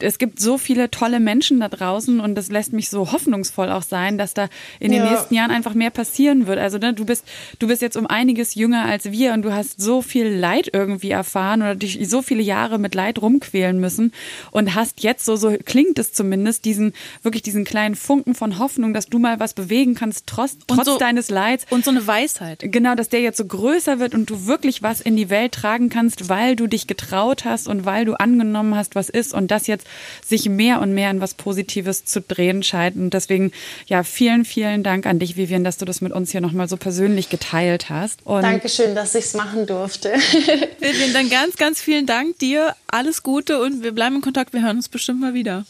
es 0.00 0.18
gibt 0.18 0.40
so 0.40 0.58
viele 0.58 0.90
tolle 0.90 1.20
Menschen 1.20 1.60
da 1.60 1.68
draußen 1.68 2.18
und 2.18 2.34
das 2.34 2.50
lässt 2.50 2.72
mich 2.72 2.90
so 2.90 3.12
hoffnungsvoll 3.12 3.70
auch 3.70 3.82
sein, 3.82 4.18
dass 4.18 4.34
da 4.34 4.48
in 4.80 4.90
den 4.90 5.04
ja. 5.04 5.10
nächsten 5.10 5.34
Jahren 5.34 5.52
einfach 5.52 5.74
mehr 5.74 5.90
passieren 5.90 6.48
wird. 6.48 6.58
Also 6.58 6.78
ne, 6.78 6.94
du 6.94 7.04
bist, 7.04 7.24
du 7.60 7.68
bist 7.68 7.80
jetzt 7.80 7.96
um 7.96 8.08
einiges 8.08 8.56
jünger 8.56 8.86
als 8.86 9.12
wir 9.12 9.32
und 9.34 9.42
du 9.42 9.52
hast 9.52 9.80
so 9.80 10.02
viel 10.02 10.26
Leid 10.26 10.70
irgendwie 10.72 11.12
erfahren 11.12 11.62
oder 11.62 11.76
dich 11.76 12.08
so 12.08 12.22
viele 12.22 12.42
Jahre 12.42 12.80
mit 12.80 12.96
Leid 12.96 13.22
rumquälen 13.22 13.78
müssen 13.78 14.12
und 14.50 14.74
hast 14.74 15.04
jetzt 15.04 15.24
so, 15.24 15.36
so 15.36 15.56
klingt 15.64 16.00
es 16.00 16.12
zumindest, 16.12 16.64
diesen, 16.64 16.92
wirklich 17.22 17.42
diesen 17.42 17.64
kleinen 17.64 17.94
Funken 17.94 18.34
von 18.34 18.58
Hoffnung, 18.58 18.94
dass 18.94 19.06
du 19.06 19.20
mal 19.20 19.38
was 19.38 19.54
bewegen 19.54 19.94
kannst, 19.94 20.26
trotz 20.26 20.39
trotz, 20.48 20.78
trotz 20.78 20.86
so, 20.86 20.98
deines 20.98 21.30
Leids. 21.30 21.66
Und 21.70 21.84
so 21.84 21.90
eine 21.90 22.06
Weisheit. 22.06 22.60
Genau, 22.62 22.94
dass 22.94 23.08
der 23.08 23.20
jetzt 23.20 23.36
so 23.36 23.44
größer 23.44 23.98
wird 23.98 24.14
und 24.14 24.28
du 24.30 24.46
wirklich 24.46 24.82
was 24.82 25.00
in 25.00 25.16
die 25.16 25.30
Welt 25.30 25.52
tragen 25.52 25.88
kannst, 25.88 26.28
weil 26.28 26.56
du 26.56 26.66
dich 26.66 26.86
getraut 26.86 27.44
hast 27.44 27.68
und 27.68 27.84
weil 27.84 28.04
du 28.04 28.14
angenommen 28.14 28.74
hast, 28.74 28.94
was 28.94 29.08
ist 29.08 29.34
und 29.34 29.50
das 29.50 29.66
jetzt 29.66 29.86
sich 30.24 30.48
mehr 30.48 30.80
und 30.80 30.94
mehr 30.94 31.10
in 31.10 31.20
was 31.20 31.34
Positives 31.34 32.04
zu 32.04 32.20
drehen 32.20 32.62
scheint. 32.62 32.96
Und 32.96 33.14
deswegen, 33.14 33.52
ja, 33.86 34.02
vielen, 34.02 34.44
vielen 34.44 34.82
Dank 34.82 35.06
an 35.06 35.18
dich, 35.18 35.36
Vivian, 35.36 35.64
dass 35.64 35.78
du 35.78 35.84
das 35.84 36.00
mit 36.00 36.12
uns 36.12 36.30
hier 36.30 36.40
nochmal 36.40 36.68
so 36.68 36.76
persönlich 36.76 37.28
geteilt 37.28 37.90
hast. 37.90 38.20
Und 38.24 38.42
Dankeschön, 38.42 38.94
dass 38.94 39.14
ich 39.14 39.26
es 39.26 39.34
machen 39.34 39.66
durfte. 39.66 40.10
Vivian, 40.80 41.12
dann 41.12 41.28
ganz, 41.28 41.56
ganz 41.56 41.80
vielen 41.80 42.06
Dank 42.06 42.38
dir. 42.38 42.74
Alles 42.86 43.22
Gute 43.22 43.60
und 43.60 43.82
wir 43.82 43.92
bleiben 43.92 44.16
in 44.16 44.22
Kontakt. 44.22 44.52
Wir 44.52 44.62
hören 44.62 44.76
uns 44.76 44.88
bestimmt 44.88 45.20
mal 45.20 45.34
wieder. 45.34 45.64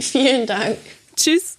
vielen 0.00 0.46
Dank. 0.46 0.76
Tschüss. 1.16 1.58